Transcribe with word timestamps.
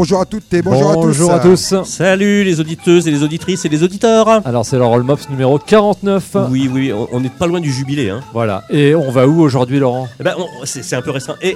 Bonjour 0.00 0.22
à 0.22 0.24
toutes 0.24 0.54
et 0.54 0.62
bonjour, 0.62 0.94
Bonjour 0.94 1.30
à 1.30 1.40
tous. 1.40 1.74
à 1.74 1.80
tous. 1.80 1.84
Salut 1.90 2.42
les 2.42 2.58
auditeuses 2.58 3.06
et 3.06 3.10
les 3.10 3.22
auditrices 3.22 3.66
et 3.66 3.68
les 3.68 3.82
auditeurs. 3.82 4.40
Alors 4.46 4.64
c'est 4.64 4.78
le 4.78 4.84
Roll 4.86 5.02
Mops 5.02 5.28
numéro 5.28 5.58
49. 5.58 6.38
Oui, 6.48 6.70
oui, 6.72 6.90
on- 7.12 7.20
n'est 7.20 7.28
pas 7.28 7.46
loin 7.46 7.60
du 7.60 7.70
jubilé. 7.70 8.08
Hein. 8.08 8.20
Voilà. 8.32 8.64
Et 8.70 8.94
on 8.94 9.10
va 9.10 9.26
où 9.28 9.42
aujourd'hui, 9.42 9.78
Laurent? 9.78 10.08
Eh 10.18 10.22
ben, 10.22 10.32
on- 10.38 10.64
c'est 10.64 10.82
c'est 10.82 10.96
un 10.96 11.02
peu 11.02 11.10
restreint. 11.10 11.36
Et 11.42 11.54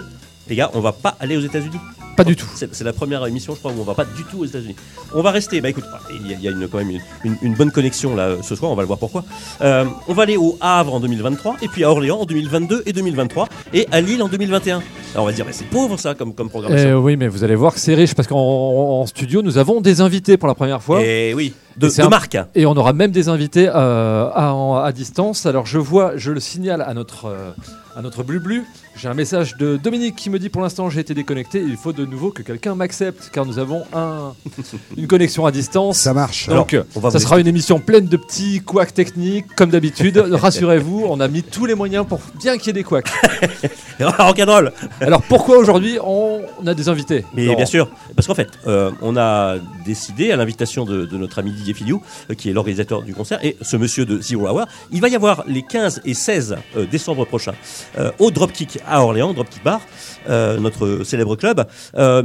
les 0.50 0.56
gars, 0.56 0.70
on 0.74 0.80
va 0.80 0.92
pas 0.92 1.16
aller 1.20 1.38
aux 1.38 1.40
États-Unis. 1.40 1.78
Pas 2.16 2.24
du 2.24 2.36
tout. 2.36 2.46
C'est 2.54 2.84
la 2.84 2.92
première 2.92 3.26
émission, 3.26 3.54
je 3.54 3.58
crois, 3.58 3.72
où 3.72 3.80
on 3.80 3.84
va 3.84 3.94
pas 3.94 4.04
du 4.04 4.24
tout 4.24 4.38
aux 4.40 4.44
États-Unis. 4.44 4.76
On 5.14 5.22
va 5.22 5.30
rester. 5.30 5.60
Bah 5.60 5.68
écoute, 5.70 5.84
il 6.10 6.30
y 6.30 6.34
a, 6.34 6.36
il 6.36 6.42
y 6.42 6.48
a 6.48 6.50
une, 6.50 6.68
quand 6.68 6.78
même 6.78 6.90
une, 6.90 7.00
une- 7.24 7.36
une 7.42 7.54
bonne 7.54 7.70
connexion 7.72 8.14
là 8.14 8.36
ce 8.42 8.54
soir. 8.54 8.70
On 8.70 8.74
va 8.74 8.82
le 8.82 8.86
voir 8.86 8.98
pourquoi. 8.98 9.24
Euh, 9.62 9.84
on 10.08 10.14
va 10.14 10.22
aller 10.24 10.36
au 10.36 10.56
Havre 10.60 10.94
en 10.94 11.00
2023, 11.00 11.56
et 11.62 11.68
puis 11.68 11.84
à 11.84 11.90
Orléans 11.90 12.18
en 12.20 12.24
2022 12.24 12.82
et 12.86 12.92
2023, 12.92 13.48
et 13.72 13.86
à 13.90 14.00
Lille 14.00 14.22
en 14.22 14.28
2021. 14.28 14.82
Alors 15.14 15.24
on 15.24 15.26
va 15.26 15.32
se 15.32 15.36
dire, 15.36 15.44
mais 15.46 15.52
c'est 15.52 15.64
pauvre 15.66 15.96
ça 15.98 16.14
comme, 16.14 16.34
comme 16.34 16.48
programmation. 16.50 16.88
Eh 16.90 16.94
oui, 16.94 17.16
mais 17.16 17.28
vous 17.28 17.44
allez 17.44 17.54
voir 17.54 17.74
que 17.74 17.80
c'est 17.80 17.94
riche 17.94 18.14
parce 18.14 18.28
qu'en 18.28 18.36
en 18.38 19.06
studio, 19.06 19.42
nous 19.42 19.58
avons 19.58 19.80
des 19.80 20.00
invités 20.00 20.36
pour 20.36 20.48
la 20.48 20.54
première 20.54 20.82
fois. 20.82 21.02
Et 21.02 21.30
Eh 21.30 21.34
oui, 21.34 21.52
de, 21.76 21.88
Et 21.88 21.96
de 21.96 22.02
un- 22.02 22.08
marque. 22.08 22.36
Et 22.54 22.66
on 22.66 22.72
aura 22.76 22.92
même 22.92 23.10
des 23.12 23.28
invités 23.28 23.68
euh, 23.72 24.28
à, 24.34 24.92
distance. 24.92 25.46
Alors 25.46 25.66
je 25.66 25.78
vois, 25.78 26.12
je 26.16 26.30
le 26.32 26.40
signale 26.40 26.82
à 26.82 26.94
notre, 26.94 27.26
euh, 27.26 27.50
à 27.96 28.02
notre 28.02 28.22
Blu-Blu. 28.22 28.64
J'ai 28.96 29.08
un 29.08 29.14
message 29.14 29.56
de 29.56 29.76
Dominique 29.76 30.14
qui 30.14 30.30
me 30.30 30.38
dit 30.38 30.48
pour 30.48 30.62
l'instant 30.62 30.88
j'ai 30.88 31.00
été 31.00 31.14
déconnecté. 31.14 31.60
Il 31.60 31.76
faut 31.76 31.92
de 31.92 32.04
nouveau 32.04 32.30
que 32.30 32.42
quelqu'un 32.42 32.74
m'accepte 32.74 33.30
car 33.32 33.44
nous 33.44 33.58
avons 33.58 33.82
un, 33.92 34.34
une 34.96 35.06
connexion 35.06 35.46
à 35.46 35.50
distance. 35.52 35.98
Ça 35.98 36.14
marche. 36.14 36.48
Donc, 36.48 36.76
on 36.94 37.00
va 37.00 37.10
ça 37.10 37.18
sera 37.18 37.40
une 37.40 37.46
émission 37.46 37.80
pleine 37.80 38.06
de 38.06 38.16
petits 38.16 38.60
couacs 38.60 38.94
techniques, 38.94 39.46
comme 39.56 39.70
d'habitude. 39.70 40.16
Rassurez-vous, 40.32 41.06
on 41.08 41.20
a 41.20 41.28
mis 41.28 41.42
tous 41.42 41.66
les 41.66 41.74
moyens 41.74 42.06
pour 42.06 42.20
bien 42.38 42.56
qu'il 42.56 42.68
y 42.68 42.70
ait 42.70 42.72
des 42.74 42.84
couacs. 42.84 43.10
Rock'n'roll 44.00 44.72
Alors, 45.00 45.22
pourquoi 45.22 45.58
aujourd'hui 45.58 45.98
on 46.02 46.40
a 46.66 46.74
des 46.74 46.88
invités? 46.88 47.24
Mais 47.34 47.46
Laurent 47.46 47.56
bien 47.56 47.66
sûr, 47.66 47.90
parce 48.14 48.26
qu'en 48.26 48.34
fait, 48.34 48.48
euh, 48.66 48.90
on 49.02 49.16
a 49.16 49.56
décidé, 49.84 50.32
à 50.32 50.36
l'invitation 50.36 50.84
de, 50.84 51.04
de 51.04 51.16
notre 51.16 51.38
ami 51.38 51.52
Didier 51.52 51.74
Filiou, 51.74 52.02
euh, 52.30 52.34
qui 52.34 52.50
est 52.50 52.52
l'organisateur 52.52 53.02
du 53.02 53.14
concert, 53.14 53.38
et 53.44 53.56
ce 53.60 53.76
monsieur 53.76 54.04
de 54.04 54.20
Zero 54.20 54.48
Hour, 54.48 54.66
il 54.92 55.00
va 55.00 55.08
y 55.08 55.16
avoir 55.16 55.44
les 55.46 55.62
15 55.62 56.02
et 56.04 56.14
16 56.14 56.56
euh, 56.76 56.86
décembre 56.86 57.24
prochains 57.24 57.54
euh, 57.98 58.10
au 58.18 58.30
Dropkick 58.30 58.78
à 58.88 59.02
Orléans, 59.02 59.32
Dropkick 59.32 59.62
Bar, 59.64 59.80
euh, 60.28 60.58
notre 60.58 61.04
célèbre 61.04 61.36
club, 61.36 61.66
euh, 61.96 62.22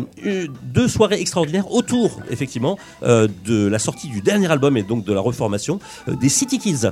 deux 0.64 0.88
soirées 0.88 1.20
extraordinaires 1.20 1.72
autour, 1.72 2.20
effectivement, 2.30 2.78
euh, 3.04 3.28
de 3.46 3.68
la 3.68 3.80
sortie 3.80 4.08
du 4.08 4.22
dernier 4.22 4.50
album 4.52 4.78
et 4.78 4.84
donc 4.84 5.06
de 5.06 5.14
la 5.14 5.22
reformation 5.22 5.80
des 6.08 6.30
City 6.30 6.60
Kids 6.60 6.90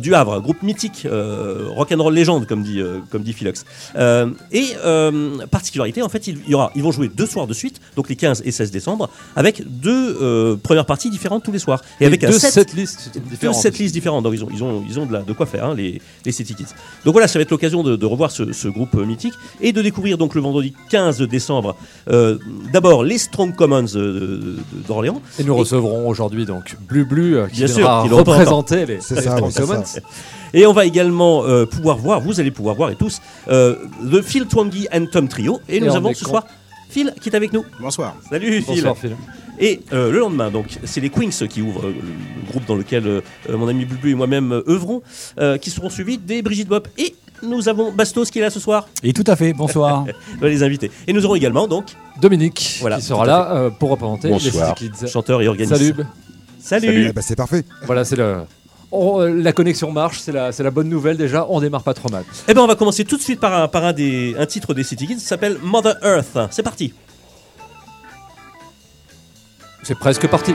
du 0.00 0.14
Havre, 0.14 0.40
groupe 0.40 0.62
mythique, 0.62 1.06
euh, 1.06 1.68
rock'n'roll 1.68 2.14
légende, 2.14 2.46
comme 2.46 2.62
dit, 2.62 2.80
comme 3.10 3.22
dit 3.22 3.32
Philox. 3.32 3.64
Et 4.52 4.74
particularité, 5.50 6.02
en 6.02 6.08
fait, 6.08 6.26
il 6.26 6.38
y 6.48 6.54
aura, 6.54 6.70
ils 6.74 6.82
vont 6.82 6.92
jouer 6.92 7.08
deux 7.08 7.26
soirs 7.26 7.46
de 7.46 7.54
suite, 7.54 7.80
donc 7.96 8.08
les 8.08 8.16
15 8.16 8.42
et 8.44 8.50
16 8.50 8.70
décembre, 8.70 9.10
avec 9.36 9.62
deux 9.66 10.58
premières 10.62 10.86
parties 10.86 11.10
différentes 11.10 11.44
tous 11.44 11.52
les 11.52 11.58
soirs. 11.58 11.82
Et, 12.00 12.06
avec 12.06 12.24
un 12.24 12.30
deux 12.30 12.38
set, 12.38 12.52
setlists 12.52 13.10
deux 13.14 13.20
différentes. 13.30 13.56
setlists 13.56 13.92
différents. 13.92 14.22
Donc 14.22 14.34
ils 14.34 14.44
ont, 14.44 14.48
ils 14.52 14.64
ont, 14.64 14.84
ils 14.88 14.98
ont 14.98 15.06
de, 15.06 15.12
la, 15.12 15.22
de 15.22 15.32
quoi 15.32 15.46
faire, 15.46 15.64
hein, 15.66 15.74
les, 15.74 16.00
les 16.24 16.32
City 16.32 16.54
Kids. 16.54 16.74
Donc 17.04 17.12
voilà, 17.12 17.28
ça 17.28 17.38
va 17.38 17.42
être 17.42 17.50
l'occasion 17.50 17.82
de, 17.82 17.96
de 17.96 18.06
revoir 18.06 18.30
ce, 18.30 18.52
ce 18.52 18.68
groupe 18.68 18.96
mythique 19.04 19.34
et 19.60 19.72
de 19.72 19.82
découvrir 19.82 20.18
donc 20.18 20.34
le 20.34 20.40
vendredi 20.40 20.74
15 20.90 21.20
décembre, 21.22 21.76
euh, 22.10 22.38
d'abord 22.72 23.02
les 23.04 23.18
Strong 23.18 23.54
Commons 23.54 23.86
euh, 23.96 24.56
d'Orléans. 24.86 25.20
Et 25.38 25.44
nous 25.44 25.54
recevrons 25.56 26.08
aujourd'hui 26.08 26.46
donc 26.46 26.76
Blu 26.88 27.04
Blu 27.04 27.36
euh, 27.36 27.46
qui 27.48 27.58
Bien 27.58 27.66
sûr, 27.66 27.76
viendra 28.02 28.02
représenter 28.18 28.86
les, 28.86 29.00
C'est 29.00 29.16
les 29.16 29.22
ça, 29.22 29.36
Strong 29.36 29.52
Commons. 29.54 29.84
ça. 29.84 30.00
Et 30.54 30.66
on 30.66 30.72
va 30.72 30.84
également 30.86 31.44
euh, 31.44 31.66
pouvoir 31.66 31.98
voir, 31.98 32.20
vous 32.20 32.40
allez 32.40 32.50
pouvoir 32.50 32.74
voir 32.74 32.90
et 32.90 32.96
tous, 32.96 33.20
euh, 33.48 33.76
le 34.02 34.22
Phil 34.22 34.46
Twangy 34.46 34.88
and 34.92 35.06
Tom 35.12 35.28
Trio. 35.28 35.60
Et, 35.68 35.76
Et 35.76 35.80
nous 35.80 35.90
on 35.92 35.94
avons 35.96 36.14
ce 36.14 36.24
soir 36.24 36.46
Phil 36.88 37.12
qui 37.20 37.28
est 37.28 37.36
avec 37.36 37.52
nous. 37.52 37.64
Bonsoir. 37.80 38.16
Salut 38.30 38.62
Phil. 38.62 38.76
Bonsoir 38.76 38.96
Phil. 38.96 39.14
Et 39.60 39.80
euh, 39.92 40.12
le 40.12 40.20
lendemain, 40.20 40.50
donc, 40.50 40.78
c'est 40.84 41.00
les 41.00 41.10
Queens 41.10 41.46
qui 41.48 41.62
ouvrent 41.62 41.86
euh, 41.86 41.92
le 41.92 42.48
groupe 42.50 42.64
dans 42.66 42.76
lequel 42.76 43.06
euh, 43.06 43.20
mon 43.48 43.66
ami 43.68 43.84
Bulbu 43.84 44.12
et 44.12 44.14
moi-même 44.14 44.62
œuvrons, 44.68 45.02
euh, 45.38 45.58
qui 45.58 45.70
seront 45.70 45.90
suivis 45.90 46.16
des 46.16 46.42
Brigitte 46.42 46.68
Bop. 46.68 46.86
Et 46.96 47.14
nous 47.42 47.68
avons 47.68 47.92
Bastos 47.92 48.30
qui 48.30 48.38
est 48.38 48.42
là 48.42 48.50
ce 48.50 48.60
soir, 48.60 48.88
Et 49.02 49.12
tout 49.12 49.24
à 49.26 49.36
fait, 49.36 49.52
bonsoir. 49.52 50.04
on 50.36 50.40
va 50.40 50.48
les 50.48 50.62
inviter. 50.62 50.90
Et 51.06 51.12
nous 51.12 51.24
aurons 51.24 51.34
également 51.34 51.66
donc 51.66 51.86
Dominique 52.20 52.78
Voilà, 52.80 52.96
qui 52.96 53.02
sera 53.02 53.24
là 53.26 53.50
euh, 53.52 53.70
pour 53.70 53.90
représenter 53.90 54.28
Bonsoir. 54.30 54.74
les 54.80 54.86
City 54.86 54.98
Kids. 55.00 55.08
chanteur 55.08 55.40
et 55.42 55.48
organiste. 55.48 55.76
Salut. 55.76 55.94
Salut. 56.60 57.06
Eh 57.08 57.12
ben, 57.12 57.22
c'est 57.22 57.36
parfait. 57.36 57.64
Voilà, 57.86 58.04
c'est 58.04 58.16
le. 58.16 58.38
on- 58.92 59.20
euh, 59.20 59.28
la 59.28 59.52
connexion 59.52 59.90
marche, 59.92 60.20
c'est 60.20 60.32
la, 60.32 60.70
bonne 60.70 60.88
nouvelle 60.88 61.16
déjà, 61.16 61.46
on 61.48 61.60
démarre 61.60 61.82
pas 61.82 61.94
trop 61.94 62.08
mal. 62.10 62.24
Eh 62.48 62.54
ben 62.54 62.60
on 62.62 62.66
va 62.66 62.74
commencer 62.74 63.04
tout 63.04 63.16
de 63.16 63.22
suite 63.22 63.40
par 63.40 63.54
un, 63.54 63.68
par 63.68 63.84
un, 63.84 63.92
des, 63.92 64.34
un 64.38 64.46
titre 64.46 64.74
des 64.74 64.82
City 64.84 65.06
Kids, 65.06 65.20
ça 65.20 65.28
s'appelle 65.28 65.58
Mother 65.62 65.94
Earth. 66.02 66.38
C'est 66.50 66.62
parti. 66.62 66.92
C'est 69.82 69.94
presque 69.98 70.26
parti. 70.28 70.52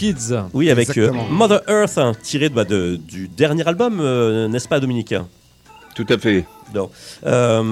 Kids. 0.00 0.34
Oui, 0.54 0.70
avec 0.70 0.96
euh. 0.96 1.12
Mother 1.30 1.60
Earth, 1.68 1.98
hein, 1.98 2.12
tiré 2.22 2.48
de, 2.48 2.54
bah, 2.54 2.64
de- 2.64 2.96
du 2.96 3.28
dernier 3.28 3.66
album, 3.68 4.00
euh, 4.00 4.48
n'est-ce 4.48 4.66
pas, 4.66 4.80
Dominique? 4.80 5.14
Tout 5.94 6.06
à 6.08 6.16
fait. 6.16 6.46
Non. 6.74 6.88
Euh, 7.26 7.62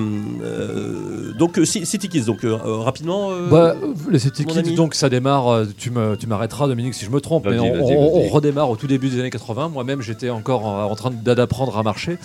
euh, 0.43 1.33
donc, 1.39 1.59
Ci- 1.65 1.87
City 1.87 2.09
Kids, 2.09 2.25
donc 2.25 2.45
euh, 2.45 2.57
rapidement. 2.57 3.31
euh, 3.31 3.49
Bah, 3.49 3.75
les 4.11 4.19
City 4.19 4.45
Kids, 4.45 4.75
donc 4.75 4.95
ça 4.95 5.09
démarre, 5.09 5.63
tu 5.79 5.91
me- 5.91 6.17
tu 6.17 6.27
m'arrêteras 6.27 6.67
Dominique 6.67 6.95
si 6.95 7.05
je 7.07 7.11
me 7.11 7.21
trompe, 7.21 7.47
mais 7.49 7.59
on, 7.61 8.29
redémarre 8.29 8.69
au 8.71 8.77
tout 8.77 8.89
début 8.89 9.09
des 9.09 9.21
années 9.21 9.31
80. 9.31 9.69
Moi-même 9.69 10.03
j'étais 10.03 10.31
encore 10.31 10.67
en, 10.67 10.85
en 10.91 10.95
train 10.97 11.11
d'apprendre 11.11 11.79
à 11.79 11.83
marcher. 11.83 12.19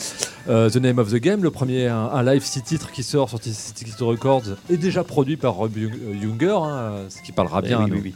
Euh, 0.50 0.70
the 0.70 0.78
Name 0.78 0.98
of 1.00 1.12
the 1.12 1.18
Game, 1.18 1.44
le 1.44 1.52
premier, 1.52 1.88
un, 1.88 2.10
un 2.12 2.24
live 2.24 2.44
6 2.44 2.64
titres 2.64 2.92
qui 2.92 3.04
sort 3.04 3.30
sur 3.30 3.40
City 3.42 3.86
Kids 3.86 4.04
Records, 4.04 4.44
est 4.72 4.78
déjà 4.78 5.04
produit 5.04 5.38
par 5.38 5.54
Rob 5.54 5.72
Younger, 5.78 6.58
hein, 6.64 6.92
ce 7.10 7.22
qui 7.22 7.32
parlera 7.32 7.62
eh 7.64 7.68
bien 7.68 7.80
à 7.80 7.84
oui, 7.84 7.90
nous. 7.92 7.98
oui, 7.98 8.02
oui. 8.06 8.14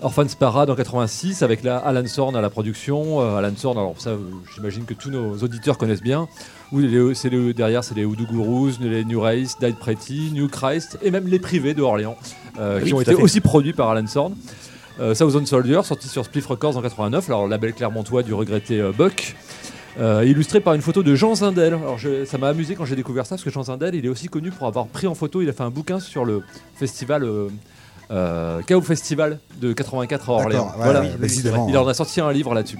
Orphans 0.00 0.26
Parade 0.38 0.68
en 0.68 0.74
86 0.74 1.42
avec 1.42 1.62
la 1.62 1.78
Alan 1.78 2.06
Sorn 2.06 2.36
à 2.36 2.40
la 2.42 2.50
production. 2.50 3.20
Euh, 3.22 3.36
Alan 3.36 3.52
Sorn, 3.56 3.78
alors 3.78 3.94
ça, 3.98 4.12
j'imagine 4.54 4.84
que 4.84 4.92
tous 4.94 5.10
nos 5.10 5.36
auditeurs 5.38 5.78
connaissent 5.78 6.02
bien. 6.02 6.28
Où 6.72 6.80
les- 6.80 7.14
c'est 7.14 7.30
les- 7.30 7.54
derrière, 7.54 7.82
c'est 7.82 7.94
les 7.94 8.04
Hoodoo 8.04 8.26
Gurus, 8.26 8.78
les 8.80 9.04
New 9.04 9.20
Race, 9.20 9.56
Died 9.58 9.76
Pretty, 9.76 10.30
New 10.32 10.48
Christ 10.48 10.98
et 11.02 11.10
même 11.10 11.26
les 11.28 11.38
privés 11.38 11.72
de 11.74 11.80
Orléans 11.82 12.16
euh, 12.58 12.80
Oui, 12.82 12.88
qui 12.88 12.94
ont 12.94 13.00
été 13.00 13.14
fait. 13.14 13.22
aussi 13.22 13.40
produits 13.40 13.72
par 13.72 13.88
Alan 13.90 14.06
Sorn. 14.06 14.34
Euh, 15.00 15.14
Thousand 15.14 15.44
Soldier, 15.46 15.80
sorti 15.84 16.08
sur 16.08 16.24
Spliff 16.24 16.46
Records 16.46 16.76
en 16.76 16.82
89, 16.82 17.28
alors 17.28 17.46
label 17.48 17.72
clermontois 17.72 18.22
du 18.22 18.34
regretté 18.34 18.80
euh, 18.80 18.92
Buck. 18.92 19.34
Euh, 19.98 20.24
illustré 20.26 20.60
par 20.60 20.74
une 20.74 20.82
photo 20.82 21.02
de 21.02 21.14
Jean 21.14 21.34
Zindel. 21.36 21.72
Alors 21.72 21.96
je- 21.96 22.26
ça 22.26 22.36
m'a 22.36 22.48
amusé 22.48 22.74
quand 22.74 22.84
j'ai 22.84 22.96
découvert 22.96 23.24
ça 23.24 23.36
parce 23.36 23.44
que 23.44 23.50
Jean 23.50 23.62
Zindel, 23.62 23.94
il 23.94 24.04
est 24.04 24.10
aussi 24.10 24.28
connu 24.28 24.50
pour 24.50 24.66
avoir 24.66 24.86
pris 24.88 25.06
en 25.06 25.14
photo. 25.14 25.40
Il 25.40 25.48
a 25.48 25.54
fait 25.54 25.62
un 25.62 25.70
bouquin 25.70 26.00
sur 26.00 26.26
le 26.26 26.42
festival 26.74 27.24
euh, 27.24 27.48
euh, 28.10 28.62
Chaos 28.62 28.82
Festival 28.82 29.38
de 29.60 29.72
84 29.72 30.28
à 30.28 30.32
Orléans. 30.32 30.48
D'accord, 30.48 30.78
ouais, 30.78 30.84
voilà, 30.84 31.00
oui, 31.00 31.08
décidément. 31.18 31.66
il 31.68 31.76
en 31.76 31.86
a 31.86 31.94
sorti 31.94 32.20
un 32.20 32.32
livre 32.32 32.54
là-dessus. 32.54 32.78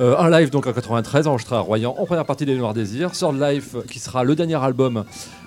Euh, 0.00 0.16
un 0.18 0.28
live 0.28 0.50
donc 0.50 0.66
en 0.66 0.72
93 0.72 1.28
enregistré 1.28 1.54
à 1.54 1.60
Royan 1.60 1.94
en 1.96 2.04
première 2.04 2.24
partie 2.24 2.44
des 2.44 2.56
Noirs 2.56 2.74
Désirs. 2.74 3.12
Third 3.12 3.40
Life 3.40 3.76
qui 3.88 4.00
sera 4.00 4.24
le 4.24 4.34
dernier 4.34 4.56
album 4.56 5.04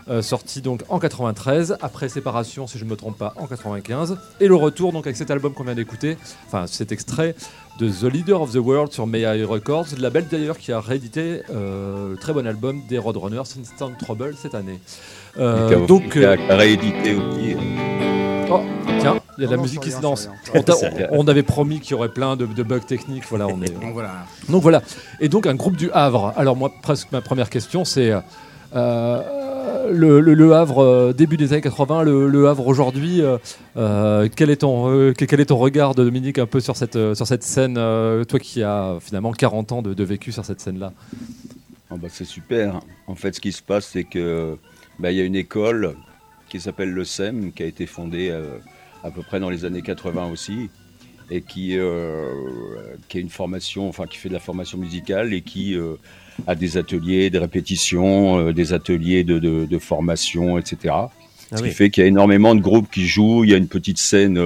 euh, 0.09 0.21
sorti 0.21 0.62
donc 0.62 0.83
en 0.88 1.00
93 1.00 1.77
après 1.81 2.07
séparation 2.07 2.65
si 2.65 2.77
je 2.77 2.85
ne 2.85 2.89
me 2.89 2.95
trompe 2.95 3.18
pas 3.18 3.33
en 3.35 3.45
95 3.45 4.18
et 4.39 4.47
le 4.47 4.56
retour 4.56 4.94
donc 4.94 5.06
avec 5.06 5.18
cet 5.18 5.31
album 5.31 5.53
qu'on 5.53 5.65
vient 5.65 5.75
d'écouter, 5.75 6.18
enfin 6.45 6.65
cet 6.65 6.94
extrait 6.94 7.35
de 7.77 7.89
The 7.89 8.12
Leader 8.12 8.41
of 8.41 8.51
the 8.53 8.57
World 8.57 8.91
sur 8.91 9.06
May 9.06 9.21
I 9.21 9.44
Records, 9.44 9.88
le 9.95 10.01
label 10.01 10.25
d'ailleurs 10.31 10.57
qui 10.57 10.71
a 10.71 10.79
réédité 10.79 11.41
euh, 11.50 12.12
le 12.12 12.18
très 12.18 12.33
bon 12.33 12.47
album 12.47 12.81
des 12.89 12.97
Roadrunners 12.97 13.41
Instant 13.59 13.91
Trouble 14.00 14.33
cette 14.35 14.56
année. 14.56 14.79
Euh, 15.38 15.85
donc 15.85 16.15
euh, 16.15 16.35
réédité 16.50 17.15
aussi. 17.15 17.56
oh, 18.50 18.62
tiens, 18.85 18.87
il 19.38 19.42
y 19.42 19.45
a 19.45 19.50
de 19.50 19.56
la 19.56 19.62
musique 19.62 19.80
qui 19.81 19.92
se 19.92 20.01
lance. 20.01 20.30
rien. 20.54 20.63
On, 21.12 21.28
avait 21.28 21.44
promis 21.44 21.80
qu'il 21.80 21.92
y 21.92 21.94
aurait 21.94 22.10
plein 22.10 22.36
de, 22.36 22.45
de 22.45 22.63
bugs 22.63 22.80
techniques. 22.80 23.24
Voilà, 23.30 23.48
on 23.48 23.62
est. 23.62 23.69
Donc 23.80 23.94
voilà. 23.94 24.12
Donc 24.50 24.62
voilà. 24.62 24.81
Et 25.19 25.30
donc 25.30 25.45
un 25.48 25.56
groupe 25.56 25.78
du 25.78 25.89
Havre. 25.92 26.34
Alors 26.38 26.56
moi, 26.56 26.72
presque 26.81 27.12
ma 27.12 27.22
première 27.22 27.50
question, 27.50 27.86
c'est 27.86 28.12
euh, 28.75 29.22
le, 29.92 30.19
le- 30.19 30.34
le 30.34 30.54
Havre 30.54 30.80
euh, 30.84 31.13
début 31.13 31.38
des 31.38 31.54
années 31.54 31.62
80, 31.62 32.04
le, 32.04 32.28
le 32.28 32.48
Havre 32.48 32.68
aujourd'hui. 32.68 33.22
euh, 33.22 33.38
euh, 33.78 34.28
quel 34.36 34.50
est 34.50 34.57
ton 34.57 34.89
euh, 34.92 35.13
quel 35.18 35.28
quel 35.28 35.39
est 35.39 35.45
ton 35.45 35.57
regard, 35.57 35.95
Dominique, 35.95 36.39
un 36.39 36.45
peu 36.45 36.60
sur 36.60 36.75
cette 36.75 36.95
euh, 36.95 37.16
sur 37.16 37.28
cette 37.28 37.44
scène, 37.44 37.75
euh, 37.78 38.24
toi 38.24 38.39
qui 38.39 38.63
as 38.63 38.95
finalement 39.01 39.31
40 39.31 39.72
ans 39.72 39.81
de, 39.81 39.94
de 39.94 40.04
vécu 40.04 40.31
sur 40.31 40.44
cette 40.45 40.60
scène-là? 40.62 40.92
Ah 41.89 41.95
bah, 41.95 42.07
c'est 42.12 42.25
super. 42.25 42.80
En 43.07 43.16
fait, 43.16 43.34
ce 43.36 43.39
qui 43.39 43.51
se 43.54 43.62
passe, 43.62 43.86
c'est 43.94 44.04
que 44.04 44.57
bah, 45.00 45.12
il 45.12 45.18
y 45.18 45.22
a 45.22 45.24
une 45.24 45.36
école 45.36 45.96
qui 46.50 46.60
s'appelle 46.60 46.91
le 46.91 47.06
SEM, 47.06 47.51
qui 47.53 47.63
a 47.63 47.65
été 47.65 47.86
fondée 47.86 48.29
euh, 48.29 48.58
à 49.04 49.12
peu 49.12 49.22
près 49.22 49.39
dans 49.39 49.50
les 49.50 49.66
années 49.66 49.82
80 49.82 50.32
aussi, 50.32 50.70
et 51.30 51.42
qui, 51.42 51.77
euh, 51.77 52.32
qui 53.10 53.18
a 53.18 53.22
une 53.22 53.30
formation, 53.30 53.89
enfin 53.89 54.06
qui 54.06 54.18
fait 54.18 54.30
de 54.30 54.34
la 54.34 54.39
formation 54.39 54.77
musicale 54.77 55.34
et 55.34 55.42
qui 55.42 55.75
euh, 55.75 55.96
a 56.46 56.56
des 56.56 56.77
ateliers, 56.77 57.30
des 57.30 57.39
répétitions, 57.39 58.39
euh, 58.39 58.54
des 58.54 58.74
ateliers 58.74 59.24
de, 59.24 59.39
de, 59.39 59.66
de 59.66 59.80
formation, 59.80 60.58
etc. 60.58 60.94
Ah 60.94 61.10
Ce 61.54 61.63
oui. 61.63 61.70
qui 61.70 61.75
fait 61.75 61.89
qu'il 61.89 62.01
y 62.01 62.06
a 62.06 62.08
énormément 62.08 62.56
de 62.56 62.62
groupes 62.62 62.89
qui 62.89 63.06
jouent. 63.06 63.44
Il 63.44 63.50
y 63.50 63.54
a 63.54 63.58
une 63.58 63.68
petite 63.68 63.98
scène 63.98 64.39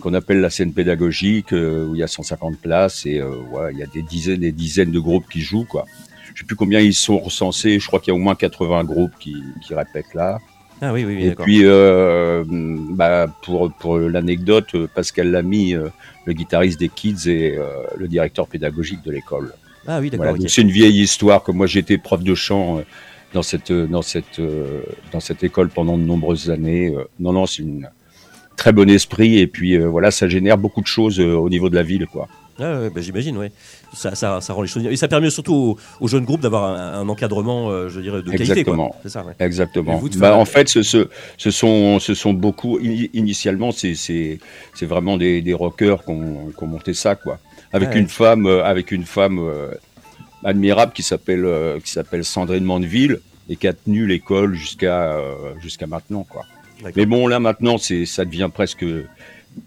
qu'on 0.00 0.14
appelle 0.14 0.40
la 0.40 0.50
scène 0.50 0.72
pédagogique 0.72 1.52
où 1.52 1.94
il 1.94 1.98
y 1.98 2.02
a 2.02 2.08
150 2.08 2.58
places 2.58 3.04
et 3.06 3.20
ouais, 3.22 3.72
il 3.72 3.78
y 3.78 3.82
a 3.82 3.86
des 3.86 4.02
dizaines 4.02 4.44
et 4.44 4.52
dizaines 4.52 4.92
de 4.92 5.00
groupes 5.00 5.28
qui 5.28 5.40
jouent 5.40 5.64
quoi. 5.64 5.86
Je 6.34 6.40
sais 6.40 6.46
plus 6.46 6.56
combien 6.56 6.80
ils 6.80 6.94
sont 6.94 7.18
recensés. 7.18 7.80
Je 7.80 7.86
crois 7.86 7.98
qu'il 7.98 8.12
y 8.12 8.16
a 8.16 8.18
au 8.18 8.22
moins 8.22 8.36
80 8.36 8.84
groupes 8.84 9.12
qui, 9.18 9.42
qui 9.66 9.74
répètent 9.74 10.14
là. 10.14 10.38
Ah 10.82 10.92
oui, 10.94 11.04
oui, 11.04 11.16
oui, 11.16 11.26
et 11.26 11.34
puis 11.34 11.60
euh, 11.64 12.42
bah, 12.46 13.26
pour 13.42 13.70
pour 13.72 13.98
l'anecdote, 13.98 14.86
Pascal 14.94 15.30
Lamy, 15.30 15.74
euh, 15.74 15.88
le 16.24 16.32
guitariste 16.32 16.80
des 16.80 16.88
Kids 16.88 17.28
et 17.28 17.56
euh, 17.58 17.64
le 17.98 18.08
directeur 18.08 18.46
pédagogique 18.46 19.02
de 19.04 19.10
l'école. 19.10 19.52
Ah 19.86 20.00
oui, 20.00 20.08
d'accord. 20.08 20.28
Voilà, 20.28 20.48
c'est 20.48 20.62
une 20.62 20.70
vieille 20.70 21.02
histoire. 21.02 21.42
Comme 21.42 21.56
moi, 21.56 21.66
j'étais 21.66 21.98
prof 21.98 22.22
de 22.22 22.34
chant 22.34 22.82
dans 23.34 23.42
cette 23.42 23.72
dans 23.72 24.02
cette 24.02 24.40
dans 25.12 25.20
cette 25.20 25.44
école 25.44 25.68
pendant 25.68 25.98
de 25.98 26.02
nombreuses 26.02 26.50
années. 26.50 26.94
Non, 27.18 27.34
non, 27.34 27.44
c'est 27.44 27.62
une 27.62 27.88
très 28.56 28.72
bon 28.72 28.88
esprit 28.88 29.38
et 29.38 29.46
puis 29.46 29.76
voilà, 29.78 30.10
ça 30.10 30.28
génère 30.28 30.56
beaucoup 30.56 30.80
de 30.80 30.86
choses 30.86 31.20
au 31.20 31.48
niveau 31.50 31.68
de 31.68 31.74
la 31.74 31.82
ville, 31.82 32.06
quoi. 32.06 32.26
Ah 32.60 32.80
ouais, 32.80 32.90
bah, 32.90 33.00
j'imagine, 33.00 33.36
ouais. 33.38 33.50
Ça, 33.94 34.14
ça, 34.14 34.40
ça 34.40 34.52
rend 34.52 34.62
les 34.62 34.68
choses. 34.68 34.84
Et 34.86 34.96
ça 34.96 35.08
permet 35.08 35.30
surtout 35.30 35.54
aux, 35.54 35.78
aux 36.04 36.08
jeunes 36.08 36.24
groupes 36.24 36.40
d'avoir 36.40 36.64
un, 36.64 37.00
un 37.00 37.08
encadrement, 37.08 37.70
euh, 37.70 37.88
je 37.88 38.00
dirais, 38.00 38.18
de 38.22 38.30
qualité. 38.30 38.42
Exactement. 38.52 38.88
quoi. 39.00 39.10
Ça, 39.10 39.24
ouais. 39.24 39.34
Exactement. 39.38 39.96
Vous, 39.96 40.08
Bah, 40.18 40.36
en 40.36 40.44
fait, 40.44 40.68
ce, 40.68 40.82
ce, 40.82 41.08
ce 41.36 41.50
sont 41.50 41.98
ce 42.00 42.14
sont 42.14 42.32
beaucoup. 42.32 42.78
ini- 42.80 43.10
Initialement, 43.14 43.70
c'est 43.72 44.38
vraiment 44.82 45.16
des 45.16 45.42
des 45.42 45.54
rockers 45.54 46.04
qui 46.04 46.10
ont 46.12 46.66
monté 46.66 46.94
ça, 46.94 47.14
quoi. 47.14 47.38
Avec 47.72 47.94
une 47.94 48.08
femme 48.08 48.46
euh, 48.46 48.64
avec 48.64 48.90
une 48.90 49.04
femme 49.04 49.38
euh, 49.38 49.70
admirable 50.44 50.92
qui 50.92 51.02
s'appelle 51.02 51.44
euh, 51.44 51.78
s'appelle 51.84 52.24
Sandrine 52.24 52.64
Mandeville 52.64 53.20
et 53.48 53.56
qui 53.56 53.66
a 53.68 53.72
tenu 53.72 54.06
l'école 54.06 54.54
jusqu'à 54.54 55.18
jusqu'à 55.60 55.86
maintenant, 55.86 56.24
quoi. 56.28 56.44
Mais 56.96 57.04
bon, 57.06 57.26
là 57.26 57.40
maintenant, 57.40 57.76
ça 57.78 58.24
devient 58.24 58.48
presque 58.52 58.84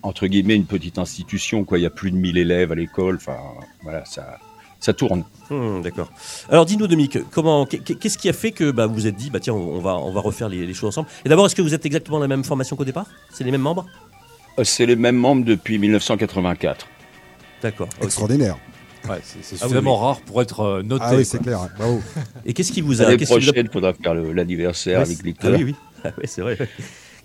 entre 0.01 0.27
guillemets 0.27 0.55
une 0.55 0.65
petite 0.65 0.97
institution, 0.97 1.63
quoi. 1.63 1.77
Il 1.77 1.81
y 1.81 1.85
a 1.85 1.89
plus 1.89 2.12
de 2.12 2.15
1000 2.17 2.38
élèves 2.38 2.71
à 2.71 2.75
l'école. 2.75 3.15
Enfin, 3.15 3.38
voilà, 3.83 4.03
ça 4.05 4.38
ça 4.79 4.91
tourne. 4.93 5.23
Hmm, 5.50 5.81
d'accord. 5.81 6.12
Alors, 6.50 6.65
dis-nous, 6.65 6.88
Dominique, 6.88 7.17
comment, 7.31 7.65
qu'est- 7.65 7.97
qu'est-ce 7.97 8.17
qui 8.17 8.27
a 8.27 8.33
fait 8.33 8.51
que 8.51 8.69
bah, 8.69 8.85
vous 8.85 8.93
vous 8.95 9.07
êtes 9.07 9.15
dit, 9.15 9.29
bah 9.29 9.39
tiens, 9.39 9.53
on 9.53 9.79
va, 9.79 9.95
on 9.95 10.12
va 10.12 10.19
refaire 10.19 10.50
les, 10.50 10.65
les 10.65 10.73
choses 10.73 10.89
ensemble? 10.89 11.07
Et 11.23 11.29
d'abord, 11.29 11.45
est-ce 11.45 11.55
que 11.55 11.62
vous 11.62 11.73
êtes 11.73 11.85
exactement 11.85 12.19
la 12.19 12.27
même 12.27 12.43
formation 12.43 12.75
qu'au 12.75 12.83
départ? 12.83 13.05
C'est 13.31 13.45
les 13.45 13.51
mêmes 13.51 13.62
membres? 13.62 13.85
Euh, 14.59 14.65
C'est 14.65 14.85
les 14.85 14.97
mêmes 14.97 15.15
membres 15.15 15.45
depuis 15.45 15.79
1984. 15.79 16.85
D'accord. 17.62 17.88
Extraordinaire. 18.01 18.57
Ouais, 19.09 19.19
c'est 19.23 19.55
Ah 19.62 19.67
oui, 19.69 19.77
rare 19.85 20.19
pour 20.21 20.41
être 20.41 20.59
euh, 20.62 20.83
noté. 20.83 21.03
Ah 21.07 21.15
oui, 21.15 21.23
c'est 21.25 21.41
clair. 21.41 21.59
Bravo. 21.77 22.01
Et 22.45 22.53
qu'est-ce 22.53 22.71
qui 22.73 22.81
vous 22.81 23.01
a, 23.01 23.05
L'année 23.05 23.17
qu'est-ce 23.17 23.31
qui 23.33 23.39
vous 23.39 23.50
a- 23.50 23.51
prochaine, 23.53 23.67
il 23.69 23.71
faudra 23.73 23.93
faire 23.93 24.13
l'anniversaire 24.15 25.00
Ouais, 25.00 25.05
avec 25.05 25.23
Victor. 25.23 25.51
Ah 25.53 25.57
oui, 25.57 25.63
oui. 25.63 25.75
Ah 26.05 26.09
ouais, 26.17 26.27
c'est 26.27 26.41
vrai. 26.41 26.57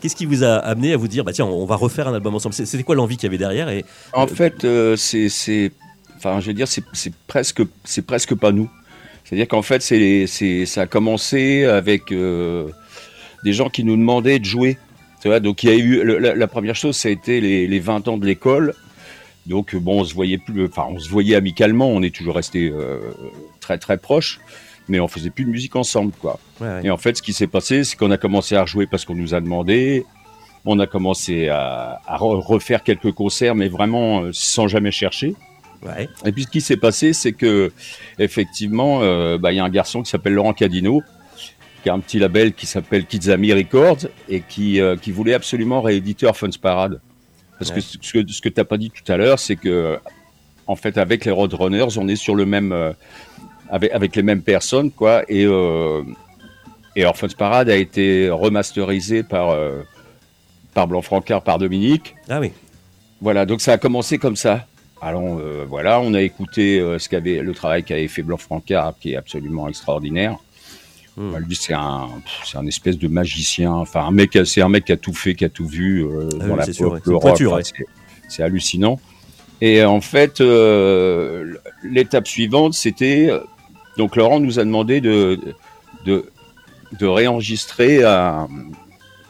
Qu'est-ce 0.00 0.14
qui 0.16 0.26
vous 0.26 0.44
a 0.44 0.56
amené 0.56 0.92
à 0.92 0.96
vous 0.96 1.08
dire, 1.08 1.24
bah 1.24 1.32
tiens, 1.32 1.46
on 1.46 1.64
va 1.66 1.74
refaire 1.76 2.06
un 2.08 2.14
album 2.14 2.34
ensemble? 2.34 2.54
C'était 2.54 2.82
quoi 2.84 2.94
l'envie 2.94 3.16
qu'il 3.16 3.24
y 3.24 3.30
avait 3.30 3.38
derrière 3.38 3.68
et... 3.68 3.84
En 4.12 4.26
fait, 4.28 4.64
euh, 4.64 4.94
c'est, 4.96 5.72
enfin, 6.16 6.40
je 6.40 6.46
veux 6.46 6.54
dire, 6.54 6.68
c'est, 6.68 6.84
presque, 7.26 7.62
c'est 7.84 8.06
presque 8.06 8.34
pas 8.34 8.52
nous. 8.52 8.70
C'est-à-dire 9.24 9.48
qu'en 9.48 9.62
fait, 9.62 9.82
c'est, 9.82 10.26
ça 10.66 10.82
a 10.82 10.86
commencé 10.86 11.64
avec 11.64 12.12
euh, 12.12 12.68
des 13.44 13.52
gens 13.52 13.68
qui 13.70 13.82
nous 13.84 13.96
demandaient 13.96 14.38
de 14.38 14.44
jouer. 14.44 14.78
Tu 15.20 15.28
vois, 15.28 15.40
donc 15.40 15.64
il 15.64 15.70
y 15.70 15.72
a 15.72 15.76
eu 15.76 16.04
le- 16.04 16.18
la, 16.18 16.34
la 16.36 16.46
première 16.46 16.76
chose, 16.76 16.96
ça 16.96 17.08
a 17.08 17.12
été 17.12 17.40
les, 17.40 17.66
les 17.66 17.80
20 17.80 18.06
ans 18.06 18.18
de 18.18 18.24
l'école. 18.24 18.74
Donc 19.46 19.74
bon, 19.74 20.00
on 20.02 20.04
se 20.04 20.14
voyait 20.14 20.38
plus, 20.38 20.66
enfin, 20.66 20.86
on 20.90 20.98
se 21.00 21.08
voyait 21.08 21.34
amicalement. 21.34 21.88
On 21.90 22.02
est 22.02 22.14
toujours 22.14 22.36
resté 22.36 22.72
très 23.60 23.78
très 23.78 23.98
proches, 23.98 24.38
mais 24.88 25.00
on 25.00 25.08
faisait 25.08 25.30
plus 25.30 25.44
de 25.44 25.50
musique 25.50 25.76
ensemble, 25.76 26.12
quoi. 26.20 26.38
Ouais, 26.60 26.66
ouais. 26.66 26.80
Et 26.84 26.90
en 26.90 26.96
fait, 26.96 27.16
ce 27.16 27.22
qui 27.22 27.32
s'est 27.32 27.46
passé, 27.46 27.84
c'est 27.84 27.96
qu'on 27.96 28.10
a 28.10 28.16
commencé 28.18 28.56
à 28.56 28.62
rejouer 28.62 28.86
parce 28.86 29.04
qu'on 29.04 29.14
nous 29.14 29.34
a 29.34 29.40
demandé. 29.40 30.04
On 30.64 30.78
a 30.80 30.86
commencé 30.86 31.48
à, 31.48 32.00
à 32.06 32.16
re- 32.18 32.40
refaire 32.40 32.82
quelques 32.82 33.12
concerts, 33.12 33.54
mais 33.54 33.68
vraiment 33.68 34.22
euh, 34.22 34.30
sans 34.32 34.68
jamais 34.68 34.90
chercher. 34.90 35.34
Ouais. 35.82 36.08
Et 36.24 36.32
puis 36.32 36.42
ce 36.42 36.48
qui 36.48 36.60
s'est 36.60 36.76
passé, 36.76 37.12
c'est 37.12 37.32
que 37.32 37.70
effectivement, 38.18 39.00
euh, 39.02 39.38
bah, 39.38 39.52
il 39.52 39.56
y 39.56 39.60
a 39.60 39.64
un 39.64 39.68
garçon 39.70 40.02
qui 40.02 40.10
s'appelle 40.10 40.34
Laurent 40.34 40.52
Cadino, 40.52 41.02
qui 41.82 41.88
a 41.88 41.94
un 41.94 42.00
petit 42.00 42.18
label 42.18 42.52
qui 42.52 42.66
s'appelle 42.66 43.06
Kidzami 43.06 43.52
Records 43.52 44.08
et 44.28 44.40
qui, 44.40 44.80
euh, 44.80 44.96
qui 44.96 45.12
voulait 45.12 45.34
absolument 45.34 45.80
rééditer 45.80 46.26
Orphans 46.26 46.48
Parade. 46.60 47.00
Parce 47.58 47.70
Ouais. 47.70 47.76
que 47.76 47.80
ce 47.82 47.96
que, 47.98 48.32
ce 48.32 48.40
que 48.42 48.48
tu 48.48 48.54
n'as 48.60 48.64
pas 48.64 48.76
dit 48.78 48.90
tout 48.90 49.10
à 49.10 49.16
l'heure, 49.16 49.38
c'est 49.38 49.56
que 49.56 49.98
en 50.66 50.76
fait, 50.76 50.98
avec 50.98 51.24
les 51.24 51.30
Roadrunners, 51.30 51.96
on 51.96 52.08
est 52.08 52.16
sur 52.16 52.34
le 52.34 52.44
même, 52.44 52.72
euh, 52.72 52.92
avec, 53.70 53.92
avec 53.92 54.16
les 54.16 54.22
mêmes 54.22 54.42
personnes, 54.42 54.90
quoi. 54.90 55.22
Et, 55.28 55.44
euh, 55.46 56.02
et 56.96 57.04
Orphans 57.04 57.28
Parade 57.36 57.68
a 57.70 57.76
été 57.76 58.28
remasterisé 58.30 59.22
par, 59.22 59.50
euh, 59.50 59.82
par 60.74 60.86
Blanc 60.88 61.02
Francard, 61.02 61.42
par 61.42 61.58
Dominique. 61.58 62.14
Ah 62.28 62.40
oui. 62.40 62.52
Voilà, 63.20 63.46
donc 63.46 63.60
ça 63.60 63.72
a 63.72 63.78
commencé 63.78 64.18
comme 64.18 64.36
ça. 64.36 64.66
Alors 65.00 65.38
euh, 65.38 65.64
voilà, 65.68 66.00
on 66.00 66.12
a 66.14 66.22
écouté 66.22 66.80
ce 66.98 67.08
qu'avait 67.08 67.40
le 67.40 67.54
travail 67.54 67.84
qu'avait 67.84 68.08
fait 68.08 68.22
Blanc 68.22 68.36
Francard, 68.36 68.94
qui 69.00 69.12
est 69.12 69.16
absolument 69.16 69.68
extraordinaire. 69.68 70.36
Hmm. 71.16 71.32
Bah, 71.32 71.38
lui, 71.40 71.56
c'est 71.56 71.72
un, 71.74 72.08
c'est 72.44 72.58
un 72.58 72.66
espèce 72.66 72.96
de 72.98 73.08
magicien. 73.08 73.72
Enfin, 73.72 74.04
un 74.04 74.10
mec, 74.12 74.38
c'est 74.44 74.60
un 74.62 74.68
mec 74.68 74.84
qui 74.84 74.92
a 74.92 74.96
tout 74.96 75.12
fait, 75.14 75.34
qui 75.34 75.44
a 75.44 75.48
tout 75.48 75.66
vu 75.66 76.04
Ah 76.04 76.24
dans 76.36 76.50
oui, 76.52 76.56
la 76.58 76.64
c'est 76.64 76.78
pop. 76.78 76.94
C'est 76.98 77.06
le 77.06 77.10
une 77.10 77.12
rock. 77.14 77.22
pointure, 77.22 77.50
Enfin, 77.52 77.56
ouais. 77.58 77.64
c'est- 77.64 77.84
C'est 78.28 78.42
hallucinant. 78.42 79.00
Et 79.60 79.82
en 79.82 80.00
fait, 80.00 80.40
euh, 80.40 81.54
l'étape 81.82 82.28
suivante, 82.28 82.74
c'était 82.74 83.30
donc 83.98 84.16
Laurent 84.16 84.40
nous 84.40 84.58
a 84.58 84.64
demandé 84.64 85.00
de 85.02 85.38
de, 86.06 86.30
de 86.98 87.06
réenregistrer 87.06 88.02
un- 88.04 88.48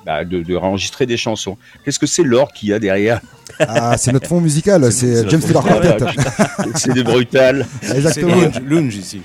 bah, 0.07 0.25
de, 0.25 0.43
de 0.43 0.55
réenregistrer 0.55 1.07
des 1.07 1.17
chansons. 1.17 1.59
Qu'est-ce 1.85 1.99
que 1.99 2.07
c'est 2.07 2.23
l'or 2.23 2.53
qu'il 2.53 2.69
y 2.69 2.73
a 2.73 2.79
derrière 2.79 3.21
Ah, 3.59 3.97
c'est 3.99 4.13
notre 4.13 4.29
fond 4.29 4.41
musical, 4.41 4.91
C'est 4.93 5.07
notre 5.25 5.31
James 5.31 5.41
Taylor 5.41 5.65
Quartet. 5.67 5.97
C'est 6.77 6.93
des 6.95 7.03
brutales. 7.03 7.67
C'est 7.83 7.97
Exactement. 7.97 8.35
lounge, 8.37 8.61
lounge 8.65 8.97
ici. 8.97 9.21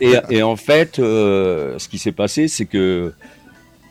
Et, 0.00 0.14
et 0.30 0.42
en 0.42 0.56
fait, 0.56 0.98
euh, 0.98 1.78
ce 1.78 1.86
qui 1.88 1.98
s'est 1.98 2.12
passé, 2.12 2.48
c'est 2.48 2.64
que 2.66 3.12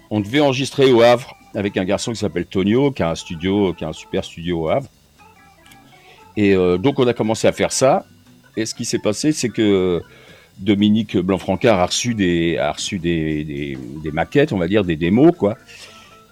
on 0.10 0.20
devait 0.20 0.40
enregistrer 0.42 0.92
au 0.92 1.02
Havre 1.04 1.36
avec 1.54 1.78
un 1.78 1.86
garçon 1.86 2.12
qui 2.12 2.18
s'appelle 2.20 2.46
Tonio, 2.48 2.92
qui 2.92 3.04
a 3.04 3.10
un 3.12 3.16
studio, 3.16 3.74
qui 3.74 3.86
a 3.86 3.90
un 3.90 3.94
super 3.94 4.24
studio 4.26 4.62
au 4.64 4.70
Havre. 4.70 4.88
Et 6.38 6.54
euh, 6.56 6.78
donc 6.78 7.00
on 7.00 7.08
a 7.08 7.14
commencé 7.14 7.48
à 7.48 7.52
faire 7.52 7.72
ça. 7.72 8.06
Et 8.58 8.66
ce 8.66 8.74
qui 8.76 8.84
s'est 8.86 9.00
passé, 9.00 9.32
c'est 9.32 9.50
que 9.50 10.02
Dominique 10.60 11.18
Blanc-Francard 11.18 11.80
a 11.80 11.86
reçu 11.86 12.14
des, 12.14 12.58
a 12.58 12.72
reçu 12.72 13.00
des, 13.00 13.44
des, 13.44 13.78
des 14.04 14.12
maquettes, 14.12 14.54
on 14.54 14.58
va 14.58 14.68
dire 14.68 14.84
des 14.84 14.96
démos, 14.96 15.32
quoi. 15.38 15.58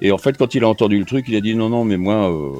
Et 0.02 0.12
en 0.12 0.18
fait, 0.18 0.38
quand 0.38 0.56
il 0.56 0.64
a 0.64 0.68
entendu 0.68 0.98
le 1.00 1.06
truc, 1.06 1.26
il 1.28 1.36
a 1.36 1.42
dit 1.42 1.56
non, 1.56 1.70
non, 1.70 1.86
mais 1.86 1.98
moi, 1.98 2.30
euh, 2.32 2.52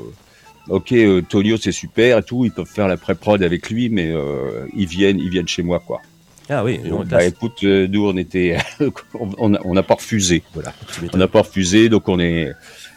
ok, 0.70 0.92
euh, 0.94 1.22
Tonio 1.22 1.58
c'est 1.58 1.72
super 1.72 2.18
et 2.20 2.24
tout, 2.24 2.46
ils 2.46 2.52
peuvent 2.52 2.66
faire 2.68 2.88
la 2.88 2.98
pré-prod 2.98 3.42
avec 3.44 3.70
lui, 3.70 3.90
mais 3.90 4.12
euh, 4.12 4.66
ils 4.76 4.88
viennent, 4.88 5.20
ils 5.20 5.30
viennent 5.30 5.48
chez 5.48 5.64
moi, 5.64 5.80
quoi. 5.80 6.02
Ah 6.50 6.64
oui, 6.64 6.78
donc, 6.90 7.08
bah, 7.08 7.24
écoute, 7.26 7.64
euh, 7.64 7.88
nous 7.90 8.06
on 8.06 8.18
était, 8.18 8.58
on 9.40 9.74
n'a 9.74 9.84
pas 9.84 9.96
refusé, 9.96 10.44
voilà. 10.54 10.74
On 11.14 11.18
n'a 11.18 11.28
pas 11.30 11.42
refusé, 11.42 11.88
donc 11.88 12.10
on 12.10 12.20
est, 12.20 12.52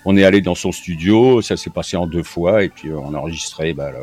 on 0.05 0.17
est 0.17 0.25
allé 0.25 0.41
dans 0.41 0.57
son 0.57 0.73
studio. 0.73 1.41
Ça 1.43 1.57
s'est 1.57 1.71
passé 1.71 1.97
en 1.97 2.07
deux 2.09 2.25
fois, 2.25 2.65
et 2.65 2.69
puis 2.69 2.91
on 2.93 3.15
a 3.15 3.19
enregistré, 3.19 3.73
bah, 3.73 3.93
le- 3.93 3.99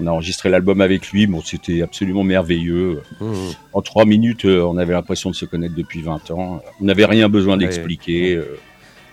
on 0.00 0.06
a 0.06 0.10
enregistré 0.10 0.48
l'album 0.50 0.80
avec 0.80 1.10
lui. 1.10 1.26
Bon, 1.26 1.40
c'était 1.44 1.82
absolument 1.82 2.22
merveilleux. 2.24 3.02
Mmh. 3.20 3.34
En 3.72 3.82
trois 3.82 4.04
minutes, 4.04 4.44
euh, 4.44 4.62
on 4.62 4.76
avait 4.76 4.92
l'impression 4.94 5.30
de 5.30 5.34
se 5.34 5.44
connaître 5.44 5.74
depuis 5.74 6.02
20 6.02 6.30
ans. 6.30 6.62
On 6.80 6.84
n'avait 6.84 7.04
rien 7.06 7.28
besoin 7.28 7.56
d'expliquer. 7.56 8.34
euh. 8.36 8.58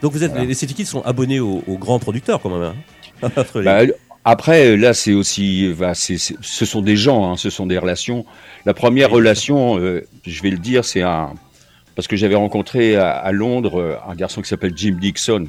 Donc 0.02 0.12
vous 0.14 0.24
êtes 0.24 0.32
Voilà. 0.32 0.46
les, 0.46 0.54
City 0.54 0.86
sont 0.86 1.02
abonnés 1.04 1.40
aux, 1.40 1.64
aux 1.68 1.78
grands 1.78 2.00
producteurs 2.00 2.42
quand 2.42 2.50
même. 2.50 2.74
Hein 3.22 3.30
Bah, 3.64 3.82
après, 4.26 4.76
là, 4.76 4.94
c'est 4.94 5.14
aussi, 5.14 5.72
bah, 5.78 5.94
ce 5.96 6.66
sont 6.66 6.82
des 6.82 6.98
gens, 6.98 7.32
hein, 7.32 7.38
ce 7.38 7.50
sont 7.50 7.66
des 7.66 7.78
relations. 7.78 8.26
La 8.66 8.74
première 8.74 9.10
Oui, 9.12 9.18
relation, 9.18 9.78
euh, 9.80 10.02
je 10.26 10.42
vais 10.42 10.50
le 10.50 10.58
dire, 10.58 10.84
c'est 10.84 11.02
un, 11.04 11.34
parce 11.96 12.08
que 12.08 12.16
j'avais 12.16 12.36
rencontré 12.36 12.96
à, 12.96 13.12
à 13.12 13.32
Londres 13.32 14.00
un 14.08 14.16
garçon 14.16 14.42
qui 14.42 14.50
s'appelle 14.50 14.74
Jim 14.76 14.98
Dixon. 15.00 15.48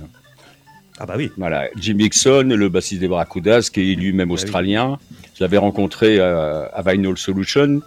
Ah 0.99 1.05
bah 1.07 1.15
oui. 1.17 1.31
Voilà, 1.37 1.69
Jim 1.76 1.95
Dixon, 1.95 2.45
le 2.45 2.69
bassiste 2.69 3.00
des 3.00 3.09
Barracudas, 3.09 3.69
qui 3.73 3.93
est 3.93 3.95
lui-même 3.95 4.31
oui. 4.31 4.35
australien. 4.35 4.99
Je 5.35 5.45
l'avais 5.45 5.59
rencontré 5.59 6.19
euh, 6.19 6.67
à 6.73 6.83
Vinyl 6.83 7.17
Solution. 7.19 7.81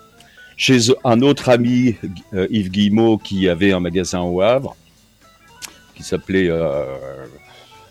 Chez 0.58 0.78
un 1.04 1.22
autre 1.22 1.50
ami, 1.50 1.96
euh, 2.34 2.48
Yves 2.52 2.70
Guillemot, 2.70 3.18
qui 3.18 3.50
avait 3.50 3.72
un 3.72 3.80
magasin 3.80 4.22
au 4.22 4.42
Havre, 4.42 4.76
qui 5.96 6.04
s'appelait, 6.04 6.50
euh, 6.50 6.86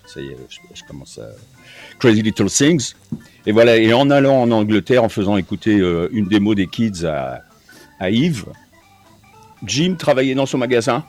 ça 0.06 0.20
y 0.20 0.26
est, 0.26 0.36
je, 0.48 0.58
je 0.74 0.84
commence 0.84 1.18
à, 1.18 1.30
Crazy 1.98 2.22
Little 2.22 2.50
Things. 2.50 2.94
Et 3.46 3.52
voilà, 3.52 3.76
et 3.76 3.92
en 3.92 4.10
allant 4.10 4.40
en 4.40 4.50
Angleterre, 4.50 5.02
en 5.02 5.08
faisant 5.08 5.36
écouter 5.36 5.72
une 6.12 6.26
démo 6.26 6.54
des 6.54 6.66
Kids 6.68 7.06
à, 7.06 7.42
à 7.98 8.10
Yves, 8.10 8.44
Jim 9.64 9.96
travaillait 9.98 10.34
dans 10.34 10.46
son 10.46 10.58
magasin. 10.58 11.04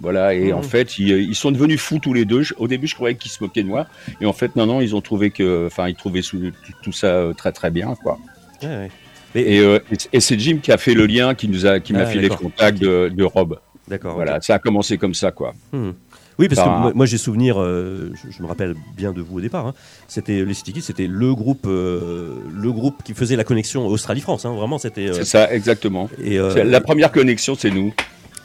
Voilà, 0.00 0.32
et 0.34 0.52
Mhm. 0.52 0.58
en 0.58 0.62
fait, 0.62 0.98
ils, 0.98 1.08
ils 1.10 1.34
sont 1.34 1.50
devenus 1.50 1.80
fous 1.80 1.98
tous 1.98 2.14
les 2.14 2.24
deux. 2.24 2.42
Je- 2.42 2.54
au 2.58 2.68
début, 2.68 2.86
je 2.86 2.94
croyais 2.94 3.16
qu'ils 3.16 3.30
se 3.32 3.42
moquaient 3.42 3.62
de 3.64 3.68
moi. 3.68 3.86
Et 4.20 4.26
en 4.26 4.32
fait, 4.32 4.54
non, 4.56 4.66
non, 4.66 4.80
ils 4.80 4.94
ont 4.94 5.00
trouvé 5.00 5.30
que, 5.30 5.66
enfin, 5.66 5.88
ils 5.88 5.96
trouvaient 5.96 6.22
tout, 6.22 6.40
tout 6.82 6.92
ça 6.92 7.08
euh, 7.08 7.32
très, 7.32 7.50
très 7.52 7.70
bien, 7.70 7.94
quoi. 8.02 8.18
Ouais, 8.62 8.68
ouais. 8.68 8.90
Mais- 9.34 9.42
Et, 9.42 9.58
euh, 9.60 9.78
et- 10.12 10.20
c'est 10.20 10.38
Jim 10.38 10.58
qui 10.62 10.72
a 10.72 10.78
fait 10.78 10.94
le 10.94 11.06
lien, 11.06 11.34
qui 11.34 11.48
nous 11.48 11.66
a, 11.66 11.80
qui 11.80 11.92
m'a 11.92 12.00
Ah, 12.02 12.06
filé 12.06 12.28
le 12.28 12.34
contact 12.36 12.78
de, 12.78 13.10
de 13.14 13.24
Rob. 13.24 13.58
D'accord. 13.88 14.14
Voilà, 14.14 14.40
ça 14.40 14.54
a 14.54 14.58
commencé 14.58 14.98
comme 14.98 15.14
ça, 15.14 15.32
quoi. 15.32 15.54
Hmm. 15.72 15.90
Oui, 16.38 16.46
parce 16.48 16.60
Enfin, 16.60 16.76
que 16.76 16.82
moi, 16.82 16.92
moi, 16.94 17.06
j'ai 17.06 17.18
souvenir, 17.18 17.60
euh, 17.60 18.12
je, 18.14 18.30
je 18.30 18.42
me 18.42 18.46
rappelle 18.46 18.74
bien 18.96 19.12
de 19.12 19.20
vous 19.20 19.38
au 19.38 19.40
départ. 19.40 19.66
hein. 19.66 19.74
C'était 20.06 20.44
les 20.44 20.54
City 20.54 20.72
Kids, 20.72 20.82
c'était 20.82 21.08
le 21.08 21.34
groupe, 21.34 21.66
euh, 21.66 22.36
le 22.54 22.70
groupe 22.70 23.02
qui 23.02 23.12
faisait 23.12 23.34
la 23.34 23.42
connexion 23.42 23.84
Australie-France. 23.88 24.44
hein. 24.44 24.54
Vraiment, 24.54 24.78
c'était. 24.78 25.08
euh, 25.08 25.12
C'est 25.14 25.24
ça, 25.24 25.52
exactement. 25.52 26.08
et, 26.22 26.38
euh, 26.38 26.62
La 26.64 26.80
première 26.80 27.10
connexion, 27.10 27.56
c'est 27.58 27.70
nous. 27.72 27.92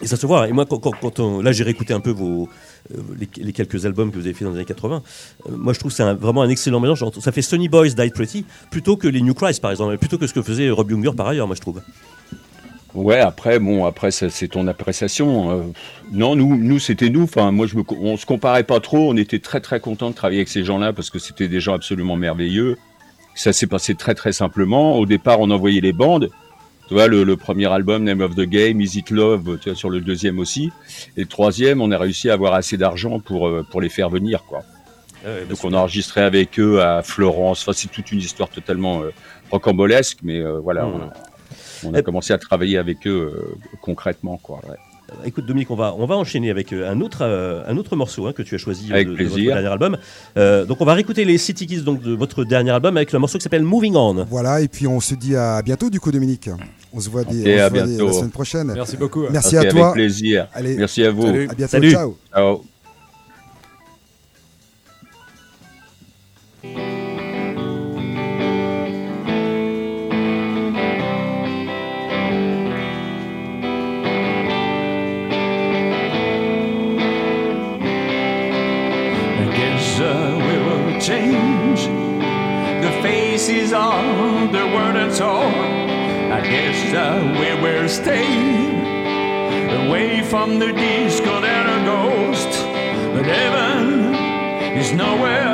Et 0.03 0.07
ça 0.07 0.17
se 0.17 0.25
voit. 0.27 0.47
Et 0.47 0.51
moi, 0.51 0.65
quand, 0.65 1.19
on- 1.19 1.41
là, 1.41 1.51
j'ai 1.51 1.63
réécouté 1.63 1.93
un 1.93 1.99
peu 1.99 2.11
vos 2.11 2.47
euh, 2.93 2.97
les, 3.37 3.53
quelques 3.53 3.85
albums 3.85 4.11
que 4.11 4.15
vous 4.17 4.25
avez 4.25 4.33
fait 4.33 4.43
dans 4.45 4.51
les 4.51 4.57
années 4.57 4.65
80. 4.65 5.01
Euh, 5.47 5.51
moi, 5.57 5.73
je 5.73 5.79
trouve 5.79 5.91
que 5.91 5.95
c'est 5.97 6.13
vraiment 6.13 6.41
un 6.43 6.49
excellent 6.49 6.79
mélange. 6.79 7.03
Ça 7.19 7.31
fait 7.31 7.41
Sunny 7.41 7.69
Boys 7.69 7.89
Died 7.89 8.13
Pretty 8.13 8.45
plutôt 8.69 8.97
que 8.97 9.07
les 9.07 9.21
New 9.21 9.33
Christ, 9.33 9.61
par 9.61 9.71
exemple, 9.71 9.97
plutôt 9.97 10.17
que 10.17 10.27
ce 10.27 10.33
que 10.33 10.41
faisait 10.41 10.69
Rob 10.69 10.91
Younger 10.91 11.11
par 11.15 11.27
ailleurs. 11.27 11.47
Moi, 11.47 11.55
je 11.55 11.61
trouve. 11.61 11.81
Ouais, 12.93 13.19
après, 13.19 13.57
bon, 13.57 13.85
après, 13.85 14.11
c'est 14.11 14.47
ton 14.47 14.67
appréciation. 14.67 15.49
euh, 15.51 15.63
non, 16.11 16.35
nous, 16.35 16.55
nous, 16.57 16.77
c'était 16.77 17.09
nous. 17.09 17.23
Enfin, 17.23 17.51
moi, 17.51 17.65
je 17.65 17.75
me, 17.75 17.83
on 17.99 18.17
se 18.17 18.25
comparait 18.27 18.63
pas 18.63 18.79
trop. 18.79 19.09
On 19.09 19.17
était 19.17 19.39
très, 19.39 19.61
très 19.61 19.79
contents 19.79 20.11
de 20.11 20.15
travailler 20.15 20.41
avec 20.41 20.49
ces 20.49 20.63
gens-là 20.63 20.93
parce 20.93 21.09
que 21.09 21.17
c'était 21.17 21.47
des 21.47 21.59
gens 21.59 21.73
absolument 21.73 22.17
merveilleux. 22.17 22.77
Ça 23.33 23.51
s'est 23.51 23.65
passé 23.65 23.95
très, 23.95 24.13
très 24.13 24.31
simplement. 24.31 24.95
Au 24.99 25.07
départ, 25.07 25.39
on 25.39 25.49
envoyait 25.49 25.81
les 25.81 25.93
bandes. 25.93 26.29
Tu 26.87 26.93
vois, 26.95 27.07
le, 27.07 27.23
le 27.23 27.37
premier 27.37 27.71
album, 27.71 28.03
Name 28.03 28.21
of 28.21 28.35
the 28.35 28.41
Game, 28.41 28.81
Is 28.81 28.97
It 28.97 29.09
Love, 29.09 29.57
tu 29.59 29.69
vois, 29.69 29.77
sur 29.77 29.89
le 29.89 30.01
deuxième 30.01 30.37
aussi. 30.39 30.71
Et 31.17 31.21
le 31.21 31.27
troisième, 31.27 31.81
on 31.81 31.91
a 31.91 31.97
réussi 31.97 32.29
à 32.29 32.33
avoir 32.33 32.53
assez 32.53 32.75
d'argent 32.77 33.19
pour, 33.19 33.47
euh, 33.47 33.65
pour 33.69 33.79
les 33.81 33.89
faire 33.89 34.09
venir, 34.09 34.43
quoi. 34.43 34.61
Donc, 35.49 35.63
on 35.63 35.71
a 35.71 35.77
enregistré 35.77 36.19
avec 36.21 36.59
eux 36.59 36.81
à 36.81 37.01
Florence. 37.01 37.61
Enfin, 37.61 37.71
c'est 37.71 37.87
toute 37.87 38.11
une 38.11 38.19
histoire 38.19 38.49
totalement 38.49 39.03
euh, 39.03 39.11
rocambolesque, 39.51 40.17
mais 40.21 40.39
euh, 40.41 40.59
voilà, 40.59 40.83
Mhm. 40.83 40.91
on 40.93 41.01
a, 41.07 41.13
on 41.85 41.93
a 41.93 42.01
commencé 42.01 42.33
à 42.33 42.37
travailler 42.37 42.77
avec 42.77 43.07
eux 43.07 43.31
euh, 43.33 43.55
concrètement, 43.81 44.35
quoi. 44.37 44.59
ouais. 44.67 44.75
Euh, 45.21 45.25
Écoute 45.25 45.45
Dominique, 45.45 45.71
on 45.71 45.75
va, 45.75 45.95
on 45.97 46.05
va 46.05 46.15
enchaîner 46.17 46.49
avec 46.51 46.73
euh, 46.73 46.89
un 46.91 47.01
autre, 47.01 47.19
euh, 47.21 47.63
un 47.67 47.77
autre 47.77 47.95
morceau 47.95 48.27
hein, 48.27 48.33
que 48.33 48.41
tu 48.41 48.55
as 48.55 48.57
choisi 48.57 48.91
Avec 48.91 49.07
de, 49.07 49.15
de 49.15 49.23
votre 49.23 49.35
dernier 49.41 49.67
album. 49.67 49.97
Euh, 50.37 50.65
donc 50.65 50.81
on 50.81 50.85
va 50.85 50.93
réécouter 50.93 51.25
les 51.25 51.37
City 51.37 51.65
Kids 51.67 51.81
donc, 51.81 52.01
de 52.01 52.13
votre 52.13 52.43
dernier 52.43 52.71
album 52.71 52.97
avec 52.97 53.11
le 53.11 53.19
morceau 53.19 53.37
qui 53.37 53.43
s'appelle 53.43 53.63
Moving 53.63 53.95
On. 53.95 54.25
Voilà, 54.25 54.61
et 54.61 54.67
puis 54.67 54.87
on 54.87 54.99
se 54.99 55.15
dit 55.15 55.35
à 55.35 55.61
bientôt 55.61 55.89
du 55.89 55.99
coup, 55.99 56.11
Dominique. 56.11 56.49
On 56.93 56.99
se 56.99 57.09
voit, 57.09 57.23
des, 57.23 57.41
Ok, 57.41 57.47
on 57.47 57.57
se 57.57 57.59
à 57.61 57.69
voit 57.69 57.81
des- 57.81 57.87
bientôt. 57.87 58.07
la 58.07 58.13
semaine 58.13 58.31
prochaine. 58.31 58.71
Merci 58.75 58.97
beaucoup. 58.97 59.23
Merci 59.31 59.57
à 59.57 59.65
toi. 59.65 59.81
Avec 59.87 59.93
plaisir. 59.95 60.47
Allez, 60.53 60.75
Merci 60.77 61.03
à 61.03 61.11
vous. 61.11 61.23
Salut. 61.25 61.47
à 61.49 61.53
bientôt. 61.53 61.71
Salut. 61.71 61.91
Ciao. 61.91 62.17
Ciao. 62.33 62.72
And 85.13 85.17
so 85.17 85.31
I 85.31 86.41
guess 86.41 86.91
that 86.91 87.21
we 87.39 87.61
will 87.61 87.87
stay 87.87 88.25
away 89.85 90.23
from 90.23 90.57
the 90.57 90.71
disco 90.73 91.43
and 91.43 91.69
a 91.69 91.85
ghost. 91.85 92.49
But 93.13 93.25
heaven 93.25 94.15
is 94.75 94.91
nowhere 94.93 95.52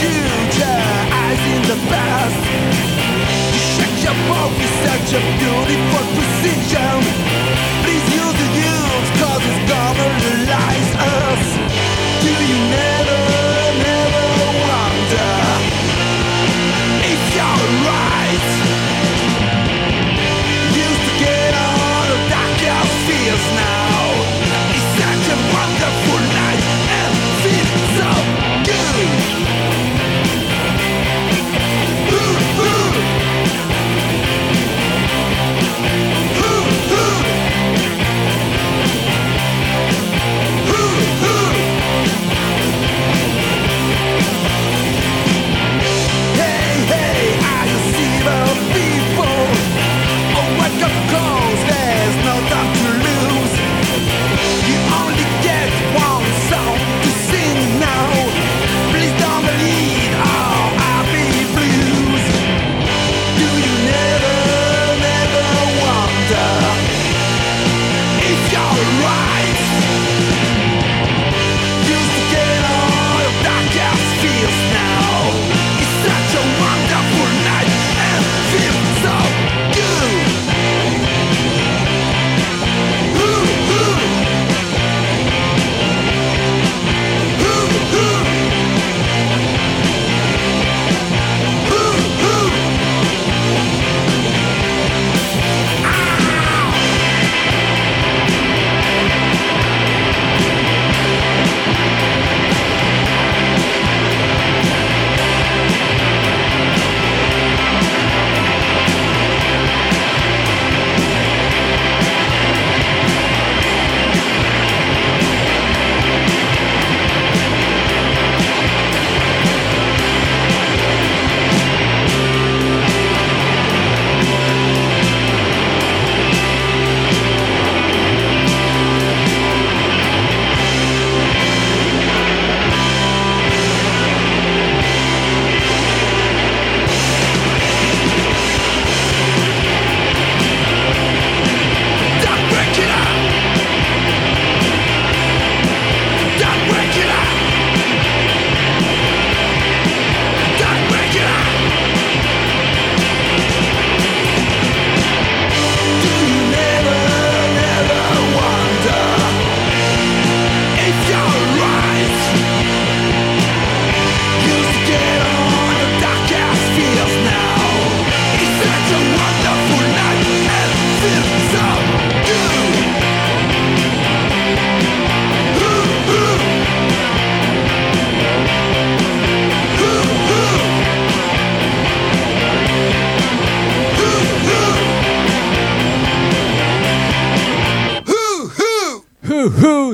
Dude, 0.00 0.62
eyes 1.22 1.42
in 1.54 1.62
the 1.70 1.78
past. 1.90 2.40
You 3.54 3.60
shake 3.74 3.98
your 4.06 4.18
mouth 4.30 4.54
with 4.60 4.74
such 4.86 5.08
a 5.18 5.20
beautiful 5.40 6.04
precision. 6.16 6.98
Please 7.82 8.06
use 8.20 8.36
the 8.42 8.48
use 8.72 9.10
cause 9.20 9.42
it's 9.50 9.62
gonna 9.72 10.08
realize 10.22 10.90
us. 11.14 11.44
Do 12.22 12.30
you 12.30 12.58
never 12.70 13.27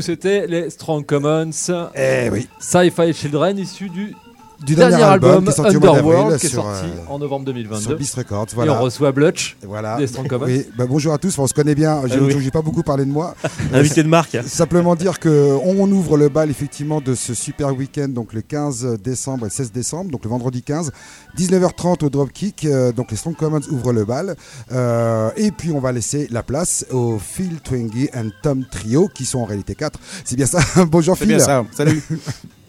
C'était 0.05 0.47
les 0.47 0.69
Strong 0.69 1.07
Commons, 1.07 1.51
Eh 1.95 2.29
oui. 2.31 2.47
Sci-Fi 2.59 3.15
Children, 3.15 3.59
issus 3.59 3.89
du, 3.89 4.15
Du 4.61 4.75
dernier, 4.75 5.03
album, 5.03 5.47
qui 5.47 5.61
au 5.77 5.81
mois 5.81 5.97
Underworld, 5.97 6.39
qui 6.39 6.47
est 6.47 6.49
sur, 6.51 6.63
sorti 6.63 6.85
euh, 6.85 7.11
en 7.11 7.19
novembre 7.19 7.47
sur 7.47 7.55
2022. 7.55 7.95
Beast 7.95 8.15
Records. 8.17 8.49
Et 8.63 8.69
on 8.69 8.81
reçoit 8.83 9.13
Blutch 9.13 9.57
voilà. 9.75 9.99
Oui, 10.47 10.67
bah, 10.79 10.85
bonjour 10.89 11.13
à 11.13 11.19
tous, 11.19 11.37
on 11.39 11.47
se 11.49 11.53
connaît 11.55 11.75
bien, 11.75 12.03
je 12.07 12.15
Ah 12.15 12.19
oui. 12.23 12.37
n'ai 12.37 12.51
pas 12.53 12.63
beaucoup 12.63 12.85
parlé 12.85 13.05
de 13.05 13.11
moi. 13.11 13.35
Invité 13.73 14.05
de 14.05 14.09
marque. 14.09 14.37
Simplement 14.47 14.95
dire 14.95 15.19
que 15.19 15.57
on 15.65 15.91
ouvre 15.91 16.17
le 16.17 16.29
bal 16.29 16.49
effectivement 16.49 17.01
de 17.01 17.17
ce 17.17 17.35
super 17.35 17.75
week-end, 17.75 18.07
donc 18.09 18.33
le 18.35 18.41
15 18.43 18.99
décembre 19.03 19.47
et 19.47 19.51
16 19.51 19.73
décembre, 19.73 20.13
donc 20.13 20.23
le 20.25 20.31
vendredi 20.31 20.63
15, 20.63 20.93
19h30 21.37 22.05
au 22.05 22.09
Dropkick, 22.11 22.65
euh, 22.67 22.93
donc 22.93 23.11
les 23.11 23.17
Strong 23.17 23.35
Commons 23.37 23.61
ouvrent 23.73 23.93
le 23.93 24.05
bal. 24.05 24.37
Euh, 24.73 25.31
et 25.37 25.51
puis 25.51 25.73
on 25.73 25.81
va 25.81 25.91
laisser 25.91 26.29
la 26.31 26.45
place 26.45 26.87
au 26.93 27.19
Phil 27.19 27.61
Twingy 27.61 28.11
and 28.15 28.29
Tom 28.43 28.65
Trio, 28.71 29.09
qui 29.13 29.25
sont 29.25 29.41
en 29.41 29.45
réalité 29.45 29.75
quatre. 29.75 29.99
C'est 30.25 30.37
bien 30.37 30.47
ça 30.47 30.61
Bonjour 30.87 31.17
C'est 31.19 31.25
Phil. 31.27 31.37
bien 31.37 31.45
ça, 31.45 31.65
salut. 31.73 32.01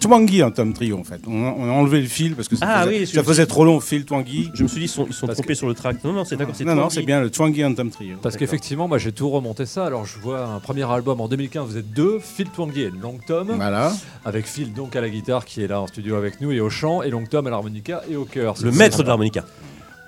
Twangy 0.00 0.42
en 0.42 0.50
Tom 0.50 0.72
Trio 0.72 0.98
en 0.98 1.04
fait. 1.04 1.20
On 1.26 1.44
a, 1.46 1.54
on 1.56 1.68
a 1.68 1.72
enlevé 1.72 2.00
le 2.00 2.06
fil 2.06 2.34
parce 2.34 2.48
que 2.48 2.56
ça, 2.56 2.66
Ah 2.68 2.84
faisait, 2.84 2.98
oui, 3.00 3.06
ça 3.06 3.12
je- 3.20 3.26
faisait 3.26 3.46
trop 3.46 3.64
long, 3.64 3.80
fil 3.80 4.04
Twangy. 4.04 4.50
Je 4.54 4.62
me 4.62 4.68
suis 4.68 4.78
dit, 4.78 4.84
ils 4.84 4.88
sont, 4.88 5.06
ils 5.06 5.12
sont 5.14 5.26
trompés 5.26 5.54
sur 5.54 5.66
le 5.68 5.74
track. 5.74 6.02
Non, 6.04 6.12
non, 6.12 6.24
c'est 6.24 6.36
d'accord, 6.36 6.54
c'est 6.56 6.64
Non, 6.64 6.74
non, 6.74 6.82
Twangy. 6.82 6.94
c'est 6.96 7.02
bien 7.02 7.20
le 7.20 7.30
Twangy 7.30 7.64
en 7.64 7.74
Tom 7.74 7.90
Trio. 7.90 8.16
Parce 8.22 8.36
qu'effectivement, 8.36 8.88
moi 8.88 8.98
j'ai 8.98 9.12
tout 9.12 9.28
remonté 9.30 9.66
ça. 9.66 9.86
Alors 9.86 10.04
je 10.06 10.18
vois 10.18 10.44
un 10.46 10.60
premier 10.60 10.90
album 10.90 11.20
en 11.20 11.28
2015, 11.28 11.66
vous 11.68 11.76
êtes 11.76 11.92
deux, 11.92 12.18
Phil 12.20 12.48
Twangui 12.48 12.82
et 12.82 12.90
Long 12.90 13.18
Tom, 13.26 13.52
Voilà. 13.56 13.92
avec 14.24 14.46
Phil 14.46 14.72
donc 14.72 14.96
à 14.96 15.00
la 15.00 15.08
guitare 15.08 15.44
qui 15.44 15.62
est 15.62 15.68
là 15.68 15.80
en 15.80 15.86
studio 15.86 16.16
avec 16.16 16.40
nous 16.40 16.52
et 16.52 16.60
au 16.60 16.70
chant, 16.70 17.02
et 17.02 17.10
Long 17.10 17.24
Tom 17.24 17.46
à 17.46 17.50
l'harmonica 17.50 18.02
et 18.10 18.16
au 18.16 18.24
chœur. 18.24 18.54
Le 18.62 18.70
maître 18.72 19.02
de 19.02 19.08
l'harmonica. 19.08 19.44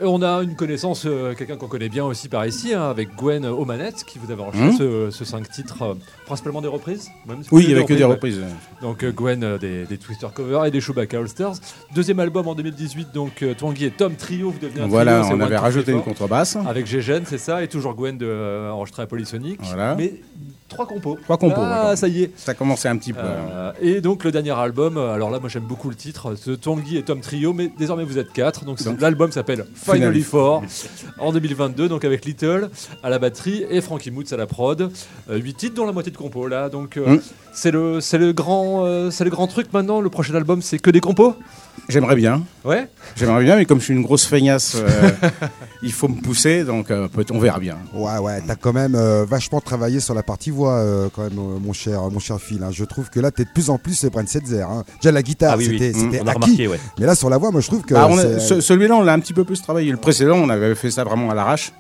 On 0.05 0.23
a 0.23 0.43
une 0.43 0.57
connaissance, 0.57 1.05
euh, 1.07 1.35
quelqu'un 1.35 1.57
qu'on 1.57 1.69
connaît 1.69 1.89
bien 1.89 2.05
aussi 2.05 2.29
par 2.29 2.45
ici, 2.47 2.75
hein, 2.75 2.91
avec 2.91 3.15
Gwen 3.17 3.47
aux 3.47 3.65
manettes, 3.65 4.05
qui 4.05 4.19
vous 4.19 4.31
avez 4.33 4.43
enregistré 4.43 4.73
ce, 4.77 5.11
ce 5.11 5.25
cinq 5.25 5.49
titres, 5.51 5.83
euh, 5.83 5.95
principalement 6.27 6.61
des 6.61 6.69
reprises 6.69 7.09
même 7.27 7.43
si 7.43 7.49
Oui, 7.53 7.65
il 7.65 7.71
y 7.71 7.75
avait 7.75 7.85
que 7.85 7.95
des 7.95 8.01
ouais. 8.05 8.11
reprises. 8.11 8.41
Donc 8.81 9.05
euh, 9.05 9.13
Gwen 9.13 9.59
des, 9.59 9.85
des 9.85 9.99
Twister 9.99 10.27
covers 10.35 10.65
et 10.65 10.71
des 10.71 10.81
Chewbacca 10.81 11.19
All 11.19 11.29
Stars. 11.29 11.55
Deuxième 11.95 12.21
album 12.21 12.49
en 12.49 12.55
2018, 12.55 13.09
donc 13.13 13.45
Twangui 13.59 13.85
et 13.85 13.91
Tom 13.91 14.15
Trio, 14.17 14.51
vous 14.51 14.59
devenez 14.59 14.83
un 14.83 14.89
Voilà, 14.89 15.21
trio, 15.21 15.37
on 15.37 15.41
avait 15.41 15.57
rajouté 15.57 15.93
une 15.93 16.03
contrebasse. 16.03 16.57
Avec 16.67 16.87
Gégène, 16.87 17.25
c'est 17.27 17.39
ça, 17.39 17.63
et 17.63 17.69
toujours 17.69 17.95
Gwen 17.95 18.19
de 18.19 18.71
enregistré 18.71 19.03
à 19.03 19.07
Polysonic. 19.07 19.61
Voilà. 19.63 19.95
Mais 19.95 20.15
trois 20.69 20.87
compos. 20.87 21.19
Trois 21.23 21.37
compos, 21.37 21.61
Ah, 21.61 21.95
ça 21.97 22.09
y 22.09 22.23
est. 22.25 22.31
Ça 22.39 22.55
commençait 22.55 22.89
un 22.89 22.97
petit 22.97 23.13
peu. 23.13 23.21
Euh, 23.23 23.73
et 23.81 24.01
donc 24.01 24.25
le 24.25 24.33
dernier 24.33 24.53
album, 24.53 24.97
alors 24.97 25.31
là 25.31 25.39
moi 25.39 25.49
j'aime 25.49 25.65
beaucoup 25.65 25.91
le 25.91 25.95
titre, 25.95 26.35
ce 26.35 26.51
Twangui 26.53 26.97
et 26.97 27.03
Tom 27.03 27.21
Trio, 27.21 27.53
mais 27.53 27.71
désormais 27.79 28.05
vous 28.05 28.19
êtes 28.19 28.33
quatre, 28.33 28.65
donc 28.65 28.83
Donc, 28.83 29.01
l'album 29.01 29.31
s'appelle 29.33 29.67
Finally. 29.97 30.23
Four 30.23 30.63
en 31.19 31.33
2022, 31.33 31.89
donc 31.89 32.05
avec 32.05 32.25
Little 32.25 32.71
à 33.03 33.11
la 33.11 33.19
batterie 33.19 33.65
et 33.71 33.81
Frankie 33.81 34.11
Moots 34.11 34.33
à 34.33 34.37
la 34.37 34.47
prod, 34.47 34.91
Euh, 35.31 35.37
huit 35.39 35.55
titres 35.57 35.75
dont 35.75 35.87
la 35.87 35.93
moitié 35.93 36.11
de 36.13 36.17
compos 36.17 36.47
là, 36.49 36.69
donc 36.69 36.97
euh, 36.97 37.17
Mm. 37.17 37.21
c'est 37.53 37.71
le 37.71 38.01
c'est 38.01 38.19
le 38.19 38.33
grand 38.33 38.85
euh, 38.87 39.11
c'est 39.11 39.25
le 39.25 39.31
grand 39.31 39.47
truc 39.47 39.73
maintenant, 39.73 40.01
le 40.01 40.11
prochain 40.11 40.35
album 40.35 40.63
c'est 40.63 40.79
que 40.79 40.91
des 40.91 41.01
compos? 41.01 41.35
J'aimerais 41.89 42.15
bien. 42.17 42.43
Ouais 42.65 42.89
J'aimerais 43.17 43.43
bien, 43.45 43.57
mais 43.57 43.65
comme 43.65 43.81
je 43.81 43.85
suis 43.87 43.95
une 43.95 44.03
grosse 44.03 44.25
feignasse, 44.25 44.77
euh, 44.77 45.11
il 45.83 45.93
faut 45.93 46.09
me 46.09 46.21
pousser, 46.21 46.65
donc 46.65 46.91
euh, 46.91 47.09
peut- 47.09 47.25
on 47.33 47.39
verra 47.39 47.59
bien. 47.59 47.77
Ouais, 47.93 48.19
ouais, 48.19 48.41
t'as 48.47 48.55
quand 48.55 48.73
même 48.73 48.95
euh, 48.95 49.25
vachement 49.29 49.61
travaillé 49.61 49.99
sur 50.01 50.15
la 50.15 50.23
partie 50.23 50.51
voix, 50.51 50.75
euh, 50.75 51.09
quand 51.15 51.23
même, 51.23 51.39
euh, 51.39 51.59
mon 51.61 51.73
cher, 51.73 52.01
mon 52.11 52.19
cher 52.21 52.39
Phil. 52.41 52.63
hein. 52.63 52.71
Je 52.73 52.85
trouve 52.85 53.11
que 53.11 53.21
là, 53.21 53.31
t'es 53.31 53.45
de 53.45 53.51
plus 53.53 53.69
en 53.71 53.79
plus 53.79 54.05
Brent 54.07 54.29
Setzer. 54.29 54.63
Hein. 54.63 54.85
Déjà, 55.03 55.13
la 55.13 55.23
guitare, 55.23 55.53
Ah 55.55 55.57
oui, 55.59 55.65
c'était 55.65 55.93
Mm, 55.99 56.15
a 56.27 56.31
acquis. 56.31 56.35
remarqué, 56.35 56.69
ouais. 56.69 56.81
Mais 57.01 57.07
là, 57.07 57.15
sur 57.15 57.29
la 57.31 57.37
voix, 57.39 57.51
moi, 57.51 57.61
je 57.61 57.67
trouve 57.67 57.83
que. 57.83 57.95
Bah, 57.95 58.07
on 58.11 58.17
a- 58.19 58.23
c'est- 58.23 58.41
ce- 58.41 58.61
Celui-là, 58.61 58.95
on 58.95 59.03
l'a 59.03 59.13
un 59.13 59.21
petit 59.21 59.35
peu 59.35 59.45
plus 59.45 59.61
travaillé. 59.61 59.91
Le 59.91 59.97
précédent, 59.97 60.37
on 60.37 60.49
avait 60.49 60.75
fait 60.75 60.91
ça 60.91 61.05
vraiment 61.05 61.31
à 61.31 61.35
l'arrache. 61.35 61.73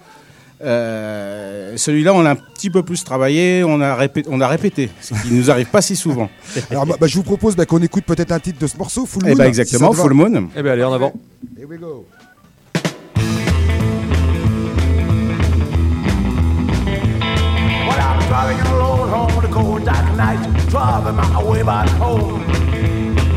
Euh, 0.62 1.77
Celui-là, 1.77 2.14
on 2.14 2.22
l'a 2.22 2.31
un 2.31 2.37
petit 2.37 2.70
peu 2.70 2.83
plus 2.83 3.03
travaillé, 3.05 3.64
on 3.64 3.81
a, 3.81 3.94
répété, 3.94 4.29
on 4.33 4.40
a 4.40 4.46
répété, 4.46 4.90
ce 5.01 5.14
qui 5.14 5.33
nous 5.33 5.51
arrive 5.51 5.66
pas 5.66 5.83
si 5.83 5.96
souvent. 5.96 6.31
Alors, 6.70 6.87
bah, 6.87 6.96
bah, 7.01 7.07
je 7.07 7.16
vous 7.16 7.22
propose 7.22 7.57
bah, 7.57 7.66
qu'on 7.66 7.83
écoute 7.83 8.05
peut-être 8.05 8.33
un 8.33 8.40
titre 8.40 8.59
de 8.59 8.66
ce 8.66 8.77
morceau, 8.77 9.07
Full 9.07 9.25
Moon. 9.25 9.33
Et 9.33 9.35
bah 9.35 9.44
si 9.44 9.48
exactement, 9.48 9.90
va. 9.90 10.03
Full 10.03 10.14
Moon. 10.14 10.48
Eh 10.57 10.62
bien, 10.62 10.72
allez, 10.72 10.85
en 10.85 10.92
avant. 10.92 11.12
Here 11.57 11.66
we 11.68 11.79
go. 11.79 12.07
Driving 18.29 18.61
alone 18.72 19.11
home 19.11 19.53
cold 19.53 19.85
dark 19.85 20.16
night, 20.16 20.40
driving 20.70 21.16
my 21.16 21.44
way 21.44 21.62
back 21.62 21.87
home. 21.90 22.40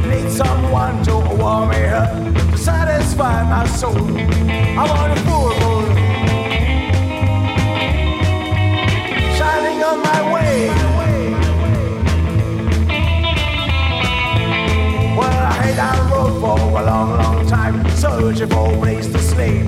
Need 0.10 0.32
someone 0.32 1.04
to 1.04 1.18
warm 1.36 1.70
me 1.70 1.84
up, 1.88 2.14
to 2.52 2.58
satisfy 2.58 3.44
my 3.44 3.68
soul. 3.68 4.18
I 4.18 4.86
want 4.88 5.12
a 5.12 5.22
full 5.24 5.54
moon 5.60 6.05
a 18.26 18.48
place 18.48 19.06
to 19.06 19.20
sleep. 19.20 19.68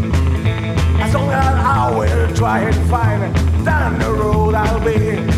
As 1.00 1.14
long 1.14 1.30
as 1.30 1.46
I 1.46 1.96
will 1.96 2.36
try 2.36 2.62
and 2.62 2.90
find 2.90 3.64
down 3.64 4.00
the 4.00 4.12
road 4.12 4.56
I'll 4.56 4.80
be 4.80 5.37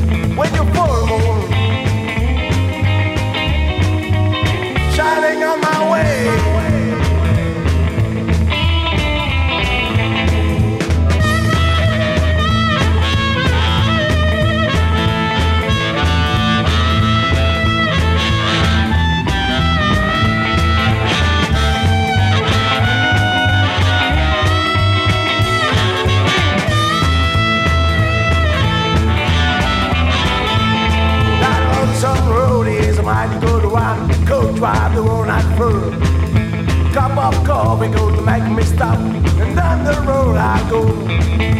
the 35.60 35.66
road 35.66 35.92
night 35.92 36.40
through. 36.60 36.94
Cup 36.94 37.18
of 37.18 37.44
coffee 37.46 37.88
go 37.90 38.16
to 38.16 38.22
make 38.22 38.44
me 38.52 38.64
stop. 38.64 38.98
And 38.98 39.56
down 39.56 39.84
the 39.84 40.02
road 40.02 40.38
I 40.38 40.70
go. 40.70 40.82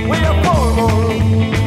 With 0.10 0.24
a 0.24 0.44
full 0.44 1.59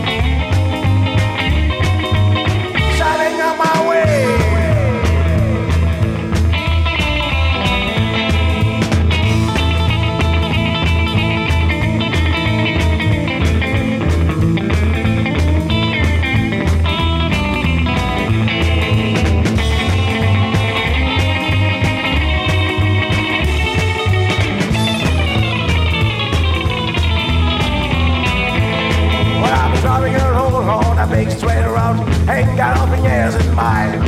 Ain't 32.29 32.57
got 32.57 32.77
nothing 32.77 33.07
else 33.07 33.35
in 33.35 33.55
mind. 33.55 34.03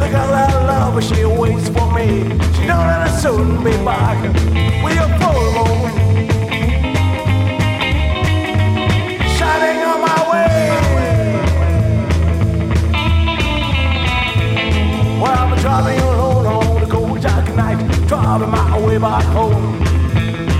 The 0.00 0.08
girl 0.08 0.32
I 0.32 0.52
love, 0.64 1.04
she 1.04 1.24
waits 1.24 1.68
for 1.68 1.92
me. 1.92 2.22
She 2.54 2.66
know 2.66 2.80
that 2.88 3.08
I'll 3.08 3.18
soon 3.20 3.62
be 3.62 3.72
back. 3.84 4.22
With 4.82 4.96
a 4.96 5.08
full 5.20 5.52
moon 5.52 5.90
shining 9.36 9.82
on 9.84 10.00
my 10.00 10.18
way. 10.30 10.70
Well, 15.20 15.38
I'm 15.38 15.58
driving 15.60 16.00
home 16.00 16.46
on 16.46 16.82
a 16.82 16.86
cold 16.86 17.20
dark 17.20 17.54
night, 17.54 18.08
driving 18.08 18.50
my 18.50 18.80
way 18.80 18.96
back 18.98 19.24
home. 19.24 19.82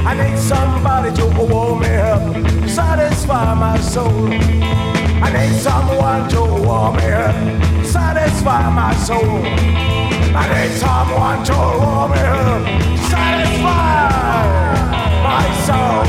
I 0.07 0.13
need 0.15 0.39
somebody 0.39 1.11
to 1.17 1.25
warm 1.27 1.81
me 1.81 1.95
up, 1.97 2.69
satisfy 2.69 3.55
my 3.55 3.81
soul. 3.81 4.76
I 5.23 5.33
need 5.33 5.55
someone 5.61 6.29
to 6.29 6.41
warm 6.41 6.97
me 6.97 7.11
up, 7.11 7.35
satisfy 7.85 8.71
my 8.71 8.95
soul. 8.95 9.43
I 10.35 10.45
need 10.53 10.73
someone 10.77 11.45
to 11.45 11.53
warm 11.53 12.11
me 12.13 12.19
up, 12.19 12.63
satisfy 13.11 14.09
my 15.23 15.47
soul. 15.65 16.07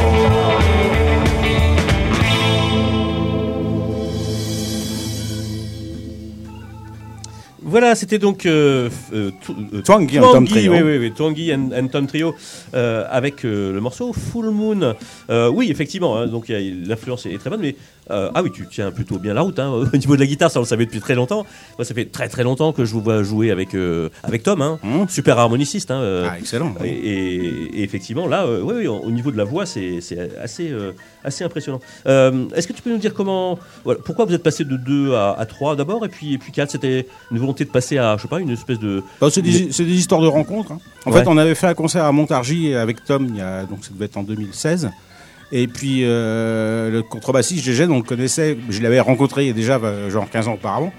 Voilà, 7.70 7.96
c'était 7.96 8.18
donc 8.18 8.46
euh, 8.46 8.90
euh, 9.14 9.30
euh, 9.74 9.82
Twangy 9.82 10.18
and 10.20 10.32
Tom 10.32 10.48
Trio. 10.48 10.72
Oui, 10.72 10.82
oui, 10.82 10.98
oui, 11.00 11.12
Twangy 11.14 11.54
and, 11.54 11.72
and 11.78 11.88
Tom 11.90 12.08
Trio 12.08 12.34
euh, 12.74 13.04
avec 13.10 13.44
euh, 13.44 13.74
le 13.74 13.82
morceau 13.82 14.14
Full 14.14 14.52
Moon. 14.52 14.96
Euh, 15.30 15.50
oui, 15.50 15.70
effectivement, 15.70 16.18
hein, 16.18 16.28
donc 16.28 16.46
l'influence 16.48 17.26
est 17.26 17.38
très 17.38 17.50
bonne, 17.50 17.60
mais 17.60 17.76
euh, 18.12 18.30
ah 18.34 18.42
oui, 18.44 18.52
tu 18.52 18.66
tiens 18.70 18.92
plutôt 18.92 19.18
bien 19.20 19.34
la 19.34 19.42
route. 19.42 19.60
hein, 19.60 19.70
au 19.94 19.98
niveau 19.98 20.16
de 20.16 20.22
la 20.22 20.28
guitare, 20.28 20.50
ça 20.52 20.60
on 20.60 20.64
le 20.64 20.68
savait 20.68 20.86
depuis 20.86 21.00
très 21.00 21.16
longtemps. 21.16 21.46
Moi, 21.78 21.86
ça 21.86 21.94
fait 21.94 22.06
très 22.06 22.28
très 22.30 22.44
longtemps 22.44 22.72
que 22.74 22.86
je 22.86 22.94
vous 22.94 23.02
vois 23.02 23.24
jouer 23.24 23.52
avec 23.52 23.74
euh, 23.76 24.10
avec 24.24 24.44
Tom, 24.44 24.62
hein, 24.62 24.80
Mmh. 24.84 25.08
super 25.10 25.38
harmoniciste. 25.40 25.92
Hein, 25.92 26.00
euh, 26.02 26.28
Ah, 26.32 26.38
excellent. 26.40 26.74
et, 26.84 26.90
et- 26.90 27.80
et 27.80 27.84
effectivement, 27.84 28.28
là, 28.28 28.48
ouais, 28.48 28.62
ouais, 28.62 28.88
au 28.88 29.12
niveau 29.12 29.32
de 29.32 29.38
la 29.38 29.44
voix, 29.44 29.66
c'est 29.66 30.00
assez, 30.42 30.72
assez 31.24 31.44
impressionnant. 31.44 31.80
Est-ce 32.06 32.68
que 32.68 32.74
tu 32.74 32.82
peux 32.82 32.90
nous 32.92 32.98
dire 32.98 33.14
comment, 33.14 33.58
voilà, 33.84 34.00
pourquoi 34.04 34.26
vous 34.26 34.34
êtes 34.34 34.44
passé 34.44 34.64
de 34.64 34.78
2 34.78 35.14
à, 35.14 35.34
à 35.38 35.46
3 35.46 35.76
d'abord, 35.76 36.06
et 36.06 36.10
puis, 36.10 36.34
et 36.34 36.38
puis 36.38 36.52
4 36.52 36.72
C'était 36.72 37.08
une 37.32 37.40
volonté 37.40 37.66
de 37.66 37.70
passer 37.70 37.98
à, 37.98 38.16
je 38.18 38.24
sais 38.24 38.28
pas, 38.28 38.40
une 38.40 38.50
espèce 38.50 38.80
de. 38.80 39.04
Bah, 39.22 39.28
c'est 39.32 39.42
des, 39.42 39.94
histoires 39.98 40.22
de 40.22 40.28
rencontres. 40.28 40.72
En 41.06 41.12
Ouais. 41.12 41.20
fait, 41.22 41.28
on 41.28 41.38
avait 41.38 41.56
fait 41.56 41.68
un 41.68 41.74
concert 41.74 42.04
à 42.06 42.12
Montargis 42.12 42.74
avec 42.74 43.04
Tom, 43.06 43.28
il 43.30 43.38
y 43.38 43.42
a, 43.42 43.66
donc 43.66 43.84
ça 43.84 43.92
devait 43.94 44.06
être 44.06 44.18
en 44.18 44.24
2016. 44.24 44.90
Et 45.52 45.68
puis 45.68 46.02
euh, 46.04 46.90
le 46.92 47.04
contrebassiste 47.04 47.64
Gégène, 47.64 47.92
on 47.92 47.98
le 47.98 48.04
connaissait, 48.04 48.58
je 48.70 48.82
l'avais 48.82 49.00
rencontré 49.00 49.44
il 49.44 49.48
y 49.48 49.52
a 49.52 49.54
déjà 49.54 49.76
euh, 49.78 50.10
genre 50.10 50.30
15 50.30 50.48
ans 50.50 50.54
auparavant. 50.56 50.92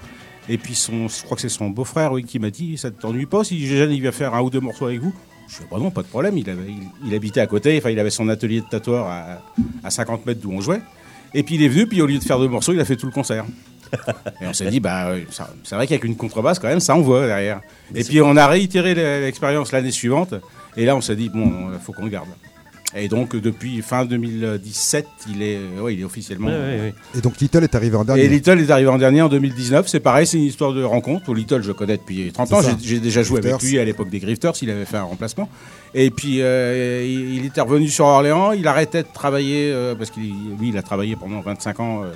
Et 0.47 0.57
puis 0.57 0.73
son, 0.73 1.07
je 1.07 1.21
crois 1.23 1.35
que 1.35 1.41
c'est 1.41 1.49
son 1.49 1.69
beau-frère 1.69 2.11
oui, 2.13 2.23
qui 2.23 2.39
m'a 2.39 2.49
dit 2.49 2.75
Ça 2.77 2.89
te 2.89 2.99
t'ennuie 2.99 3.27
pas 3.27 3.43
si 3.43 3.59
Gégène 3.65 3.91
il 3.91 4.01
vient 4.01 4.11
faire 4.11 4.33
un 4.33 4.41
ou 4.41 4.49
deux 4.49 4.59
morceaux 4.59 4.87
avec 4.87 4.99
vous? 5.01 5.13
Je 5.47 5.57
dis 5.59 5.63
Bah 5.69 5.77
non, 5.79 5.91
pas 5.91 6.01
de 6.01 6.07
problème. 6.07 6.35
Il, 6.37 6.49
avait, 6.49 6.63
il, 6.67 7.07
il 7.07 7.13
habitait 7.13 7.41
à 7.41 7.47
côté, 7.47 7.77
enfin 7.77 7.91
il 7.91 7.99
avait 7.99 8.09
son 8.09 8.27
atelier 8.29 8.61
de 8.61 8.65
tatoueur 8.65 9.05
à, 9.07 9.43
à 9.83 9.89
50 9.91 10.25
mètres 10.25 10.41
d'où 10.41 10.51
on 10.51 10.61
jouait. 10.61 10.81
Et 11.35 11.43
puis 11.43 11.55
il 11.55 11.61
est 11.63 11.67
venu, 11.67 11.85
puis 11.85 12.01
au 12.01 12.07
lieu 12.07 12.17
de 12.17 12.23
faire 12.23 12.39
deux 12.39 12.47
morceaux, 12.47 12.73
il 12.73 12.79
a 12.79 12.85
fait 12.85 12.95
tout 12.95 13.05
le 13.05 13.11
concert. 13.11 13.45
Et 14.41 14.47
on 14.47 14.53
s'est 14.53 14.69
dit, 14.69 14.79
bah, 14.79 15.13
c'est 15.63 15.75
vrai 15.75 15.85
qu'avec 15.87 16.03
une 16.03 16.15
contrebasse, 16.15 16.57
quand 16.59 16.67
même, 16.67 16.79
ça 16.79 16.95
envoie 16.95 17.25
derrière. 17.27 17.59
et 17.95 18.03
puis 18.03 18.21
on 18.21 18.35
a 18.37 18.45
réitéré 18.47 18.93
l'e- 18.93 19.21
l'expérience 19.21 19.71
l'année 19.71 19.89
suivante. 19.91 20.33
Et 20.77 20.85
là, 20.85 20.95
on 20.95 21.01
s'est 21.01 21.15
dit, 21.15 21.29
bon, 21.29 21.71
il 21.73 21.79
faut 21.79 21.91
qu'on 21.91 22.03
le 22.03 22.09
garde. 22.11 22.27
Et 22.95 23.07
donc, 23.07 23.35
depuis 23.35 23.81
fin 23.83 24.03
2017, 24.05 25.05
il 25.29 25.43
est, 25.43 25.57
euh, 25.57 25.81
ouais, 25.81 25.93
il 25.93 26.01
est 26.01 26.03
officiellement. 26.03 26.47
Ouais, 26.47 26.53
ouais, 26.53 26.79
ouais. 26.79 26.93
Et 27.15 27.21
donc 27.21 27.39
Little 27.39 27.63
est 27.63 27.75
arrivé 27.75 27.95
en 27.95 28.03
dernier. 28.03 28.23
Et 28.23 28.27
Little 28.27 28.59
est 28.59 28.71
arrivé 28.71 28.89
en 28.89 28.97
dernier 28.97 29.21
en 29.21 29.29
2019. 29.29 29.87
C'est 29.87 29.99
pareil, 29.99 30.25
c'est 30.25 30.37
une 30.37 30.43
histoire 30.43 30.73
de 30.73 30.83
rencontre. 30.83 31.31
Little, 31.33 31.61
je 31.61 31.71
connais 31.71 31.97
depuis 31.97 32.31
30 32.31 32.47
C'est 32.47 32.55
ans. 32.55 32.77
J'ai 32.81 32.99
déjà 32.99 33.21
joué 33.21 33.39
avec 33.39 33.61
lui 33.61 33.77
à 33.77 33.85
l'époque 33.85 34.09
des 34.09 34.19
Grifters. 34.19 34.53
Il 34.63 34.71
avait 34.71 34.85
fait 34.85 34.97
un 34.97 35.03
remplacement. 35.03 35.47
Et 35.93 36.09
puis, 36.09 36.41
euh, 36.41 37.03
il, 37.05 37.35
il 37.35 37.45
était 37.45 37.61
revenu 37.61 37.87
sur 37.89 38.05
Orléans. 38.05 38.53
Il 38.53 38.67
arrêtait 38.67 39.03
de 39.03 39.07
travailler 39.13 39.71
euh, 39.71 39.93
parce 39.93 40.09
qu'il 40.09 40.33
lui, 40.59 40.69
il 40.69 40.77
a 40.77 40.81
travaillé 40.81 41.15
pendant 41.15 41.41
25 41.41 41.79
ans. 41.79 42.03
euh, 42.03 42.11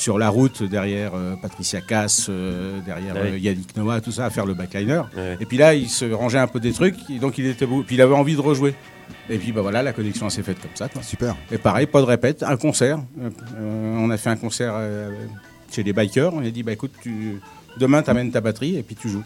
sur 0.00 0.18
la 0.18 0.30
route 0.30 0.62
derrière 0.62 1.12
euh, 1.14 1.36
Patricia 1.36 1.80
Cass, 1.80 2.26
euh, 2.30 2.80
derrière 2.80 3.14
euh, 3.16 3.36
Yannick 3.38 3.76
Noah, 3.76 4.00
tout 4.00 4.12
ça, 4.12 4.24
à 4.24 4.30
faire 4.30 4.46
le 4.46 4.54
backliner. 4.54 5.02
Ouais. 5.16 5.36
Et 5.40 5.46
puis 5.46 5.58
là, 5.58 5.74
il 5.74 5.90
se 5.90 6.06
rangeait 6.06 6.38
un 6.38 6.46
peu 6.46 6.58
des 6.58 6.72
trucs, 6.72 6.96
et 7.10 7.18
donc 7.18 7.36
il 7.38 7.46
était 7.46 7.66
beau. 7.66 7.82
Puis 7.86 7.96
il 7.96 8.02
avait 8.02 8.14
envie 8.14 8.34
de 8.34 8.40
rejouer. 8.40 8.74
Et 9.28 9.38
puis 9.38 9.52
bah 9.52 9.60
voilà, 9.60 9.82
la 9.82 9.92
connexion 9.92 10.30
s'est 10.30 10.42
faite 10.42 10.60
comme 10.60 10.74
ça. 10.74 10.88
quoi. 10.88 11.02
Super. 11.02 11.36
Et 11.52 11.58
pareil, 11.58 11.86
pas 11.86 12.00
de 12.00 12.06
répète, 12.06 12.42
un 12.42 12.56
concert. 12.56 13.00
On 13.58 14.10
a 14.10 14.16
fait 14.16 14.30
un 14.30 14.36
concert 14.36 14.72
euh, 14.74 15.10
chez 15.70 15.82
les 15.82 15.92
bikers. 15.92 16.32
On 16.32 16.44
a 16.44 16.50
dit 16.50 16.62
bah 16.62 16.72
écoute, 16.72 16.92
tu, 17.02 17.40
demain 17.78 18.02
t'amènes 18.02 18.30
ta 18.30 18.40
batterie 18.40 18.76
et 18.76 18.82
puis 18.82 18.96
tu 18.96 19.08
joues. 19.08 19.24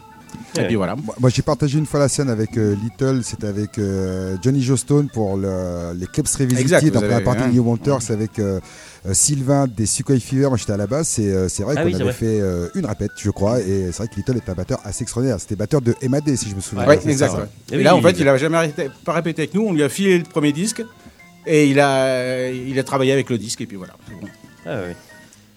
Et 0.57 0.63
puis 0.67 0.75
voilà. 0.75 0.95
Moi, 0.95 1.15
moi, 1.19 1.29
j'ai 1.29 1.41
partagé 1.41 1.77
une 1.77 1.85
fois 1.85 1.99
la 1.99 2.07
scène 2.09 2.29
avec 2.29 2.57
euh, 2.57 2.75
Little, 2.83 3.21
c'était 3.23 3.47
avec 3.47 3.77
euh, 3.77 4.37
Johnny 4.41 4.61
Jostone 4.61 5.09
pour 5.13 5.37
le, 5.37 5.93
les 5.95 6.07
Clips 6.07 6.27
Revisited, 6.27 6.93
donc 6.93 7.03
la 7.03 7.21
partie 7.21 7.43
hein. 7.43 7.49
New 7.51 7.63
Wanters 7.63 8.09
avec 8.11 8.39
euh, 8.39 8.59
euh, 9.05 9.13
Sylvain 9.13 9.67
des 9.67 9.85
Sukhoi 9.85 10.19
Fever. 10.19 10.47
Moi 10.49 10.57
j'étais 10.57 10.73
à 10.73 10.77
la 10.77 10.87
base, 10.87 11.07
c'est 11.07 11.27
euh, 11.31 11.47
c'est 11.49 11.63
vrai 11.63 11.75
Ah 11.77 11.81
qu'on 11.81 11.87
oui, 11.87 11.95
avait 11.95 12.03
vrai. 12.05 12.13
fait 12.13 12.39
euh, 12.41 12.67
une 12.75 12.85
répète, 12.85 13.11
je 13.17 13.29
crois, 13.29 13.59
et 13.61 13.87
c'est 13.91 13.97
vrai 13.97 14.07
que 14.07 14.15
Little 14.15 14.37
est 14.37 14.49
un 14.49 14.53
batteur 14.53 14.79
assez 14.83 15.03
extraordinaire. 15.03 15.39
C'était 15.39 15.55
batteur 15.55 15.81
de 15.81 15.95
MAD, 16.07 16.35
si 16.35 16.49
je 16.49 16.55
me 16.55 16.61
souviens. 16.61 16.85
Ouais, 16.87 16.99
C'est 17.01 17.09
exact. 17.09 17.31
ça, 17.31 17.37
ouais. 17.39 17.45
Et 17.71 17.75
Et, 17.75 17.77
oui, 17.77 17.83
là, 17.83 17.95
en 17.95 18.01
fait, 18.01 18.11
il 18.19 18.27
a 18.27 18.37
jamais 18.37 18.57
arrêté, 18.57 18.89
pas 19.03 19.13
répété 19.13 19.43
avec 19.43 19.53
nous. 19.53 19.61
On 19.67 19.73
lui 19.73 19.83
a 19.83 19.89
filé 19.89 20.17
le 20.17 20.23
premier 20.23 20.51
disque 20.53 20.83
et 21.45 21.67
il 21.69 21.79
a, 21.79 22.49
il 22.49 22.77
a 22.79 22.83
travaillé 22.83 23.11
avec 23.11 23.29
le 23.29 23.37
disque 23.37 23.61
et 23.61 23.65
puis 23.67 23.77
voilà. 23.77 23.93
Ah, 24.65 24.77
ouais. 24.81 24.95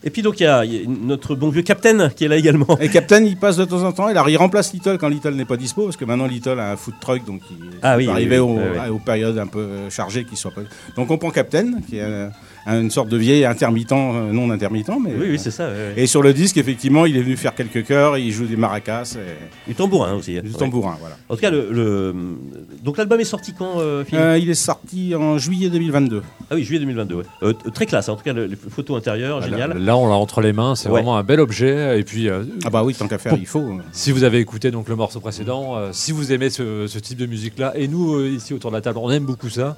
Et 0.04 0.10
puis 0.10 0.22
donc 0.22 0.38
il 0.38 0.44
y, 0.44 0.46
a 0.46 0.64
il 0.64 0.74
y 0.74 0.84
a 0.84 0.88
notre 0.88 1.34
bon 1.34 1.48
vieux 1.48 1.62
Captain 1.62 2.08
qui 2.10 2.24
est 2.24 2.28
là 2.28 2.36
également. 2.36 2.78
Et 2.80 2.88
Captain, 2.88 3.22
il 3.24 3.36
passe 3.36 3.56
de 3.56 3.64
temps 3.64 3.82
en 3.82 3.90
temps. 3.92 4.06
Alors, 4.06 4.28
il 4.30 4.36
remplace 4.36 4.72
Little 4.72 4.96
quand 4.96 5.08
Little 5.08 5.34
n'est 5.34 5.44
pas 5.44 5.56
dispo 5.56 5.84
parce 5.84 5.96
que 5.96 6.04
maintenant 6.04 6.26
Little 6.26 6.60
a 6.60 6.70
un 6.72 6.76
food 6.76 6.94
truck, 7.00 7.24
donc 7.24 7.40
il 7.50 7.56
Ah 7.82 7.96
oui, 7.96 8.04
peut 8.04 8.10
oui, 8.10 8.14
arriver 8.16 8.38
oui, 8.38 8.52
aux, 8.52 8.56
oui, 8.58 8.78
oui. 8.84 8.88
aux 8.90 8.98
périodes 9.00 9.38
un 9.38 9.48
peu 9.48 9.68
chargées 9.90 10.24
qui 10.24 10.36
soient 10.36 10.52
pas. 10.52 10.60
Donc, 10.96 11.10
on 11.10 11.18
prend 11.18 11.30
Captain, 11.30 11.80
qui 11.88 11.96
est 11.98 12.02
euh, 12.02 12.28
une 12.76 12.90
sorte 12.90 13.08
de 13.08 13.16
vieil 13.16 13.44
intermittent, 13.44 13.92
euh, 13.92 14.30
non 14.32 14.50
intermittent, 14.50 14.90
mais. 15.02 15.12
Oui, 15.18 15.26
oui, 15.30 15.38
c'est 15.38 15.50
ça. 15.50 15.68
ouais, 15.68 15.72
ouais. 15.74 15.92
Et 15.96 16.06
sur 16.06 16.22
le 16.22 16.32
disque, 16.32 16.56
effectivement, 16.58 17.06
il 17.06 17.16
est 17.16 17.22
venu 17.22 17.36
faire 17.36 17.54
quelques 17.54 17.84
chœurs, 17.86 18.18
il 18.18 18.30
joue 18.30 18.44
des 18.46 18.56
maracas 18.56 19.16
et 19.66 19.70
Du 19.70 19.74
tambourin 19.74 20.14
aussi. 20.14 20.40
du 20.40 20.50
Ouais. 20.50 20.54
tambourin, 20.58 20.96
voilà. 21.00 21.16
En 21.28 21.34
tout 21.34 21.40
cas, 21.40 21.50
le, 21.50 21.68
le- 21.72 22.14
donc 22.84 22.96
l'album 22.98 23.18
est 23.20 23.24
sorti 23.24 23.52
quand, 23.58 23.78
euh, 23.80 24.04
Philippe 24.04 24.20
Euh, 24.24 24.38
il 24.38 24.50
est 24.50 24.54
sorti 24.54 25.14
en 25.14 25.38
juillet 25.38 25.70
2022. 25.70 26.22
Ah 26.50 26.54
oui, 26.54 26.64
juillet 26.64 26.80
2022. 26.80 27.14
ouais. 27.16 27.24
Euh, 27.42 27.52
très 27.72 27.86
classe, 27.86 28.08
hein. 28.08 28.12
en 28.12 28.16
tout 28.16 28.24
cas, 28.24 28.32
le- 28.32 28.46
les 28.46 28.56
photos 28.56 28.96
intérieures, 28.98 29.40
génial. 29.42 29.78
Là, 29.78 29.96
on 29.96 30.06
l'a 30.08 30.14
entre 30.14 30.40
les 30.40 30.52
mains, 30.52 30.74
c'est 30.74 30.88
Ouais. 30.88 30.94
vraiment 30.94 31.16
un 31.16 31.22
bel 31.22 31.40
objet. 31.40 31.98
Et 31.98 32.04
puis, 32.04 32.28
euh, 32.28 32.44
Ah 32.64 32.70
bah 32.70 32.82
oui, 32.84 32.94
tant 32.94 33.08
qu'à 33.08 33.18
faire, 33.18 33.34
il 33.38 33.46
faut. 33.46 33.60
euh. 33.60 33.78
si 33.92 34.12
vous 34.12 34.24
avez 34.24 34.38
écouté 34.38 34.70
donc 34.70 34.88
le 34.88 34.96
morceau 34.96 35.20
précédent, 35.20 35.76
euh, 35.76 35.88
si 35.92 36.12
vous 36.12 36.32
aimez 36.32 36.50
ce, 36.50 36.86
ce 36.86 36.98
type 36.98 37.18
de 37.18 37.26
musique-là, 37.26 37.72
et 37.76 37.88
nous 37.88 38.14
euh, 38.14 38.28
ici 38.28 38.52
autour 38.54 38.70
de 38.70 38.76
la 38.76 38.82
table, 38.82 38.98
on 39.00 39.10
aime 39.10 39.24
beaucoup 39.24 39.48
ça. 39.48 39.76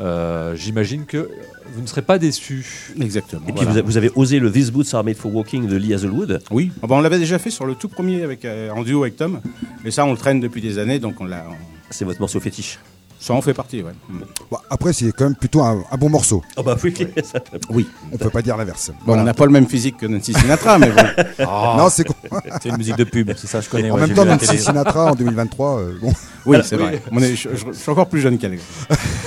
euh, 0.00 0.54
J'imagine 0.56 1.04
que 1.06 1.28
vous 1.74 1.80
ne 1.82 1.86
serez 1.86 2.02
pas 2.02 2.18
déçus. 2.18 2.92
Exactement. 3.00 3.42
Et 3.48 3.52
puis 3.52 3.64
voilà. 3.64 3.82
vous, 3.82 3.96
avez 3.96 4.10
osé 4.14 4.38
le 4.38 4.50
These 4.52 4.70
Boots 4.70 4.92
Are 4.94 5.02
Made 5.04 5.16
for 5.16 5.34
Walking 5.34 5.66
de 5.66 5.76
Lee 5.76 5.94
Hazelwood. 5.94 6.40
Oui, 6.50 6.70
Ah 6.82 6.86
bah, 6.86 6.94
on 6.96 7.00
l'avait 7.00 7.18
déjà 7.18 7.38
fait 7.38 7.50
sur 7.50 7.64
le 7.66 7.74
tout 7.74 7.88
premier 7.88 8.22
avec, 8.22 8.44
euh, 8.44 8.70
en 8.70 8.82
duo 8.82 9.02
avec 9.02 9.16
Tom. 9.16 9.40
Et 9.84 9.90
ça, 9.90 10.04
on 10.06 10.12
le 10.12 10.18
traîne 10.18 10.40
depuis 10.40 10.60
des 10.60 10.78
années, 10.78 10.98
donc 10.98 11.20
on 11.20 11.24
l'a. 11.24 11.44
on- 11.50 11.54
C'est 11.90 12.04
votre 12.04 12.20
morceau 12.20 12.40
fétiche. 12.40 12.78
Ça 13.24 13.34
en 13.34 13.40
fait 13.40 13.54
partie, 13.54 13.82
ouais. 13.82 13.92
Mm. 14.08 14.18
Bon, 14.50 14.56
après, 14.68 14.92
c'est 14.92 15.12
quand 15.12 15.24
même 15.24 15.36
plutôt 15.36 15.62
un, 15.62 15.84
un 15.90 15.96
bon 15.96 16.10
morceau. 16.10 16.42
Oh 16.56 16.62
bah 16.64 16.76
oui, 16.82 16.92
ça- 17.22 17.38
Oui. 17.70 17.86
On 18.12 18.16
peut 18.16 18.30
pas 18.30 18.42
dire 18.42 18.56
l'inverse. 18.56 18.90
Bon, 18.90 18.96
Voilà. 19.06 19.22
on 19.22 19.24
n'a 19.24 19.32
pas 19.34 19.46
le 19.46 19.52
même 19.52 19.66
physique 19.68 19.96
que 19.98 20.06
Nancy 20.06 20.32
Sinatra, 20.34 20.78
mais 20.78 20.90
bon. 20.90 21.02
Non, 21.78 21.88
c'est 21.88 22.04
con. 22.04 22.14
C'est 22.62 22.68
une 22.70 22.76
musique 22.76 22.96
de 22.96 23.04
pub, 23.04 23.30
c'est 23.36 23.46
ça, 23.46 23.60
je 23.60 23.68
connais. 23.68 23.90
En 23.90 23.94
ouais, 23.94 24.06
même 24.06 24.14
temps, 24.14 24.24
Nancy. 24.24 24.58
Sinatra 24.58 25.12
en 25.12 25.14
2023, 25.14 25.78
euh, 25.78 25.92
bon. 26.02 26.12
Oui, 26.46 26.58
c'est 26.64 26.76
vrai. 26.76 27.00
On 27.12 27.20
est- 27.22 27.36
je, 27.36 27.50
je- 27.54 27.66
je 27.68 27.72
suis 27.72 27.90
encore 27.90 28.08
plus 28.08 28.20
jeune 28.20 28.38
qu'elle. 28.38 28.58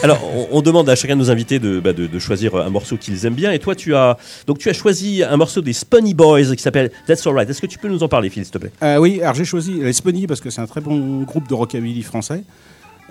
Alors, 0.03 0.19
on, 0.35 0.57
on 0.57 0.61
demande 0.61 0.89
à 0.89 0.95
chacun 0.95 1.15
de 1.15 1.19
nos 1.21 1.31
invités 1.31 1.59
de, 1.59 1.79
bah, 1.79 1.93
de- 1.93 2.07
de 2.07 2.19
choisir 2.19 2.55
un 2.55 2.69
morceau 2.69 2.97
qu'ils 2.97 3.25
aiment 3.25 3.33
bien. 3.35 3.51
Et 3.53 3.59
toi, 3.59 3.75
tu 3.75 3.95
as 3.95 4.17
donc 4.47 4.57
tu 4.59 4.67
as 4.69 4.73
choisi 4.73 5.23
un 5.23 5.37
morceau 5.37 5.61
des 5.61 5.71
Spunny 5.73 6.13
Boys 6.13 6.53
qui 6.55 6.61
s'appelle 6.61 6.91
That's 7.07 7.25
Alright. 7.25 7.49
Est-ce 7.49 7.61
que 7.61 7.67
tu 7.67 7.77
peux 7.79 7.87
nous 7.87 8.03
en 8.03 8.07
parler, 8.09 8.29
Phil, 8.29 8.43
s'il 8.43 8.51
te 8.51 8.57
plaît? 8.57 8.71
Euh, 8.83 8.97
oui, 8.97 9.21
alors 9.21 9.35
j'ai 9.35 9.45
choisi 9.45 9.75
les 9.81 9.93
Spunny 9.93 10.27
parce 10.27 10.41
que 10.41 10.49
c'est 10.49 10.61
un 10.61 10.67
très 10.67 10.81
bon 10.81 11.23
groupe 11.23 11.47
de 11.47 11.53
rockabilly 11.53 12.01
français. 12.03 12.43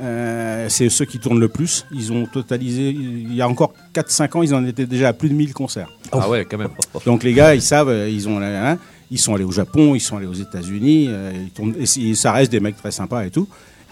Euh, 0.01 0.67
c'est 0.69 0.89
ceux 0.89 1.05
qui 1.05 1.19
tournent 1.19 1.39
le 1.41 1.49
plus. 1.49 1.87
Ils 1.93 2.13
ont 2.13 2.27
totalisé, 2.27 2.91
il 2.91 3.33
y 3.35 3.41
a 3.41 3.49
encore 3.49 3.73
4-5 3.95 4.37
ans, 4.39 4.43
ils 4.43 4.55
en 4.55 4.65
étaient 4.67 4.87
déjà 4.87 5.09
à 5.09 5.13
plus 5.13 5.29
de 5.29 5.35
1000 5.35 5.53
concerts. 5.55 5.89
Ah 6.13 6.29
ouais, 6.29 6.45
quand 6.49 6.59
même. 6.59 6.71
Donc 7.07 7.23
les 7.23 7.33
gars, 7.33 7.55
ils 7.55 7.63
savent, 7.63 7.89
euh, 7.91 8.09
ils 8.09 8.29
ont, 8.29 8.41
hein, 8.43 8.77
ils 9.11 9.19
sont 9.19 9.35
allés 9.35 9.45
au 9.45 9.53
Japon, 9.53 9.95
ils 9.95 10.01
sont 10.01 10.17
allés 10.17 10.27
aux 10.27 10.33
États-Unis, 10.33 11.07
euh, 11.09 11.33
ils 11.35 11.51
tournent- 11.51 11.75
et 11.79 11.87
si- 11.87 12.17
ça 12.17 12.33
reste 12.33 12.51
des 12.51 12.61
mecs 12.61 12.77
très 12.77 12.91
sympas 12.91 13.25
et 13.25 13.31
tout. 13.31 13.47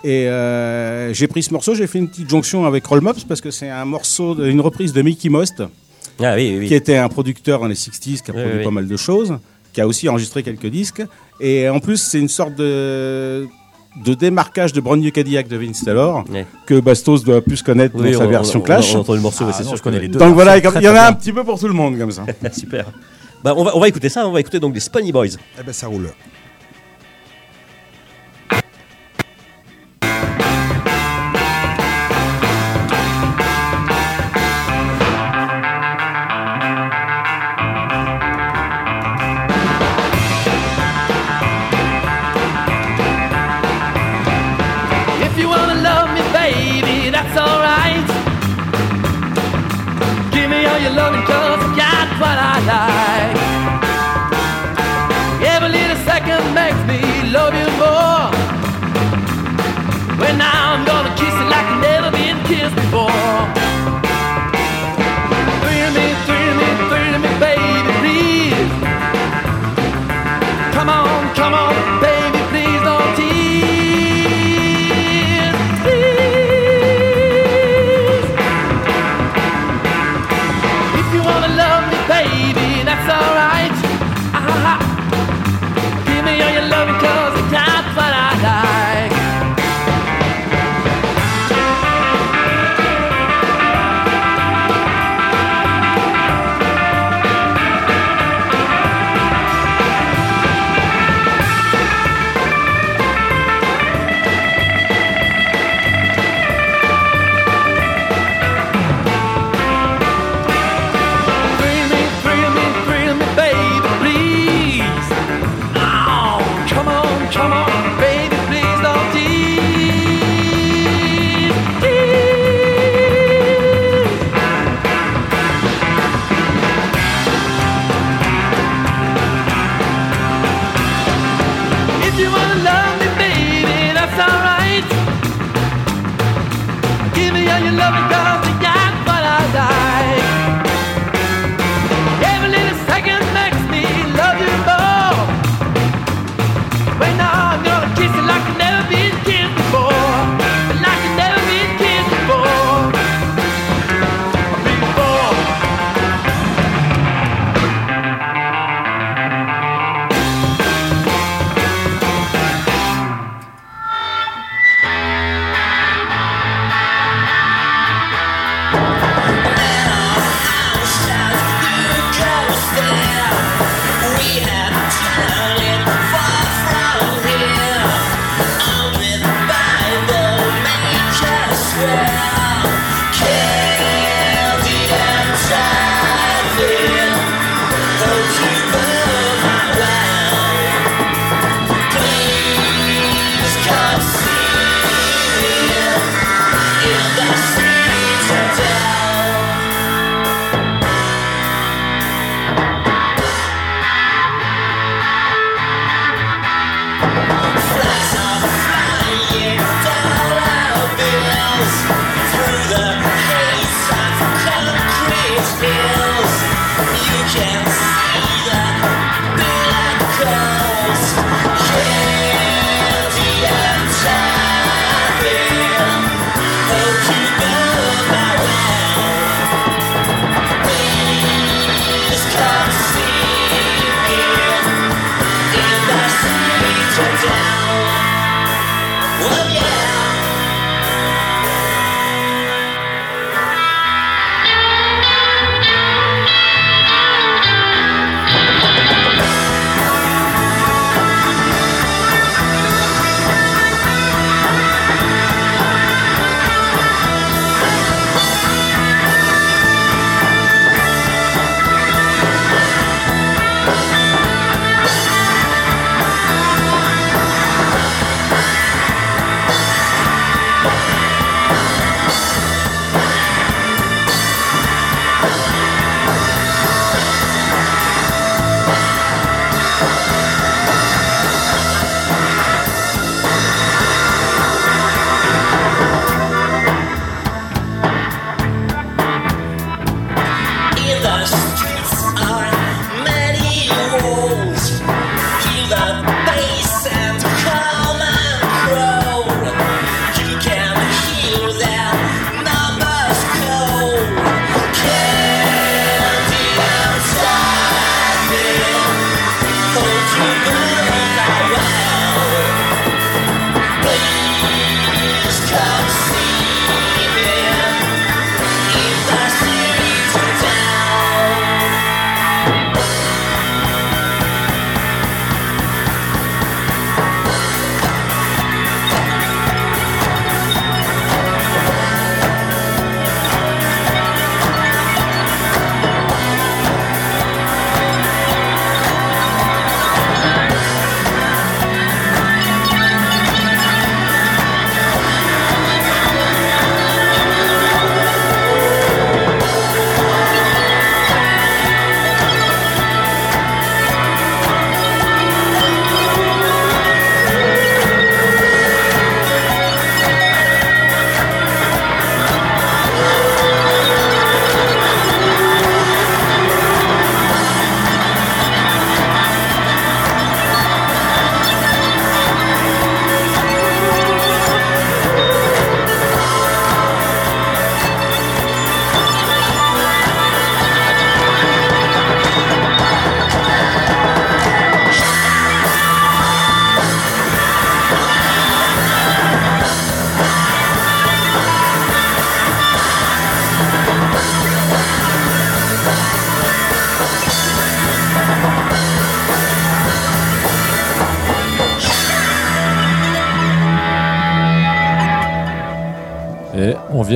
Et 0.04 0.26
euh, 0.28 1.12
j'ai 1.14 1.28
pris 1.28 1.44
ce 1.44 1.52
morceau, 1.52 1.76
j'ai 1.76 1.86
fait 1.86 1.98
une 2.00 2.08
petite 2.08 2.28
jonction 2.28 2.66
avec 2.66 2.84
Roll 2.84 3.00
Mops 3.02 3.22
parce 3.22 3.40
que 3.40 3.52
c'est 3.52 3.68
un 3.70 3.84
morceau, 3.84 4.34
de- 4.34 4.48
une 4.48 4.60
reprise 4.60 4.92
de 4.92 5.02
Mickey 5.02 5.28
Most, 5.28 5.62
Ah 6.20 6.34
oui, 6.34 6.56
oui, 6.58 6.66
qui 6.66 6.74
était 6.74 6.96
un 6.96 7.08
producteur 7.08 7.60
dans 7.60 7.68
les 7.68 7.76
60s, 7.76 8.22
qui 8.22 8.30
a 8.32 8.34
Oui, 8.34 8.42
produit 8.42 8.64
pas 8.64 8.70
mal 8.72 8.88
de 8.88 8.96
choses, 8.96 9.38
qui 9.72 9.80
a 9.80 9.86
aussi 9.86 10.08
enregistré 10.08 10.42
quelques 10.42 10.66
disques. 10.66 11.02
Et 11.38 11.68
en 11.68 11.78
plus, 11.78 11.98
c'est 11.98 12.18
une 12.18 12.28
sorte 12.28 12.56
de 12.56 13.46
de 13.96 14.14
démarquage 14.14 14.72
de 14.72 14.81
Brand 14.81 14.98
New 14.98 15.11
Cadillac 15.11 15.48
de 15.48 15.57
Vince 15.57 15.85
Taylor 15.85 16.24
Ouais. 16.31 16.46
que 16.66 16.81
Bastos 16.81 17.24
doit 17.24 17.40
plus 17.42 17.62
connaître 17.62 17.94
Oui, 17.98 18.12
dans 18.12 18.18
sa 18.20 18.24
on- 18.26 18.31
version 18.31 18.59
on- 18.61 18.62
Clash. 18.62 18.94
On, 18.94 18.98
on 18.98 19.00
entend 19.02 19.14
le 19.14 19.20
morceau, 19.20 19.44
Ah, 19.48 19.52
c'est 19.52 19.64
sûr 19.64 19.76
je 19.76 19.83
connais 19.83 20.00
les 20.00 20.09
deux. 20.09 20.18
Donc 20.18 20.35
voilà, 20.35 20.57
il 20.59 20.64
y 20.64 20.88
en 20.88 20.94
a 20.94 21.02
un 21.09 21.12
petit 21.12 21.33
peu 21.33 21.44
pour 21.44 21.59
tout 21.59 21.68
le 21.68 21.74
monde 21.74 21.98
comme 21.98 22.11
ça. 22.11 22.24
Super. 22.52 22.87
Bah, 23.44 23.55
on, 23.57 23.64
va, 23.64 23.76
on 23.76 23.81
va 23.81 23.88
écouter 23.88 24.09
ça, 24.09 24.26
on 24.26 24.33
va 24.33 24.40
écouter 24.40 24.61
donc 24.61 24.72
les 24.74 24.81
Spunny 24.81 25.11
Boys. 25.12 25.26
Eh 25.59 25.62
ben, 25.64 25.72
ça 25.72 25.88
roule. 25.88 26.09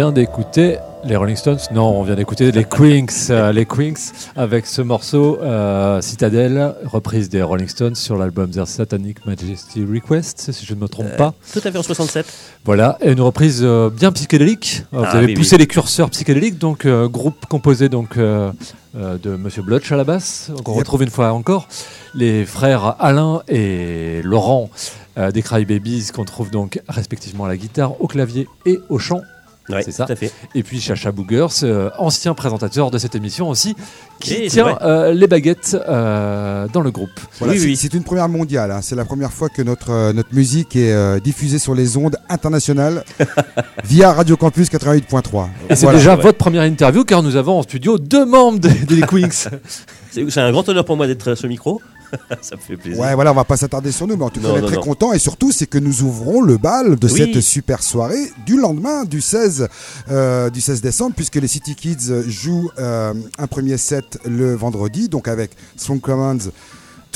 Vient 0.06 0.12
d'écouter 0.12 0.78
les 1.04 1.16
Rolling 1.16 1.34
Stones. 1.36 1.58
Non, 1.72 1.98
on 1.98 2.02
vient 2.04 2.14
d'écouter 2.14 2.52
les 2.52 2.62
Queens, 2.64 3.06
euh, 3.30 3.50
les 3.52 3.66
Queens 3.66 3.94
avec 4.36 4.66
ce 4.66 4.80
morceau 4.82 5.38
euh, 5.42 6.00
Citadel, 6.00 6.74
reprise 6.84 7.28
des 7.28 7.42
Rolling 7.42 7.66
Stones 7.66 7.94
sur 7.96 8.16
l'album 8.16 8.48
Their 8.50 8.68
Satanic 8.68 9.24
Majesty 9.26 9.84
Request, 9.84 10.52
si 10.52 10.64
je 10.64 10.74
ne 10.74 10.80
me 10.80 10.86
trompe 10.88 11.16
pas. 11.16 11.34
Tout 11.52 11.60
à 11.64 11.70
fait 11.72 11.78
en 11.78 11.82
67. 11.82 12.24
Voilà, 12.64 12.98
et 13.00 13.10
une 13.12 13.20
reprise 13.20 13.60
euh, 13.64 13.90
bien 13.90 14.12
psychédélique. 14.12 14.84
Euh, 14.94 14.98
Vous 14.98 15.04
Ah, 15.08 15.16
avez 15.16 15.26
oui, 15.26 15.34
poussé 15.34 15.58
les 15.58 15.66
curseurs 15.66 16.10
psychédéliques, 16.10 16.58
donc 16.58 16.84
euh, 16.86 17.08
groupe 17.08 17.46
composé 17.46 17.88
donc 17.88 18.16
euh, 18.16 18.52
euh, 18.96 19.18
de 19.18 19.30
Monsieur 19.30 19.62
Blotch 19.62 19.90
à 19.90 19.96
la 19.96 20.04
basse, 20.04 20.50
qu'on 20.64 20.72
Yep. 20.72 20.78
retrouve 20.78 21.02
une 21.02 21.10
fois 21.10 21.32
encore, 21.32 21.66
les 22.14 22.44
frères 22.44 22.94
Alain 23.00 23.42
et 23.48 24.20
Laurent 24.22 24.70
euh, 25.18 25.30
des 25.32 25.42
Crybabies, 25.42 26.10
qu'on 26.14 26.24
trouve 26.24 26.50
donc 26.52 26.80
respectivement 26.88 27.44
à 27.44 27.48
la 27.48 27.56
guitare, 27.56 28.00
au 28.00 28.06
clavier 28.06 28.46
et 28.66 28.78
au 28.88 28.98
chant. 28.98 29.20
Ouais, 29.68 29.82
C'est 29.82 29.90
ça. 29.92 30.06
Tout 30.06 30.12
à 30.12 30.16
fait. 30.16 30.32
Et 30.54 30.62
puis 30.62 30.80
Chacha 30.80 31.10
Boogers, 31.12 31.48
euh, 31.64 31.90
ancien 31.98 32.34
présentateur 32.34 32.90
de 32.90 32.98
cette 32.98 33.14
émission 33.14 33.48
aussi, 33.48 33.74
qui 34.20 34.30
c'est 34.34 34.46
tient 34.46 34.78
euh, 34.82 35.12
les 35.12 35.26
baguettes 35.26 35.76
euh, 35.88 36.66
dans 36.72 36.80
le 36.80 36.90
groupe. 36.90 37.10
Voilà, 37.38 37.54
Oui, 37.54 37.58
c'est- 37.60 37.66
oui. 37.66 37.76
C'est 37.76 37.94
une 37.94 38.04
première 38.04 38.28
mondiale. 38.28 38.70
hein. 38.70 38.80
C'est 38.82 38.94
la 38.94 39.04
première 39.04 39.32
fois 39.32 39.48
que 39.48 39.62
notre, 39.62 39.90
euh, 39.90 40.12
notre 40.12 40.34
musique 40.34 40.76
est 40.76 40.92
euh, 40.92 41.18
diffusée 41.20 41.58
sur 41.58 41.74
les 41.74 41.96
ondes 41.96 42.16
internationales 42.28 43.04
via 43.84 44.12
Radio 44.12 44.36
Campus 44.36 44.68
88.3. 44.70 45.48
Et 45.68 45.74
c'est 45.74 45.82
Voilà. 45.82 45.98
déjà 45.98 46.16
ouais. 46.16 46.22
votre 46.22 46.38
première 46.38 46.62
interview 46.62 47.04
car 47.04 47.22
nous 47.22 47.36
avons 47.36 47.58
en 47.58 47.62
studio 47.62 47.98
deux 47.98 48.24
membres 48.24 48.58
des, 48.60 48.68
des 48.72 49.00
Queens. 49.02 49.28
C'est 50.12 50.30
c'est 50.30 50.40
un 50.40 50.50
grand 50.50 50.66
honneur 50.66 50.84
pour 50.86 50.96
moi 50.96 51.06
d'être 51.06 51.32
à 51.32 51.36
ce 51.36 51.46
micro. 51.46 51.82
Ça 52.42 52.56
me 52.56 52.60
fait 52.60 52.76
plaisir. 52.76 53.00
Ouais, 53.00 53.14
voilà, 53.14 53.32
on 53.32 53.34
va 53.34 53.44
pas 53.44 53.56
s'attarder 53.56 53.92
sur 53.92 54.06
nous, 54.06 54.16
mais 54.16 54.24
en 54.24 54.30
tout 54.30 54.40
cas, 54.40 54.48
on 54.48 54.56
est 54.58 54.62
très 54.66 54.76
content 54.76 55.12
et 55.12 55.18
surtout, 55.18 55.52
c'est 55.52 55.66
que 55.66 55.78
nous 55.78 56.02
ouvrons 56.02 56.40
le 56.40 56.56
bal 56.56 56.96
de 56.96 57.08
Oui. 57.08 57.16
cette 57.32 57.40
super 57.40 57.82
soirée 57.82 58.32
du 58.44 58.56
lendemain, 58.56 59.04
du 59.04 59.20
16, 59.20 59.68
euh, 60.10 60.50
du 60.50 60.60
16 60.60 60.80
décembre, 60.80 61.14
puisque 61.16 61.36
les 61.36 61.48
City 61.48 61.74
Kids 61.74 62.22
jouent 62.28 62.70
euh, 62.78 63.14
un 63.38 63.46
premier 63.46 63.76
set 63.76 64.18
le 64.24 64.54
vendredi, 64.54 65.08
donc 65.08 65.28
avec 65.28 65.50
Strong 65.76 66.00
Commands 66.00 66.38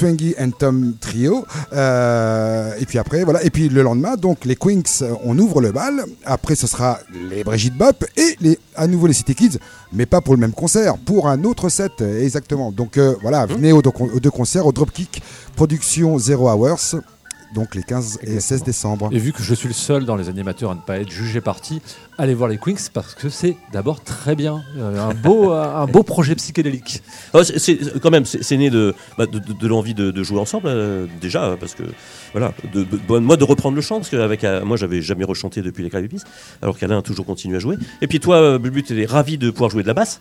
Twingy 0.01 0.35
and 0.41 0.53
Tom 0.59 0.95
Trio. 0.99 1.45
Euh, 1.75 2.73
et 2.81 2.87
puis 2.87 2.99
après, 2.99 3.23
voilà. 3.23 3.45
Et 3.45 3.51
puis 3.51 3.69
le 3.69 3.83
lendemain, 3.83 4.17
donc 4.17 4.47
les 4.47 4.57
Quinks, 4.57 5.03
euh, 5.03 5.13
on 5.25 5.39
ouvre 5.39 5.61
le 5.61 5.73
bal. 5.73 6.05
Après, 6.25 6.55
ce 6.55 6.67
sera 6.67 6.99
les 7.29 7.45
Brigitte 7.45 7.77
Bop 7.77 8.07
et 8.17 8.37
les, 8.41 8.59
à 8.77 8.87
nouveau 8.87 9.07
les 9.07 9.13
City 9.13 9.35
Kids, 9.35 9.59
mais 9.93 10.07
pas 10.07 10.23
pour 10.23 10.35
le 10.35 10.41
même 10.41 10.53
concert, 10.53 10.97
pour 10.97 11.29
un 11.29 11.45
autre 11.45 11.69
set, 11.69 12.01
exactement. 12.01 12.73
Donc 12.73 12.97
euh, 12.97 13.15
voilà, 13.21 13.45
venez 13.45 13.73
aux 13.73 13.83
deux, 13.83 13.91
aux 13.91 14.21
deux 14.21 14.31
concerts, 14.31 14.65
au 14.67 14.73
Dropkick 14.73 15.23
Production 15.55 16.19
Zero 16.19 16.49
Hours, 16.49 16.97
donc 17.55 17.75
les 17.75 17.83
15 17.83 18.19
et 18.23 18.41
16 18.41 18.63
décembre. 18.63 19.09
Et 19.13 19.19
vu 19.19 19.33
que 19.33 19.43
je 19.43 19.55
suis 19.55 19.69
le 19.69 19.75
seul 19.75 20.05
dans 20.05 20.17
les 20.17 20.29
animateurs 20.29 20.71
à 20.71 20.75
ne 20.75 20.81
pas 20.81 20.99
être 20.99 21.11
jugé 21.11 21.41
parti, 21.41 21.81
allez 22.19 22.35
voir 22.35 22.49
les 22.49 22.59
Quinks 22.59 22.91
parce 22.93 23.15
que 23.15 23.29
c'est 23.29 23.57
d'abord 23.73 24.03
très 24.05 24.37
bien. 24.37 24.63
Euh, 24.77 24.99
un, 25.01 25.15
beau, 25.15 25.51
un 25.53 25.87
beau 25.87 26.03
projet 26.03 26.35
psychédélique. 26.35 27.03
Oh, 27.35 27.43
c'est- 27.43 27.99
quand 28.01 28.11
même, 28.11 28.25
c'est 28.25 28.57
né 28.57 28.71
de, 28.71 28.95
bah, 29.19 29.27
de, 29.27 29.39
de- 29.39 29.53
de 29.53 29.67
l'envie 29.69 29.95
de, 29.95 30.11
de 30.11 30.23
jouer 30.23 30.39
ensemble 30.39 30.69
euh, 30.69 31.07
déjà, 31.21 31.45
euh, 31.45 31.57
parce 31.57 31.75
que 31.75 31.83
voilà, 32.33 32.53
de, 32.73 32.87
moi 33.19 33.37
de 33.37 33.45
reprendre 33.45 33.75
le 33.77 33.83
chant, 33.83 33.97
parce 33.97 34.09
que 34.11 34.17
avec, 34.17 34.45
euh, 34.45 34.65
moi 34.65 34.77
j'avais 34.77 35.03
jamais 35.03 35.25
rechanté 35.25 35.63
depuis 35.63 35.83
les 35.83 35.91
claviers 35.91 36.09
alors 36.63 36.79
qu'Alain 36.79 36.99
a 36.99 37.03
toujours 37.03 37.27
continué 37.27 37.57
à 37.57 37.61
jouer. 37.61 37.77
Et 38.03 38.07
puis 38.07 38.21
toi, 38.21 38.37
euh, 38.37 38.59
Bulbu, 38.59 38.83
tu 38.83 39.01
es 39.03 39.07
ravi 39.07 39.39
de 39.39 39.51
pouvoir 39.51 39.71
jouer 39.71 39.83
de 39.83 39.89
la 39.89 39.95
basse? 39.95 40.21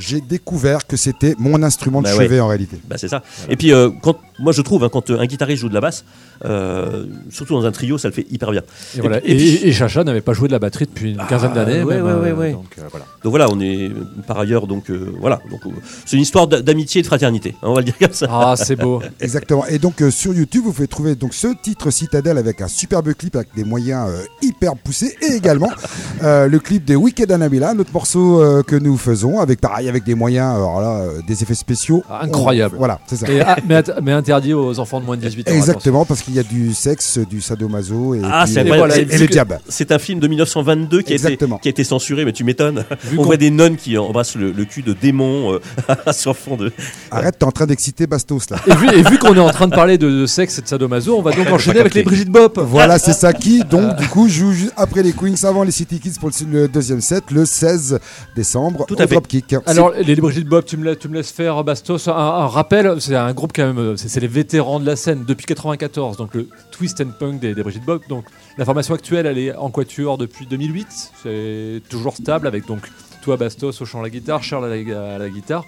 J'ai 0.00 0.20
découvert 0.20 0.86
que 0.86 0.96
c'était 0.96 1.34
mon 1.38 1.62
instrument 1.62 2.00
de 2.00 2.06
Bah 2.06 2.16
ouais. 2.16 2.24
chevet 2.24 2.40
en 2.40 2.48
réalité. 2.48 2.78
Bah, 2.88 2.96
c'est 2.98 3.08
ça. 3.08 3.22
Et 3.48 3.56
puis, 3.56 3.72
euh, 3.72 3.90
quand, 4.02 4.16
moi 4.38 4.52
je 4.52 4.62
trouve, 4.62 4.82
hein, 4.84 4.88
quand 4.92 5.10
euh, 5.10 5.18
un 5.20 5.26
guitariste 5.26 5.60
joue 5.60 5.68
de 5.68 5.74
la 5.74 5.80
basse, 5.80 6.04
euh, 6.44 7.04
surtout 7.30 7.52
dans 7.54 7.66
un 7.66 7.72
trio, 7.72 7.98
ça 7.98 8.08
le 8.08 8.14
fait 8.14 8.26
hyper 8.30 8.50
bien. 8.50 8.62
Et, 8.96 9.00
voilà. 9.00 9.20
puis- 9.20 9.32
et, 9.32 9.36
puis- 9.36 9.68
et 9.68 9.72
Chacha 9.72 10.02
n'avait 10.04 10.20
pas 10.22 10.32
joué 10.32 10.48
de 10.48 10.52
la 10.52 10.58
batterie 10.58 10.86
depuis 10.86 11.12
une 11.12 11.18
quinzaine 11.28 11.52
d'années. 11.52 11.82
ouais, 11.82 11.96
même, 11.96 12.06
ouais, 12.06 12.14
ouais, 12.14 12.32
ouais. 12.32 12.52
donc, 12.52 12.64
euh, 12.78 12.82
voilà. 12.90 13.04
Donc 13.22 13.30
voilà, 13.30 13.48
on 13.50 13.60
est 13.60 13.90
par 14.26 14.38
ailleurs, 14.38 14.66
donc 14.66 14.90
euh, 14.90 15.12
voilà. 15.20 15.40
Donc 15.50 15.60
euh, 15.66 15.70
c'est 16.06 16.16
une 16.16 16.22
histoire 16.22 16.48
d'a- 16.48 16.62
d'amitié 16.62 17.00
et 17.00 17.02
de 17.02 17.06
fraternité, 17.06 17.54
hein, 17.62 17.66
on 17.68 17.74
va 17.74 17.80
le 17.80 17.84
dire 17.86 17.98
comme 17.98 18.12
ça. 18.12 18.26
Ah, 18.30 18.54
c'est 18.56 18.76
beau. 18.76 19.02
Exactement. 19.20 19.66
Et 19.66 19.78
donc 19.78 20.00
euh, 20.00 20.10
sur 20.10 20.32
YouTube, 20.32 20.62
vous 20.64 20.72
pouvez 20.72 20.88
trouver 20.88 21.14
donc 21.14 21.34
ce 21.34 21.48
titre 21.62 21.90
Citadel 21.90 22.38
avec 22.38 22.62
un 22.62 22.68
superbe 22.68 23.12
clip 23.12 23.36
avec 23.36 23.48
des 23.54 23.64
moyens 23.64 24.08
euh, 24.08 24.22
hyper 24.40 24.76
poussés 24.76 25.14
et 25.20 25.34
également 25.34 25.70
euh, 26.22 26.46
le 26.48 26.58
clip 26.58 26.86
de 26.86 26.96
Wicked 26.96 27.30
Annabella, 27.30 27.74
notre 27.74 27.92
morceau 27.92 28.40
euh, 28.42 28.62
que 28.62 28.76
nous 28.76 28.96
faisons 28.96 29.40
avec 29.40 29.60
pareil 29.60 29.88
avec 29.90 30.04
des 30.04 30.14
moyens, 30.14 30.54
alors 30.56 30.80
là, 30.80 31.00
euh, 31.02 31.20
des 31.26 31.42
effets 31.42 31.54
spéciaux 31.54 32.02
Ah, 32.10 32.20
incroyable. 32.24 32.76
On- 32.76 32.78
voilà, 32.78 32.98
c'est 33.06 33.16
ça. 33.16 33.30
Et, 33.30 33.40
ah, 33.40 33.56
mais, 33.68 33.80
int- 33.80 34.00
mais 34.02 34.12
interdit 34.12 34.54
aux 34.54 34.78
enfants 34.78 35.00
de 35.00 35.04
moins 35.04 35.16
de 35.16 35.22
18 35.22 35.48
ans. 35.48 35.52
Exactement, 35.52 36.04
parce 36.06 36.22
qu'il 36.22 36.34
y 36.34 36.38
a 36.38 36.42
du 36.42 36.72
sexe, 36.72 37.18
du 37.18 37.40
sadomaso 37.40 38.14
et, 38.14 38.20
Ah, 38.24 38.42
puis, 38.44 38.54
c'est 38.54 38.60
euh, 38.60 38.64
vrai, 38.64 38.78
voilà, 38.78 38.96
et, 38.96 39.04
le 39.04 39.26
diable. 39.26 39.60
C'est 39.68 39.92
un 39.92 39.98
film 39.98 40.20
de 40.20 40.28
1922 40.28 41.02
qui 41.02 41.12
a, 41.12 41.16
été, 41.16 41.24
Exactement. 41.26 41.58
qui 41.58 41.68
a 41.68 41.70
été 41.70 41.84
censuré, 41.84 42.24
mais 42.24 42.32
tu 42.32 42.44
m'étonnes. 42.44 42.84
Vu 43.04 43.16
On 43.18 43.22
qu'on- 43.22 43.26
voit 43.26 43.36
des 43.36 43.50
nonnes 43.50 43.76
qui 43.76 43.98
embrassent 43.98 44.36
le, 44.36 44.52
le 44.52 44.64
cul 44.64 44.82
de 44.82 44.92
démons 44.94 45.52
euh, 45.54 45.58
sur 46.12 46.36
fond 46.36 46.56
de. 46.56 46.72
Arrête, 47.10 47.38
t'es 47.38 47.44
en 47.44 47.50
train 47.52 47.66
d'exciter 47.66 48.06
Bastos 48.06 48.50
là. 48.50 48.56
Et 48.66 49.02
vu, 49.02 49.18
qu'on 49.18 49.34
est 49.34 49.40
en 49.40 49.50
train 49.50 49.66
de 49.68 49.74
parler 49.74 49.98
de, 49.98 50.08
de 50.10 50.26
sexe 50.26 50.58
et 50.58 50.62
de 50.62 50.68
sadomaso, 50.68 51.16
on 51.18 51.22
va 51.22 51.32
donc 51.32 51.48
enchaîner 51.50 51.80
avec 51.80 51.94
les 51.94 52.02
Brigitte 52.02 52.30
Bop. 52.30 52.58
Voilà, 52.62 52.98
c'est 52.98 53.12
ça 53.12 53.32
qui, 53.32 53.64
donc, 53.64 53.96
du 53.96 54.06
coup, 54.08 54.28
joue 54.28 54.52
ju- 54.52 54.70
après 54.76 55.02
les 55.02 55.12
Queens, 55.12 55.34
avant 55.44 55.62
les 55.64 55.70
City 55.72 55.98
Kids 55.98 56.14
pour 56.20 56.30
le, 56.50 56.68
deuxième 56.68 57.00
set, 57.00 57.24
le 57.30 57.44
16 57.44 57.98
décembre, 58.36 58.84
Tout 58.86 58.94
au 58.94 59.02
à 59.02 59.06
fait. 59.06 59.14
Dropkick. 59.14 59.54
Alors, 59.70 59.92
les 59.92 60.16
Brigitte 60.16 60.48
Bob, 60.48 60.64
tu 60.64 60.76
me, 60.76 61.14
laisses 61.14 61.30
faire, 61.30 61.62
Bastos, 61.62 62.08
un, 62.08 62.12
un 62.12 62.48
rappel, 62.48 63.00
c'est 63.00 63.14
un 63.14 63.32
groupe 63.32 63.52
quand 63.54 63.64
même, 63.64 63.78
euh, 63.78 63.96
c'est 63.96 64.18
les 64.18 64.26
vétérans 64.26 64.80
de 64.80 64.86
la 64.86 64.96
scène 64.96 65.24
depuis 65.24 65.46
94, 65.46 66.16
donc 66.16 66.34
le 66.34 66.48
twist 66.72 67.00
and 67.00 67.12
punk 67.16 67.38
des, 67.38 67.54
Brigitte 67.54 67.84
Bob. 67.84 68.00
Donc, 68.08 68.24
la 68.58 68.64
formation 68.64 68.94
actuelle, 68.94 69.26
elle 69.26 69.38
est 69.38 69.54
en 69.54 69.70
quatuor 69.70 70.18
depuis 70.18 70.44
2008, 70.46 70.88
c'est 71.22 71.82
toujours 71.88 72.16
stable 72.16 72.48
avec 72.48 72.66
donc 72.66 72.80
toi, 73.22 73.36
Bastos, 73.36 73.80
au 73.80 73.84
chant 73.84 74.00
à 74.00 74.02
la 74.02 74.10
guitare, 74.10 74.42
Charles 74.42 74.64
à 74.64 74.76
la, 74.76 75.14
à 75.14 75.18
la 75.18 75.28
guitare, 75.28 75.64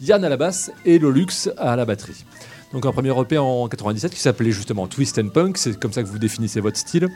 Yann 0.00 0.24
à 0.24 0.30
la 0.30 0.38
basse 0.38 0.72
et 0.86 0.98
Lolux 0.98 1.50
à 1.58 1.76
la 1.76 1.84
batterie. 1.84 2.24
Donc, 2.72 2.86
un 2.86 2.92
premier 2.92 3.12
EP 3.20 3.36
en 3.36 3.68
97 3.68 4.14
qui 4.14 4.20
s'appelait 4.20 4.52
justement 4.52 4.86
Twist 4.86 5.18
and 5.18 5.28
Punk, 5.28 5.58
c'est 5.58 5.78
comme 5.78 5.92
ça 5.92 6.02
que 6.02 6.08
vous 6.08 6.18
définissez 6.18 6.60
votre 6.60 6.78
style. 6.78 7.10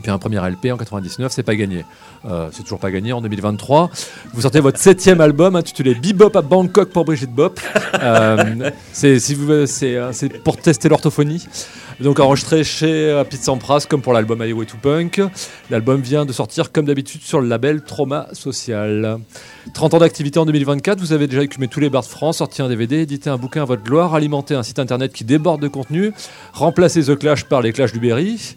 Puis 0.00 0.10
un 0.10 0.18
premier 0.18 0.38
LP 0.38 0.72
en 0.72 0.76
99, 0.78 1.30
c'est 1.32 1.42
pas 1.42 1.54
gagné. 1.54 1.84
Euh, 2.24 2.48
c'est 2.52 2.62
toujours 2.62 2.78
pas 2.78 2.90
gagné 2.90 3.12
en 3.12 3.20
2023. 3.20 3.90
Vous 4.32 4.40
sortez 4.40 4.60
votre 4.60 4.78
septième 4.78 5.20
album 5.20 5.54
intitulé 5.54 5.94
Bebop 5.94 6.34
à 6.36 6.40
Bangkok 6.42 6.90
pour 6.90 7.04
Brigitte 7.04 7.32
Bop. 7.32 7.60
Euh, 8.00 8.70
c'est 8.92 9.18
si 9.20 9.34
vous- 9.34 9.66
c'est 9.66 9.98
c'est 10.12 10.42
pour 10.42 10.56
tester 10.56 10.88
l'orthophonie. 10.88 11.46
Donc 12.02 12.18
enregistré 12.20 12.64
chez 12.64 13.10
euh, 13.10 13.22
Pete 13.24 13.42
Sampras 13.42 13.86
comme 13.88 14.02
pour 14.02 14.12
l'album 14.12 14.40
Highway 14.40 14.66
to 14.66 14.76
Punk. 14.80 15.20
L'album 15.70 16.00
vient 16.00 16.24
de 16.24 16.32
sortir 16.32 16.72
comme 16.72 16.84
d'habitude 16.86 17.22
sur 17.22 17.40
le 17.40 17.46
label 17.48 17.82
Trauma 17.82 18.26
Social. 18.32 19.18
30 19.74 19.94
ans 19.94 19.98
d'activité 19.98 20.38
en 20.38 20.46
2024, 20.46 20.98
vous 20.98 21.12
avez 21.12 21.28
déjà 21.28 21.42
écumé 21.44 21.68
tous 21.68 21.78
les 21.80 21.90
bars 21.90 22.02
de 22.02 22.08
France, 22.08 22.38
sorti 22.38 22.60
un 22.60 22.68
DVD, 22.68 23.02
édité 23.02 23.30
un 23.30 23.36
bouquin 23.36 23.62
à 23.62 23.64
votre 23.66 23.82
gloire, 23.84 24.14
alimenté 24.14 24.54
un 24.54 24.62
site 24.64 24.78
internet 24.80 25.12
qui 25.12 25.24
déborde 25.24 25.62
de 25.62 25.68
contenu, 25.68 26.12
remplacé 26.52 27.02
The 27.04 27.16
Clash 27.16 27.44
par 27.44 27.62
les 27.62 27.72
Clash 27.72 27.92
du 27.92 28.00
Berry. 28.00 28.56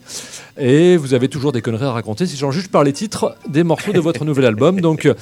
Et 0.57 0.97
vous 0.97 1.13
avez 1.13 1.27
toujours 1.29 1.51
des 1.51 1.61
conneries 1.61 1.85
à 1.85 1.91
raconter, 1.91 2.25
si 2.25 2.37
j'en 2.37 2.49
juge 2.51 2.69
par 2.69 2.83
les 2.83 2.93
titres 2.93 3.35
des 3.47 3.63
morceaux 3.63 3.93
de 3.93 3.99
votre 3.99 4.25
nouvel 4.25 4.45
album. 4.45 4.79
Donc, 4.81 5.05
euh, 5.05 5.13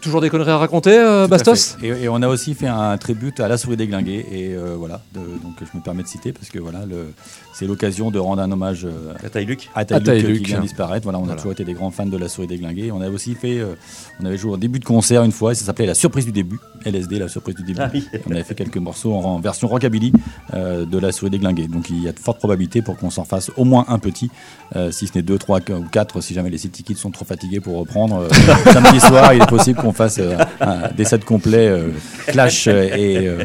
toujours 0.00 0.20
des 0.20 0.30
conneries 0.30 0.50
à 0.50 0.58
raconter, 0.58 0.98
euh, 0.98 1.24
à 1.24 1.28
Bastos? 1.28 1.76
et, 1.80 1.88
et 1.88 2.08
on 2.08 2.20
a 2.22 2.26
aussi 2.28 2.54
fait 2.54 2.66
un 2.66 2.96
tribute 2.98 3.38
à 3.38 3.46
la 3.46 3.56
souris 3.56 3.76
déglinguée. 3.76 4.26
Et 4.32 4.54
euh, 4.54 4.74
voilà, 4.76 5.00
de- 5.14 5.20
donc 5.20 5.54
je 5.60 5.78
me 5.78 5.82
permets 5.82 6.02
de 6.02 6.08
citer 6.08 6.32
parce 6.32 6.48
que 6.48 6.58
voilà, 6.58 6.80
le- 6.88 7.12
c'est 7.54 7.66
l'occasion 7.66 8.10
de 8.10 8.18
rendre 8.18 8.42
un 8.42 8.50
hommage 8.50 8.84
euh, 8.84 9.12
La 9.22 9.28
taille 9.30 9.44
Luc. 9.46 9.68
à 9.74 9.84
Taïluc, 9.84 10.06
Taïluc. 10.06 10.38
qui 10.42 10.44
vient 10.52 10.60
disparaître. 10.60 11.04
Voilà, 11.04 11.18
on 11.18 11.22
a 11.22 11.24
Voilà. 11.26 11.36
toujours 11.40 11.52
été 11.52 11.64
des 11.64 11.74
grands 11.74 11.90
fans 11.90 12.06
de 12.06 12.16
la 12.16 12.28
souris 12.28 12.46
déglinguée. 12.46 12.90
On 12.92 13.00
a 13.00 13.08
aussi 13.10 13.34
fait, 13.34 13.58
euh, 13.58 13.74
on 14.20 14.24
avait 14.26 14.36
joué 14.38 14.52
au 14.52 14.56
début 14.56 14.78
de 14.78 14.84
concert 14.84 15.22
une 15.22 15.32
fois, 15.32 15.52
et 15.52 15.54
ça 15.54 15.64
s'appelait 15.64 15.86
La 15.86 15.94
surprise 15.94 16.24
du 16.24 16.32
début, 16.32 16.58
LSD, 16.84 17.18
la 17.18 17.28
surprise 17.28 17.54
du 17.56 17.62
début. 17.62 17.80
Ah 17.82 17.90
oui. 17.92 18.06
On 18.28 18.32
avait 18.32 18.42
fait 18.44 18.54
quelques 18.54 18.76
morceaux 18.78 19.14
en, 19.14 19.20
en 19.24 19.38
version 19.40 19.68
rockabilly 19.68 20.12
euh, 20.54 20.84
de 20.84 20.98
la 20.98 21.12
souris 21.12 21.30
déglinguée. 21.30 21.68
Donc 21.68 21.90
il 21.90 22.02
y 22.02 22.08
a 22.08 22.12
de 22.12 22.18
fortes 22.18 22.38
probabilités 22.38 22.82
pour 22.82 22.96
qu'on 22.96 23.10
s'en 23.10 23.24
fasse 23.24 23.50
au 23.56 23.64
moins 23.64 23.84
un 23.88 23.98
petit, 23.98 24.30
euh, 24.76 24.90
si 24.90 25.06
ce 25.06 25.12
n'est 25.16 25.22
deux, 25.22 25.38
trois 25.38 25.58
ou 25.60 25.84
quatre, 25.90 26.20
si 26.20 26.34
jamais 26.34 26.50
les 26.50 26.58
City 26.58 26.82
Kids 26.82 26.96
sont 26.96 27.10
trop 27.10 27.24
fatigués 27.24 27.60
pour 27.60 27.76
reprendre. 27.78 28.16
Euh, 28.20 28.28
samedi 28.72 29.00
soir, 29.00 29.34
il 29.34 29.42
est 29.42 29.46
possible 29.48 29.78
qu'on 29.80 29.92
fasse 29.92 30.18
euh, 30.18 30.36
un- 30.60 30.90
des 30.96 31.04
sets 31.04 31.18
complets 31.20 31.68
euh, 31.68 31.88
Clash 32.28 32.66
et, 32.66 33.28
euh, 33.28 33.44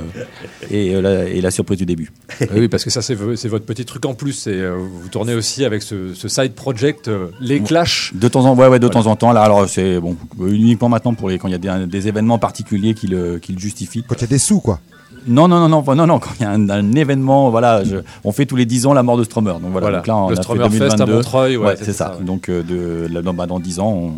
et, 0.69 0.95
euh, 0.95 1.01
la, 1.01 1.23
et 1.29 1.41
la 1.41 1.51
surprise 1.51 1.77
du 1.77 1.85
début. 1.85 2.11
Oui, 2.55 2.67
parce 2.67 2.83
que 2.83 2.89
ça, 2.89 3.01
c'est 3.01 3.15
votre 3.15 3.65
petit 3.65 3.85
truc 3.85 3.96
en 4.05 4.13
plus. 4.13 4.47
Et 4.47 4.51
euh, 4.53 4.75
vous 4.77 5.09
tournez 5.09 5.33
aussi 5.33 5.65
avec 5.65 5.81
ce, 5.81 6.13
ce 6.13 6.27
side 6.27 6.53
project, 6.53 7.07
euh, 7.07 7.27
les 7.41 7.59
Clash. 7.61 8.11
De 8.15 8.27
temps 8.27 8.45
en 8.45 8.55
ouais, 8.55 8.67
ouais, 8.67 8.79
de 8.79 8.87
temps 8.87 9.07
en 9.07 9.15
temps. 9.15 9.31
Là, 9.33 9.41
alors 9.41 9.67
c'est 9.67 9.99
bon, 9.99 10.15
uniquement 10.39 10.89
maintenant 10.89 11.13
pour 11.13 11.29
les, 11.29 11.37
quand 11.39 11.47
il 11.47 11.51
y 11.51 11.55
a 11.55 11.57
des, 11.79 11.85
des 11.87 12.07
événements 12.07 12.37
particuliers 12.39 12.93
qui 12.93 13.07
le, 13.07 13.39
qui 13.39 13.53
le 13.53 13.59
justifient. 13.59 14.03
Quand 14.07 14.15
il 14.15 14.21
y 14.21 14.25
a 14.25 14.27
des 14.27 14.37
sous, 14.37 14.59
quoi. 14.59 14.79
Non, 15.29 15.47
non, 15.49 15.59
non, 15.67 15.83
non, 15.83 15.95
non, 15.95 16.07
non. 16.07 16.19
Quand 16.19 16.29
il 16.39 16.43
y 16.43 16.45
a 16.45 16.51
un, 16.51 16.69
un 16.69 16.91
événement, 16.93 17.49
voilà, 17.49 17.83
je- 17.83 17.97
on 18.23 18.31
fait 18.31 18.45
tous 18.45 18.55
les 18.55 18.65
10 18.65 18.85
ans 18.85 18.93
la 18.93 19.03
mort 19.03 19.17
de 19.17 19.25
Stromer. 19.25 19.51
Donc 19.61 19.71
voilà. 19.71 19.87
Voilà. 19.87 19.97
Donc 19.97 20.07
là, 20.07 20.15
on 20.15 20.27
Le 20.29 20.33
a 20.33 20.35
fait 20.37 20.41
Stromer 20.43 20.69
Fest 20.69 20.81
à 20.93 21.05
2022. 21.05 21.13
Montreuil, 21.15 21.57
ouais, 21.57 21.65
Ouais, 21.67 21.75
c'est 21.77 21.83
c'est 21.85 21.91
ça, 21.93 22.05
ça. 22.13 22.17
ouais. 22.17 22.23
Donc 22.23 22.47
euh, 22.47 22.63
de, 22.63 23.13
là, 23.13 23.21
dans, 23.21 23.33
bah, 23.33 23.45
dans 23.45 23.59
10 23.59 23.79
ans, 23.81 23.89
on, 23.91 24.11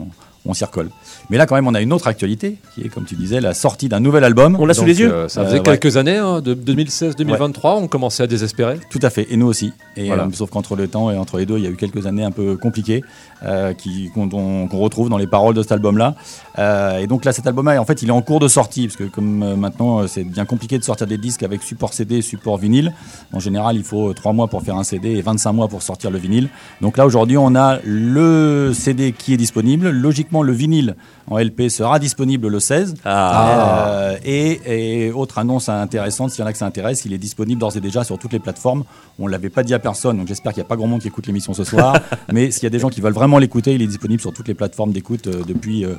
on 0.46 0.54
s'y 0.54 0.64
recolle. 0.64 0.90
Mais 1.30 1.38
là, 1.38 1.46
quand 1.46 1.56
même, 1.56 1.68
on 1.68 1.74
a 1.76 1.82
une 1.82 1.92
autre 1.94 2.08
actualité 2.08 2.58
qui 2.74 2.82
est, 2.82 2.90
comme 2.90 3.06
tu 3.06 3.16
disais, 3.16 3.42
la 3.42 3.54
sortie 3.54 3.90
d'un 3.90 4.00
nouvel 4.00 4.24
album. 4.24 4.56
On 4.60 4.66
l'a 4.66 4.74
sous 4.74 4.86
les 4.86 5.00
yeux 5.00 5.12
euh, 5.14 5.28
ça 5.28 5.42
Euh, 5.42 5.46
faisait 5.46 5.58
ouais. 5.60 5.64
quelques 5.78 5.98
années, 5.98 6.18
hein, 6.18 6.42
de 6.42 6.54
2016-2023, 6.56 7.76
on 7.84 7.88
commençait 7.88 8.24
à 8.24 8.28
désespérer. 8.28 8.80
Tout 8.90 9.00
à 9.02 9.10
fait, 9.10 9.28
et 9.30 9.38
nous 9.38 9.48
aussi. 9.48 9.74
Et 9.98 10.08
Voilà. 10.08 10.24
euh, 10.24 10.30
sauf 10.34 10.50
qu'entre 10.50 10.76
le 10.76 10.88
temps 10.88 11.12
et 11.12 11.18
entre 11.18 11.38
les 11.38 11.46
deux, 11.46 11.58
il 11.58 11.64
y 11.64 11.68
a 11.68 11.70
eu 11.70 11.76
quelques 11.76 12.06
années 12.08 12.24
un 12.24 12.32
peu 12.32 12.56
compliquées 12.58 13.04
euh, 13.44 13.74
qu'on 14.14 14.68
retrouve 14.80 15.10
dans 15.10 15.18
les 15.18 15.28
paroles 15.28 15.56
de 15.56 15.62
cet 15.62 15.72
album-là. 15.74 16.16
Euh, 16.60 17.00
et 17.00 17.08
donc 17.08 17.26
là, 17.26 17.32
cet 17.32 17.48
album-là, 17.48 17.82
en 17.82 17.86
fait, 17.86 18.02
il 18.02 18.10
est 18.10 18.12
en 18.12 18.22
cours 18.22 18.40
de 18.40 18.48
sortie 18.48 18.88
parce 18.88 18.98
que 18.98 19.06
comme 19.06 19.44
euh, 19.44 19.56
maintenant, 19.56 20.00
euh, 20.00 20.08
c'est 20.08 20.24
bien 20.24 20.46
compliqué 20.46 20.78
de 20.78 20.84
sortir 20.84 21.08
des 21.08 21.18
disques 21.18 21.44
avec 21.44 21.64
support 21.64 21.94
CD, 21.94 22.22
support 22.22 22.58
vinyle. 22.58 22.94
En 23.32 23.40
général, 23.40 23.78
il 23.78 23.84
faut 23.84 24.14
3 24.14 24.34
mois 24.34 24.48
pour 24.48 24.62
faire 24.62 24.76
un 24.76 24.84
CD 24.84 25.12
et 25.12 25.22
25 25.22 25.54
mois 25.54 25.68
pour 25.68 25.82
sortir 25.82 26.12
le 26.12 26.20
vinyle. 26.20 26.50
Donc 26.82 26.98
là, 26.98 27.06
aujourd'hui, 27.06 27.38
on 27.38 27.56
a 27.56 27.80
le 27.86 28.74
CD 28.74 29.14
qui 29.14 29.34
est 29.34 29.38
disponible. 29.38 29.90
Logiquement, 29.90 30.44
le 30.44 30.52
vinyle 30.52 30.96
en 31.30 31.38
LP 31.38 31.70
sera 31.70 32.00
disponible 32.00 32.48
le 32.48 32.60
16. 32.60 32.96
Ah. 33.06 33.88
Euh, 33.88 34.18
et, 34.26 35.06
et 35.06 35.12
autre 35.12 35.38
annonce 35.38 35.70
intéressante, 35.70 36.32
s'il 36.32 36.42
y 36.42 36.44
en 36.44 36.48
a 36.48 36.52
que 36.52 36.58
ça 36.58 36.66
intéresse, 36.66 37.06
il 37.06 37.14
est 37.14 37.18
disponible 37.18 37.60
d'ores 37.60 37.78
et 37.78 37.82
déjà 37.82 38.04
sur 38.04 38.18
toutes 38.18 38.34
les 38.34 38.40
plateformes. 38.40 38.84
On 39.20 39.28
ne 39.28 39.32
l'avait 39.32 39.50
pas 39.50 39.64
dit 39.64 39.74
à 39.74 39.80
personne, 39.80 40.18
donc 40.18 40.28
j'espère 40.28 40.54
qu'il 40.54 40.62
n'y 40.62 40.66
a 40.66 40.70
pas 40.70 40.76
grand 40.76 40.88
monde 40.88 41.02
qui 41.02 41.08
écoute 41.08 41.28
l'émission 41.28 41.54
ce 41.54 41.64
soir. 41.64 41.96
mais 42.32 42.52
s'il 42.52 42.64
y 42.64 42.68
a 42.68 42.72
des 42.72 42.80
gens 42.80 42.90
qui 42.90 43.02
veulent 43.02 43.14
vraiment 43.14 43.38
l'écouter, 43.38 43.76
il 43.76 43.82
est 43.82 43.88
disponible 43.88 44.22
sur 44.22 44.34
toutes 44.34 44.48
les 44.48 44.54
plateformes 44.54 44.92
d'écoute 44.92 45.28
depuis, 45.28 45.86
euh, 45.86 45.96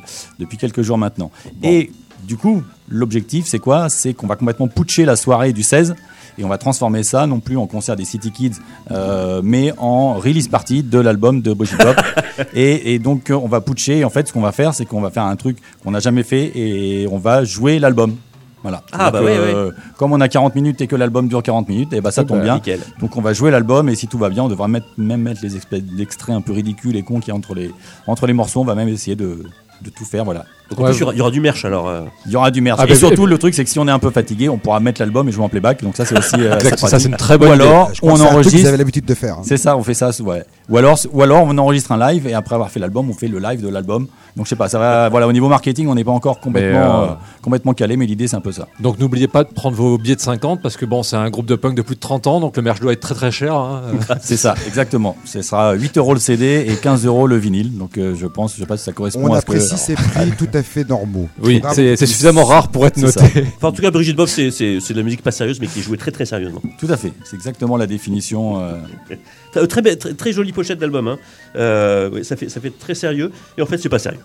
depuis 0.50 0.58
quelques 0.58 0.82
jours 0.82 0.98
maintenant. 0.98 1.30
Et 1.62 1.92
du 2.24 2.36
coup, 2.36 2.62
l'objectif, 2.88 3.46
c'est 3.46 3.60
quoi? 3.60 3.88
C'est 3.88 4.14
qu'on 4.14 4.26
va 4.26 4.34
complètement 4.34 4.66
putcher 4.66 5.04
la 5.04 5.14
soirée 5.14 5.52
du 5.52 5.62
16 5.62 5.94
et 6.38 6.44
on 6.44 6.48
va 6.48 6.58
transformer 6.58 7.02
ça 7.02 7.26
non 7.26 7.38
plus 7.38 7.56
en 7.56 7.66
concert 7.66 7.96
des 7.96 8.04
City 8.04 8.32
Kids, 8.32 8.56
euh, 8.90 9.40
mais 9.44 9.72
en 9.78 10.14
release 10.14 10.48
party 10.48 10.82
de 10.82 10.98
l'album 10.98 11.40
de 11.40 11.52
Brigitte 11.52 11.78
Bop. 11.78 11.96
et, 12.54 12.94
et 12.94 12.98
donc 12.98 13.30
euh, 13.30 13.34
on 13.34 13.46
va 13.46 13.60
putcher. 13.60 14.04
En 14.04 14.10
fait, 14.10 14.26
ce 14.26 14.32
qu'on 14.32 14.40
va 14.40 14.52
faire, 14.52 14.74
c'est 14.74 14.86
qu'on 14.86 15.00
va 15.00 15.10
faire 15.10 15.24
un 15.24 15.36
truc 15.36 15.58
qu'on 15.84 15.92
n'a 15.92 16.00
jamais 16.00 16.24
fait 16.24 16.50
et 16.56 17.06
on 17.10 17.18
va 17.18 17.44
jouer 17.44 17.78
l'album. 17.78 18.16
Voilà. 18.62 18.82
Ah, 18.92 19.10
bah 19.10 19.20
oui, 19.22 19.30
euh, 19.30 19.70
Comme 19.96 20.12
on 20.12 20.20
a 20.20 20.28
40 20.28 20.54
minutes 20.54 20.80
et 20.82 20.86
que 20.86 20.96
l'album 20.96 21.28
dure 21.28 21.42
40 21.42 21.68
minutes, 21.68 21.92
et 21.94 22.02
bah 22.02 22.10
ça 22.10 22.24
tombe 22.24 22.42
bien. 22.42 22.56
nickel. 22.56 22.80
Donc 23.00 23.16
on 23.16 23.22
va 23.22 23.32
jouer 23.32 23.50
l'album 23.50 23.88
et 23.88 23.94
si 23.94 24.06
tout 24.06 24.18
va 24.18 24.28
bien, 24.28 24.44
on 24.44 24.48
devra 24.48 24.68
mettre, 24.68 24.86
même 24.98 25.22
mettre 25.22 25.40
les 25.42 25.56
extraits, 25.56 26.36
un 26.36 26.42
peu 26.42 26.52
ridicules 26.52 26.96
et 26.96 27.02
cons 27.02 27.20
qu'il 27.20 27.28
y 27.28 27.30
a 27.32 27.34
entre 27.34 27.54
les, 27.54 27.70
entre 28.06 28.26
les 28.26 28.34
morceaux. 28.34 28.60
On 28.60 28.64
va 28.64 28.74
même 28.74 28.88
essayer 28.88 29.16
de, 29.16 29.44
de 29.82 29.90
tout 29.90 30.04
faire. 30.04 30.24
Voilà. 30.24 30.46
Donc 30.70 30.78
en 30.80 30.82
Ouais, 30.84 30.90
plus, 30.90 30.98
il 30.98 31.00
y 31.00 31.02
aura- 31.04 31.12
il 31.14 31.18
y 31.18 31.20
aura 31.20 31.30
du 31.30 31.40
merch 31.40 31.64
alors. 31.64 31.88
euh. 31.88 32.02
Il 32.26 32.32
y 32.32 32.36
aura 32.36 32.50
du 32.50 32.60
merch. 32.60 32.78
Ah, 32.80 32.84
et 32.86 32.90
bah, 32.90 32.94
surtout, 32.94 33.26
le 33.26 33.38
truc, 33.38 33.54
c'est 33.54 33.64
que 33.64 33.70
si 33.70 33.78
on 33.78 33.88
est 33.88 33.90
un 33.90 33.98
peu 33.98 34.10
fatigué, 34.10 34.48
on 34.48 34.58
pourra 34.58 34.78
mettre 34.80 35.00
l'album 35.00 35.28
et 35.28 35.32
jouer 35.32 35.44
en 35.44 35.48
playback. 35.48 35.82
Donc 35.82 35.96
ça, 35.96 36.04
c'est 36.04 36.16
aussi. 36.16 36.36
euh, 36.38 36.58
ça, 36.76 36.98
c'est 36.98 37.08
une 37.08 37.16
très 37.16 37.36
bonne 37.38 37.50
Ou 37.50 37.54
idée. 37.54 37.64
alors, 37.64 37.90
on 38.02 38.14
que 38.16 38.20
enregistre. 38.22 38.60
Vous 38.60 38.66
avez 38.66 38.76
l'habitude 38.76 39.04
de 39.04 39.14
faire. 39.14 39.34
hein. 39.38 39.42
C'est 39.44 39.56
ça, 39.56 39.76
on 39.76 39.82
fait 39.82 39.94
ça, 39.94 40.10
ouais. 40.22 40.44
Ou 40.68 40.76
alors, 40.78 40.98
ou 41.12 41.22
alors 41.22 41.42
on 41.48 41.58
enregistre 41.58 41.90
un 41.92 42.12
live 42.12 42.26
et 42.28 42.34
après 42.34 42.54
avoir 42.54 42.70
fait 42.70 42.78
l'album, 42.78 43.10
on 43.10 43.12
fait 43.14 43.26
le 43.26 43.40
live 43.40 43.60
de 43.62 43.68
l'album. 43.68 44.06
Donc 44.36 44.46
je 44.46 44.50
sais 44.50 44.56
pas, 44.56 44.68
ça 44.68 44.78
va. 44.78 45.08
Voilà, 45.08 45.26
au 45.26 45.32
niveau 45.32 45.48
marketing, 45.48 45.88
on 45.88 45.96
n'est 45.96 46.04
pas 46.04 46.12
encore 46.12 46.38
complètement, 46.38 47.00
euh, 47.02 47.04
euh, 47.06 47.14
complètement 47.42 47.74
calé, 47.74 47.96
mais 47.96 48.06
l'idée 48.06 48.28
c'est 48.28 48.36
un 48.36 48.40
peu 48.40 48.52
ça. 48.52 48.68
Donc 48.78 49.00
n'oubliez 49.00 49.26
pas 49.26 49.42
de 49.42 49.48
prendre 49.48 49.76
vos 49.76 49.98
billets 49.98 50.14
de 50.14 50.20
50 50.20 50.62
parce 50.62 50.76
que 50.76 50.86
bon, 50.86 51.02
c'est 51.02 51.16
un 51.16 51.28
groupe 51.30 51.46
de 51.46 51.56
punk 51.56 51.74
de 51.74 51.82
plus 51.82 51.96
de 51.96 52.00
30 52.00 52.28
ans, 52.28 52.38
donc 52.38 52.56
le 52.56 52.62
merch 52.62 52.78
doit 52.78 52.92
être 52.92 53.00
très 53.00 53.16
très 53.16 53.32
cher. 53.32 53.54
hein. 53.56 53.82
C'est 54.20 54.36
ça, 54.36 54.54
exactement. 54.68 55.16
Ce 55.24 55.42
sera 55.42 55.72
8 55.72 55.98
euros 55.98 56.14
le 56.14 56.20
CD 56.20 56.64
et 56.68 56.74
15 56.76 57.04
euros 57.06 57.26
le 57.26 57.36
vinyle. 57.36 57.76
Donc 57.76 57.98
euh, 57.98 58.14
je 58.16 58.26
pense, 58.28 58.54
je 58.54 58.60
sais 58.60 58.66
pas 58.66 58.76
si 58.76 58.84
ça 58.84 58.92
correspond 58.92 59.24
On 59.28 59.34
à 59.34 59.38
apprécie 59.38 59.76
ces 59.76 59.94
prix 59.94 60.30
tout 60.38 60.46
à 60.54 60.59
fait 60.62 60.88
normaux. 60.88 61.28
oui, 61.42 61.60
c'est 61.74 61.96
suffisamment 61.96 62.44
rare 62.44 62.68
pour 62.68 62.86
être 62.86 62.96
noté. 62.96 63.20
Enfin, 63.56 63.68
en 63.68 63.72
tout 63.72 63.82
cas, 63.82 63.90
Brigitte 63.90 64.16
Bob, 64.16 64.28
c'est 64.28 64.48
de 64.50 64.94
la 64.96 65.02
musique 65.02 65.22
pas 65.22 65.30
sérieuse, 65.30 65.58
mais 65.60 65.66
qui 65.66 65.80
est 65.80 65.82
jouée 65.82 65.96
très 65.98 66.10
très 66.10 66.26
sérieusement. 66.26 66.62
Tout 66.78 66.88
à 66.90 66.96
fait, 66.96 67.12
c'est 67.24 67.36
exactement 67.36 67.76
la 67.76 67.86
définition. 67.86 68.60
euh, 68.60 68.76
Très, 69.68 69.82
belle- 69.82 69.98
très, 69.98 70.14
très 70.14 70.32
jolie 70.32 70.52
pochette 70.52 70.78
d'album. 70.78 71.08
Hein. 71.08 71.18
Euh, 71.56 72.08
ouais, 72.10 72.22
ça, 72.24 72.36
fait, 72.36 72.48
ça 72.48 72.60
fait 72.60 72.70
très 72.78 72.94
sérieux. 72.94 73.32
Et 73.58 73.62
en 73.62 73.66
fait, 73.66 73.78
c'est 73.78 73.88
pas 73.88 73.98
sérieux. 73.98 74.20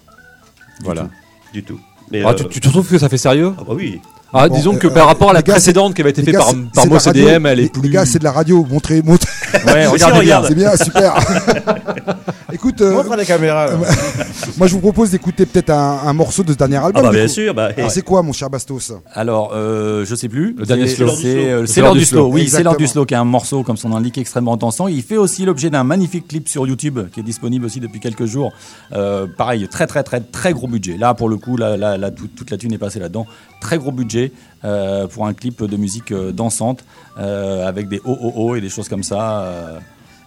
voilà. 0.84 1.10
Du 1.54 1.64
tout. 1.64 1.80
Mais, 2.12 2.22
Ah, 2.24 2.30
euh, 2.30 2.34
tu, 2.36 2.48
tu 2.48 2.60
trouves 2.60 2.88
que 2.88 2.98
ça 3.00 3.10
fait 3.10 3.18
sérieux? 3.18 3.54
Ah 3.58 3.64
bah 3.68 3.74
oui. 3.76 4.00
Ah, 4.34 4.48
Bon, 4.50 4.56
disons 4.56 4.76
que 4.76 4.88
euh, 4.88 4.90
par 4.94 5.08
rapport 5.08 5.30
à 5.30 5.34
la 5.34 5.42
gars, 5.42 5.54
précédente 5.54 5.94
qui 5.96 6.02
avait 6.02 6.10
été 6.12 6.22
faite 6.22 6.36
par, 6.36 6.46
par 6.48 6.54
c'est 6.54 6.84
de 6.84 6.90
Mo 6.90 6.96
la 6.96 7.00
radio. 7.02 7.24
CDM, 7.26 7.46
elle 7.48 7.58
Les- 7.58 7.64
est 7.66 7.70
plus. 7.74 7.82
Les 7.84 7.90
gars, 7.90 8.06
c'est 8.06 8.20
de 8.20 8.24
la 8.24 8.32
radio. 8.34 8.66
Montrez, 8.70 9.02
montrez. 9.02 9.30
Ouais, 9.66 9.86
regardez 9.88 9.94
on 9.94 9.96
bien. 9.98 10.20
regarde. 10.20 10.46
C'est 10.48 10.56
bien, 10.56 10.76
super. 10.76 11.16
Écoute, 12.54 12.80
euh, 12.82 12.94
Montre 12.94 13.16
la 13.16 13.26
caméra. 13.26 13.68
là. 13.68 13.74
moi 14.58 14.68
je 14.68 14.74
vous 14.74 14.80
propose 14.80 15.10
d'écouter 15.12 15.46
peut-être 15.46 15.72
un, 15.72 16.00
un 16.06 16.14
morceau 16.14 16.44
de 16.44 16.52
ce 16.54 16.58
dernier 16.58 16.78
album. 16.78 16.94
Ah 16.98 17.02
bah 17.02 17.10
du 17.10 17.16
bien 17.18 17.26
coup. 17.26 17.32
sûr. 17.34 17.54
Bah, 17.54 17.70
Alors, 17.76 17.92
c'est 17.92 18.02
quoi, 18.02 18.22
mon 18.24 18.32
cher 18.34 18.50
Bastos? 18.50 18.94
Alors, 19.14 19.52
euh, 19.54 20.06
je 20.06 20.16
sais 20.16 20.30
plus. 20.30 20.56
Le 20.58 20.66
dernier 20.66 20.88
C'est- 20.88 20.96
slow. 20.96 21.10
C'est 21.16 21.50
euh, 21.52 21.66
l'heure 21.78 21.94
du 21.94 22.06
slow. 22.06 22.20
slow. 22.28 22.32
Oui, 22.34 22.48
c'est 22.48 22.64
l'heure 22.64 22.78
du 22.78 22.84
Exactement. 22.84 22.88
slow 23.04 23.06
qui 23.06 23.14
est 23.14 23.18
un 23.18 23.24
morceau, 23.26 23.64
comme 23.64 23.78
son 23.78 23.94
indique, 23.94 24.18
extrêmement 24.18 24.56
dansant. 24.58 24.88
Il 24.88 25.02
fait 25.04 25.18
aussi 25.18 25.44
l'objet 25.46 25.70
d'un 25.70 25.84
magnifique 25.84 26.28
clip 26.28 26.48
sur 26.48 26.66
YouTube 26.68 27.00
qui 27.14 27.20
est 27.20 27.24
disponible 27.24 27.66
aussi 27.66 27.80
depuis 27.80 28.00
quelques 28.00 28.26
jours. 28.26 28.54
Euh, 28.94 29.28
pareil, 29.38 29.68
très 29.68 29.88
très 29.88 30.04
très 30.04 30.22
très 30.22 30.54
gros 30.54 30.68
budget. 30.68 30.98
Là, 30.98 31.14
pour 31.14 31.30
le 31.30 31.38
coup, 31.38 31.58
là, 31.58 31.76
là, 31.78 31.98
là, 31.98 32.12
tout- 32.12 32.28
toute 32.28 32.52
la 32.52 32.58
thune 32.58 32.74
est 32.74 32.78
passée 32.78 33.00
là-dedans. 33.00 33.26
Très 33.60 33.78
gros 33.78 33.92
budget 33.92 34.32
euh, 34.66 35.08
pour 35.08 35.26
un 35.28 35.34
clip 35.34 35.64
de 35.64 35.78
musique 35.78 36.12
euh, 36.12 36.32
dansante 36.34 36.84
euh, 37.18 37.66
avec 37.68 37.88
des 37.88 38.02
oh 38.04 38.18
oh 38.22 38.34
oh 38.36 38.56
et 38.56 38.62
des 38.62 38.70
choses 38.70 38.90
comme 38.90 39.04
ça. 39.04 39.42
euh, 39.44 39.80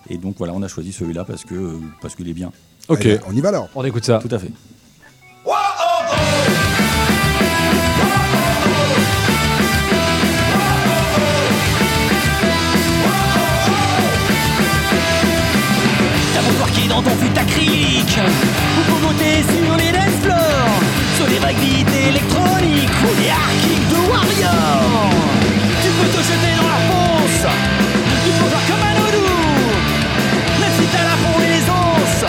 et 0.09 0.17
donc 0.17 0.37
voilà, 0.39 0.55
on 0.55 0.63
a 0.63 0.69
choisi 0.69 0.93
celui-là 0.93 1.25
parce 1.25 1.45
que 1.45 1.79
parce 2.01 2.15
qu'il 2.15 2.29
est 2.29 2.33
bien. 2.33 2.51
Ok, 2.89 3.01
Allez, 3.05 3.21
on 3.29 3.35
y 3.35 3.41
va 3.43 3.51
alors. 3.51 3.69
on 3.75 3.85
écoute 3.85 4.05
ça. 4.07 4.21
Tout 4.21 4.35
à 4.35 4.39
fait. 4.39 4.51
T'as 16.35 16.43
beau 16.43 16.53
twerker 16.59 16.89
dans 16.89 17.03
ton 17.03 17.11
fut 17.11 17.39
acrylique 17.39 18.19
Ou 18.79 18.93
pogoter 18.93 19.43
sur 19.43 19.77
les 19.77 19.93
dance 19.93 19.98
floors 19.98 19.98
Électroniques 21.49 22.91
Ou 23.05 23.15
des 23.17 23.31
hard 23.31 23.57
kicks 23.63 23.89
de 23.89 23.97
warrior 24.11 25.11
Tu 25.81 25.89
peux 25.89 26.09
te 26.09 26.21
jeter 26.23 26.53
dans 26.61 26.69
la 26.69 26.81
fosse. 26.89 27.49
Du 28.23 28.31
plongeeur 28.37 28.61
comme 28.69 28.85
un 28.85 28.97
odou 29.09 29.33
Même 30.61 30.75
si 30.79 30.85
t'as 30.93 31.05
la 31.09 31.17
peau 31.17 31.41
et 31.41 31.49
les 31.49 31.65
os 31.65 32.21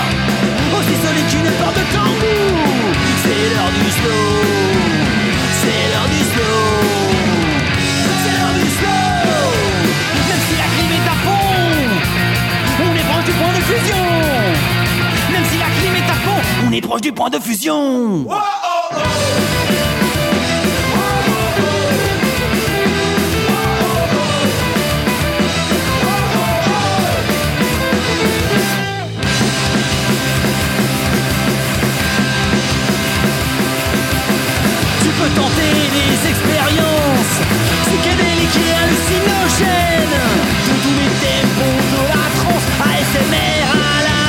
Aussi 0.80 0.96
solide 1.04 1.28
qu'une 1.28 1.52
porte 1.60 1.76
de 1.76 1.84
kangou 1.92 2.40
C'est 3.24 3.44
l'heure 3.52 3.72
du 3.76 3.92
slow. 3.92 4.40
C'est 5.60 5.84
l'heure 5.92 6.08
du 6.16 6.22
slow. 6.32 6.64
C'est 8.24 8.36
l'heure 8.40 8.56
du 8.56 8.68
slow. 8.78 9.44
Même 10.30 10.44
si 10.48 10.56
la 10.56 10.68
clim 10.76 10.92
est 10.96 11.08
à 11.08 11.18
fond 11.26 11.60
on 12.82 12.96
est 12.96 13.04
proche 13.04 13.26
du 13.26 13.32
point 13.34 13.52
de 13.52 13.64
fusion. 13.68 14.06
Même 15.34 15.44
si 15.52 15.58
la 15.58 15.66
clim 15.66 15.94
est 15.94 16.10
à 16.10 16.14
fond 16.14 16.42
On 16.66 16.72
est 16.72 16.82
proche 16.82 17.02
du 17.02 17.12
point 17.12 17.30
de 17.30 17.40
fusion. 17.40 18.24
Tu 18.24 18.69
peux 35.20 35.30
tenter 35.36 35.74
des 35.98 36.30
expériences. 36.30 37.38
Psychédéliques 37.84 38.60
et 38.66 38.74
hallucinogènes. 38.74 40.18
De 40.66 40.74
tous 40.84 40.96
les 41.00 41.12
tempos 41.24 41.82
de 41.94 42.02
la 42.08 42.26
trance 42.40 42.68
ASMR 42.80 43.66
à 43.74 44.02
la 44.08 44.22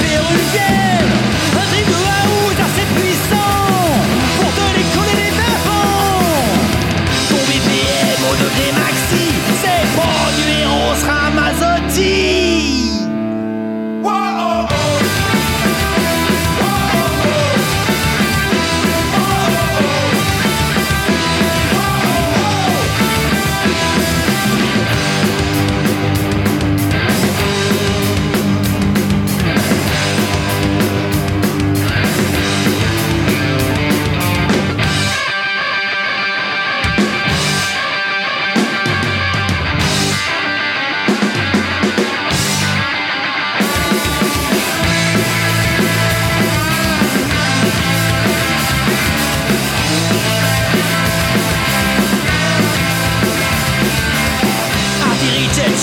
péruvienne 0.00 0.81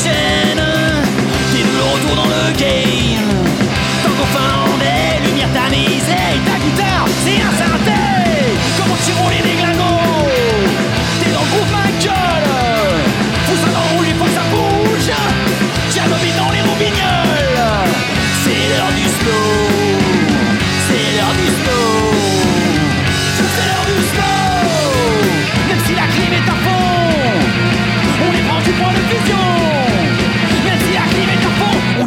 shame. 0.03 0.38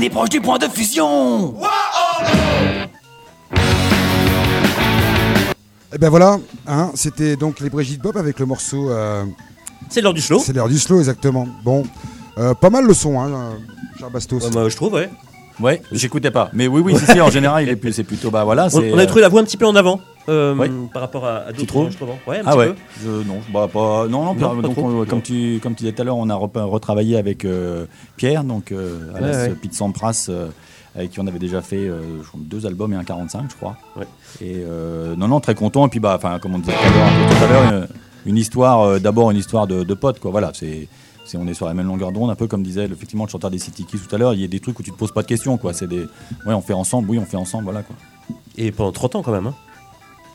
Est 0.05 0.11
proche 0.11 0.29
du 0.31 0.41
point 0.41 0.59
de 0.59 0.67
fusion 0.69 1.55
Et 5.95 5.99
ben 5.99 6.09
voilà, 6.09 6.39
hein, 6.67 6.91
c'était 6.95 7.37
donc 7.37 7.61
les 7.61 7.69
Brigitte 7.69 8.01
Bob 8.01 8.17
avec 8.17 8.39
le 8.39 8.47
morceau. 8.47 8.91
euh, 8.91 9.25
C'est 9.91 10.01
l'heure 10.01 10.15
du 10.15 10.23
slow. 10.23 10.39
c'est 10.39 10.55
l'heure 10.55 10.69
du 10.69 10.79
slow, 10.79 10.99
exactement. 11.01 11.47
Bon, 11.65 11.85
euh, 12.39 12.55
pas 12.55 12.71
mal 12.71 12.87
le 12.87 12.95
son, 12.95 13.21
hein, 13.21 13.29
euh, 13.31 13.51
cher 13.99 14.11
Bastos. 14.11 14.43
Ouais, 14.45 14.51
bah, 14.51 14.69
je 14.71 14.77
trouve, 14.77 14.95
ouais. 14.95 15.11
Ouais, 15.61 15.83
j'écoutais 15.93 16.31
pas. 16.31 16.49
Mais 16.55 16.67
oui, 16.67 16.81
oui, 16.83 16.97
si, 16.99 17.05
si, 17.13 17.21
en 17.21 17.31
général, 17.31 17.63
il 17.65 17.69
est 17.69 17.77
plus- 17.77 17.93
c'est 17.93 18.05
plutôt 18.05 18.31
bah 18.31 18.43
voilà. 18.45 18.67
On, 18.67 18.71
c'est, 18.71 18.91
on 18.91 18.95
avait 18.95 19.03
euh, 19.03 19.07
trouvé 19.07 19.21
la 19.21 19.29
voix 19.29 19.43
un 19.43 19.45
petit 19.45 19.59
peu 19.59 19.67
en 19.67 19.77
avant 19.77 20.01
euh, 20.29 20.55
Ouais. 20.55 20.71
par 20.93 21.03
rapport 21.03 21.25
à, 21.27 21.37
à 21.39 21.53
d'autres 21.53 21.77
enregistrements. 21.77 22.19
Ouais, 22.27 22.39
un 22.39 22.43
Ah 22.47 22.51
petit 22.53 22.59
ouais. 22.59 22.69
peu. 22.69 22.75
Je, 23.03 23.09
non, 23.29 23.39
bah, 23.53 23.69
pas, 23.73 24.07
non, 24.09 24.25
non, 24.27 24.35
Non, 24.35 24.57
pas 24.57 24.63
donc, 24.63 24.73
trop. 24.73 24.85
on- 24.87 24.91
Non. 24.91 25.05
comme 25.05 25.23
tu 25.23 25.59
comme 25.63 25.75
tu 25.75 25.85
disais 25.85 25.93
tout 25.93 26.03
à 26.03 26.05
l'heure, 26.05 26.17
on 26.17 26.29
a 26.31 26.35
re- 26.35 26.61
retravaillé 26.65 27.17
avec 27.17 27.45
euh, 27.45 27.87
Pierre, 28.17 28.45
donc 28.45 28.73
euh, 28.73 28.99
Ouais, 29.15 29.21
ouais. 29.21 29.55
Pete 29.61 29.75
Sampras, 29.75 30.27
euh, 30.29 30.49
avec 30.95 31.11
qui 31.11 31.21
on 31.21 31.27
avait 31.27 31.39
déjà 31.39 31.63
fait 31.63 31.77
euh, 31.77 32.23
je 32.23 32.29
deux 32.39 32.67
albums 32.67 32.93
et 32.93 32.97
un 32.97 33.05
45, 33.05 33.45
je 33.51 33.57
crois. 33.57 33.77
Ouais. 33.97 34.07
Et 34.41 34.57
euh, 34.67 35.17
non, 35.17 35.29
non, 35.29 35.41
très 35.41 35.55
content. 35.55 35.87
Et 35.87 35.91
puis 35.91 36.01
bah, 36.01 36.15
enfin, 36.17 36.39
comme 36.39 36.55
on 36.55 36.59
disait 36.59 36.73
tout 36.73 36.87
à 36.87 36.91
l'heure, 36.91 37.07
un 37.07 37.29
peu 37.29 37.35
tout 37.35 37.45
à 37.45 37.49
l'heure, 37.73 37.89
une 38.27 38.37
histoire, 38.37 38.81
euh, 38.83 38.99
d'abord 38.99 39.31
une 39.31 39.39
histoire 39.39 39.67
de, 39.67 39.83
de 39.83 39.95
potes, 39.95 40.21
quoi. 40.21 40.31
Voilà, 40.31 40.53
c'est 40.55 40.87
c'est- 41.25 41.39
on 41.39 41.47
est 41.47 41.55
sur 41.55 41.67
la 41.67 41.75
même 41.75 41.87
longueur 41.87 42.11
d'onde, 42.13 42.31
un 42.31 42.35
peu 42.35 42.47
comme 42.49 42.63
disait 42.65 42.85
effectivement 42.85 43.25
le 43.25 43.31
chanteur 43.31 43.51
des 43.51 43.59
City 43.59 43.85
Kids 43.85 43.99
tout 44.09 44.15
à 44.15 44.19
l'heure. 44.19 44.35
Il 44.35 44.41
y 44.41 44.45
a 44.45 44.49
des 44.49 44.59
trucs 44.61 44.79
où 44.79 44.83
tu 44.83 44.91
te 44.93 44.97
poses 44.97 45.13
pas 45.13 45.23
de 45.23 45.29
questions, 45.29 45.57
quoi. 45.57 45.73
C'est 45.73 45.87
des, 45.87 46.01
ouais, 46.47 46.53
on 46.55 46.61
fait 46.61 46.73
ensemble, 46.75 47.09
oui, 47.11 47.19
on 47.19 47.25
fait 47.25 47.37
ensemble, 47.37 47.65
voilà, 47.65 47.83
quoi. 47.83 47.95
Et 48.59 48.71
pendant 48.73 48.93
30 48.93 49.15
ans 49.17 49.23
quand 49.23 49.33
même. 49.33 49.47
Hein. 49.47 49.55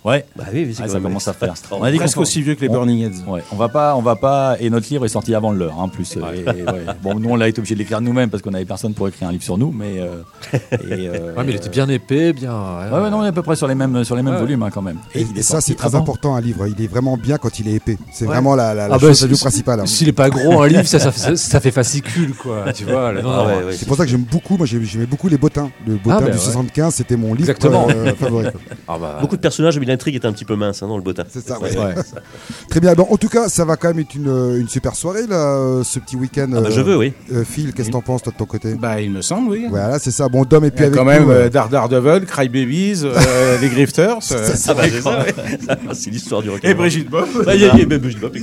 Ouais. 0.08 0.26
Bah 0.36 0.46
oui, 0.54 0.64
oui, 0.68 0.74
c'est 0.74 0.82
Ouais, 0.84 0.88
quand 0.88 0.94
ça 0.94 1.00
commence 1.00 1.28
à 1.28 1.34
faire. 1.34 1.54
On 1.72 1.84
a 1.84 1.92
dit 1.92 1.98
qu'on 1.98 2.04
Presque 2.04 2.18
aussi 2.20 2.42
vieux 2.42 2.56
que 2.56 2.62
les 2.62 2.70
on- 2.70 2.74
Burning 2.74 3.02
Heads. 3.06 3.30
Ouais, 3.30 3.44
on 3.52 3.56
va 3.56 3.68
pas, 3.70 3.96
on 3.96 4.02
va 4.02 4.16
pas, 4.16 4.56
et 4.60 4.70
notre 4.70 4.88
livre 4.90 5.06
est 5.06 5.10
sorti 5.10 5.36
avant 5.36 5.52
le 5.52 5.58
leur, 5.60 5.74
hein, 5.74 5.84
en 5.84 5.90
plus. 5.90 6.16
Et- 6.16 6.20
et 6.40 6.44
ouais. 6.46 6.86
Bon, 7.04 7.16
nous 7.20 7.30
on 7.30 7.36
l'a 7.36 7.48
été 7.50 7.60
obligé 7.60 7.76
de 7.76 7.80
l'écrire 7.80 8.00
nous-mêmes 8.02 8.30
parce 8.30 8.42
qu'on 8.42 8.54
avait 8.54 8.66
personne 8.66 8.94
pour 8.94 9.08
écrire 9.08 9.28
un 9.28 9.32
livre 9.32 9.44
sur 9.44 9.58
nous, 9.58 9.72
mais. 9.72 10.00
euh, 10.00 10.22
et, 10.72 11.10
euh, 11.10 11.36
Ouais, 11.36 11.44
mais 11.46 11.52
il 11.52 11.56
était 11.56 11.70
bien 11.70 11.88
épais, 11.90 12.32
bien. 12.34 12.52
Ouais, 12.54 13.00
ouais, 13.02 13.10
non, 13.10 13.18
on 13.20 13.24
est 13.26 13.28
à 13.28 13.32
peu 13.32 13.42
près 13.44 13.56
sur 13.56 13.68
les 13.68 13.76
mêmes, 13.76 14.04
sur 14.04 14.16
les 14.16 14.22
mêmes 14.22 14.36
Ouais. 14.36 14.40
volumes 14.40 14.64
hein, 14.64 14.70
quand 14.74 14.82
même. 14.82 14.98
Et, 15.14 15.22
il 15.22 15.36
est 15.38 15.40
et 15.40 15.44
ça, 15.44 15.60
c'est 15.62 15.76
très 15.76 15.88
avant. 15.88 16.00
important 16.00 16.36
un 16.36 16.42
livre. 16.42 16.66
Il 16.68 16.82
est 16.84 16.88
vraiment 16.88 17.18
bien 17.18 17.38
quand 17.38 17.60
il 17.60 17.68
est 17.68 17.74
épais. 17.74 17.98
C'est 18.14 18.26
Ouais. 18.26 18.32
vraiment 18.34 18.56
la, 18.56 18.74
la, 18.74 18.88
la 18.88 18.96
Ah 18.96 18.98
bah, 19.00 19.14
chose 19.14 19.40
principale. 19.40 19.82
hein. 19.82 19.86
S'il 19.86 20.08
est 20.08 20.14
pas 20.14 20.30
gros, 20.30 20.62
un 20.62 20.68
livre, 20.68 20.86
ça, 20.86 21.00
ça, 21.00 21.12
fait- 21.12 21.36
ça 21.36 21.60
fait 21.60 21.72
fascicule, 21.72 22.34
quoi. 22.36 22.72
Tu 22.74 22.86
vois. 22.86 23.10
Ah 23.10 23.22
non, 23.22 23.46
ouais, 23.48 23.66
ouais, 23.66 23.74
C'est 23.78 23.86
pour 23.88 23.98
ça 23.98 24.06
que 24.06 24.10
j'aime 24.12 24.24
beaucoup. 24.32 24.56
Moi, 24.58 24.66
j'ai- 24.66 24.84
j'aimais 24.86 25.06
beaucoup 25.06 25.28
les 25.28 25.38
bottins. 25.38 25.70
Le 25.86 25.96
bottin 25.96 26.20
bah 26.22 26.26
du 26.28 26.38
ouais. 26.38 26.38
75, 26.38 26.94
c'était 26.96 27.18
mon 27.18 27.34
livre 27.34 27.50
Exactement. 27.50 27.88
euh, 27.90 28.14
favori. 28.16 28.46
Ah 28.88 28.98
Beaucoup 29.22 29.36
de 29.36 29.42
personnages, 29.42 29.78
mais 29.80 29.86
l'intrigue 29.98 30.16
est 30.16 30.26
un 30.26 30.32
petit 30.34 30.46
peu 30.46 30.56
mince 30.56 30.84
hein, 30.84 30.88
dans 30.88 30.98
le 30.98 31.04
botin. 31.04 31.24
C'est 31.30 31.46
ça. 31.46 31.60
ouais. 31.60 31.76
Ouais. 31.78 31.96
Très 32.70 32.80
bien. 32.80 32.94
Bon, 32.94 33.08
en 33.10 33.18
tout 33.18 33.30
cas, 33.30 33.50
ça 33.50 33.66
va 33.66 33.76
quand 33.78 33.88
même 33.88 34.00
être 34.00 34.14
une, 34.16 34.28
une 34.60 34.68
super 34.70 34.96
soirée 34.96 35.26
là, 35.28 35.36
euh, 35.58 35.84
ce 35.84 36.00
petit 36.00 36.16
week-end. 36.16 36.48
Ah 36.56 36.62
bah, 36.62 36.68
euh, 36.68 36.72
je 36.72 36.82
veux, 36.82 36.96
oui. 36.98 37.14
euh, 37.34 37.44
Phil, 37.44 37.74
qu'est-ce 37.74 37.88
que 37.88 37.94
t'en 37.94 38.02
penses 38.02 38.22
toi 38.22 38.32
de 38.32 38.38
ton 38.38 38.46
côté? 38.46 38.76
Bah, 38.76 39.02
il 39.02 39.12
me 39.12 39.22
semble, 39.22 39.50
oui. 39.52 39.66
Voilà, 39.70 39.98
c'est 40.00 40.12
ça. 40.12 40.28
Bon, 40.30 40.44
Dom 40.46 40.64
et 40.66 40.72
puis 40.72 40.82
y 40.82 40.84
a 40.84 40.88
avec 40.88 40.98
quand 41.00 41.06
même 41.06 41.24
nous, 41.24 41.32
euh, 41.32 41.46
euh, 41.46 41.50
Dar 41.50 41.70
Daredevil, 41.70 42.26
Cry 42.26 42.48
Babies, 42.50 43.02
euh, 43.04 43.58
les 43.62 43.70
Grifters 43.70 44.20
euh, 44.32 44.50
Ah 44.68 44.74
bah, 44.74 44.84
c'est 44.90 45.02
ça, 45.02 45.20
ouais. 45.20 45.34
c'est 45.94 46.10
l'histoire 46.12 46.42
du 46.42 46.50
rock. 46.50 46.60
et 46.64 46.74
Brigitte 46.74 47.10
Bob. 47.10 47.28
Bah, 47.46 47.56
il 47.56 47.62
y 47.62 47.66
a- 47.66 47.74
il 47.74 47.80
y 47.80 47.84
a 47.84 47.86
même 47.86 48.00
Brigitte 48.00 48.22
Bob, 48.22 48.34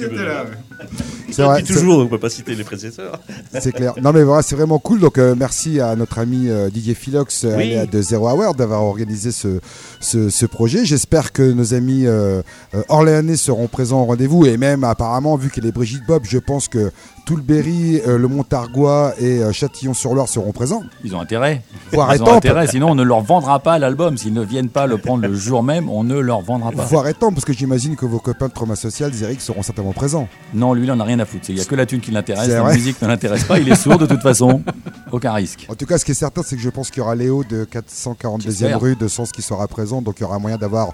C'est 1.35 1.43
vrai, 1.43 1.62
toujours, 1.62 1.99
on 1.99 2.07
peut 2.07 2.18
pas 2.18 2.30
citer 2.30 2.55
les 2.55 2.64
prédécesseurs. 2.64 3.20
c'est- 3.61 3.72
clair. 3.72 3.95
Non 4.03 4.12
mais 4.12 4.22
voilà, 4.22 4.43
c'est 4.43 4.55
vraiment 4.57 4.78
cool. 4.78 5.01
Donc 5.01 5.18
euh, 5.18 5.35
merci 5.37 5.80
à 5.80 5.97
notre 5.97 6.18
ami 6.18 6.49
euh, 6.49 6.70
Didier 6.70 6.95
Philox 6.95 7.45
euh, 7.45 7.57
Oui. 7.57 7.74
de 7.91 8.03
Zero 8.03 8.28
Hour 8.30 8.55
d'avoir 8.55 8.82
organisé 8.82 9.32
ce, 9.32 9.61
ce, 10.01 10.30
ce 10.30 10.47
projet. 10.47 10.85
J'espère 10.85 11.32
que 11.32 11.43
nos 11.43 11.74
amis 11.74 12.07
euh, 12.07 12.43
euh, 12.74 12.82
orléanais 12.89 13.37
seront 13.37 13.66
présents 13.68 14.03
au 14.03 14.05
rendez-vous 14.05 14.47
et 14.47 14.57
même 14.57 14.85
apparemment 14.85 15.37
vu 15.37 15.51
qu'elle 15.51 15.66
est 15.66 15.72
Brigitte 15.72 16.07
Bob, 16.07 16.22
je 16.24 16.39
pense 16.39 16.68
que 16.68 16.91
tout 17.24 17.36
le 17.36 17.42
Berry, 17.42 18.00
euh, 18.06 18.18
le 18.18 18.28
Montargois 18.28 19.14
et 19.18 19.42
euh, 19.42 19.52
Châtillon-sur-Loire 19.52 20.28
seront 20.28 20.52
présents. 20.52 20.82
Ils 21.04 21.16
ont 21.16 21.20
intérêt. 21.20 21.62
Voire 21.92 22.14
Ils 22.14 22.22
ont 22.22 22.34
intérêt, 22.34 22.66
sinon 22.66 22.90
on 22.90 22.94
ne 22.94 23.02
leur 23.02 23.20
vendra 23.22 23.60
pas 23.60 23.78
l'album. 23.78 24.18
S'ils 24.18 24.34
ne 24.34 24.42
viennent 24.42 24.68
pas 24.68 24.86
le 24.86 24.98
prendre 24.98 25.26
le 25.26 25.34
jour 25.34 25.62
même, 25.62 25.88
on 25.88 26.04
ne 26.04 26.18
leur 26.18 26.42
vendra 26.42 26.70
pas. 26.70 26.84
Voire 26.84 27.08
Étampes, 27.08 27.34
parce 27.34 27.44
que 27.44 27.52
j'imagine 27.52 27.96
que 27.96 28.04
vos 28.04 28.18
copains 28.18 28.48
de 28.48 28.52
Trauma 28.52 28.76
Social, 28.76 29.12
Zeric, 29.12 29.40
seront 29.40 29.62
certainement 29.62 29.92
présents. 29.92 30.28
Non, 30.52 30.74
lui, 30.74 30.84
il 30.84 30.92
en 30.92 31.00
a 31.00 31.04
rien 31.04 31.18
à 31.18 31.24
foutre. 31.24 31.46
Il 31.48 31.54
n'y 31.54 31.60
a 31.60 31.64
que 31.64 31.74
la 31.74 31.86
thune 31.86 32.00
qui 32.00 32.10
l'intéresse. 32.10 32.48
La 32.48 32.72
musique 32.72 33.00
ne 33.00 33.08
l'intéresse 33.08 33.44
pas. 33.44 33.58
Il 33.58 33.70
est 33.70 33.76
sourd 33.76 33.98
de 33.98 34.06
toute 34.06 34.22
façon. 34.22 34.62
Aucun 35.12 35.32
risque. 35.32 35.66
En 35.70 35.74
tout 35.74 35.86
cas, 35.86 35.96
ce 35.98 36.04
qui 36.04 36.10
est 36.10 36.14
certain, 36.14 36.42
c'est 36.44 36.56
que 36.56 36.62
je 36.62 36.70
pense 36.70 36.90
qu'il 36.90 36.98
y 36.98 37.02
aura 37.02 37.14
Léo 37.14 37.44
de 37.44 37.64
442e 37.64 38.42
J'espère. 38.42 38.80
rue 38.80 38.96
de 38.96 39.08
Sens 39.08 39.32
qui 39.32 39.42
sera 39.42 39.66
présent. 39.68 40.02
Donc, 40.02 40.16
il 40.18 40.22
y 40.22 40.24
aura 40.24 40.38
moyen 40.38 40.58
d'avoir 40.58 40.92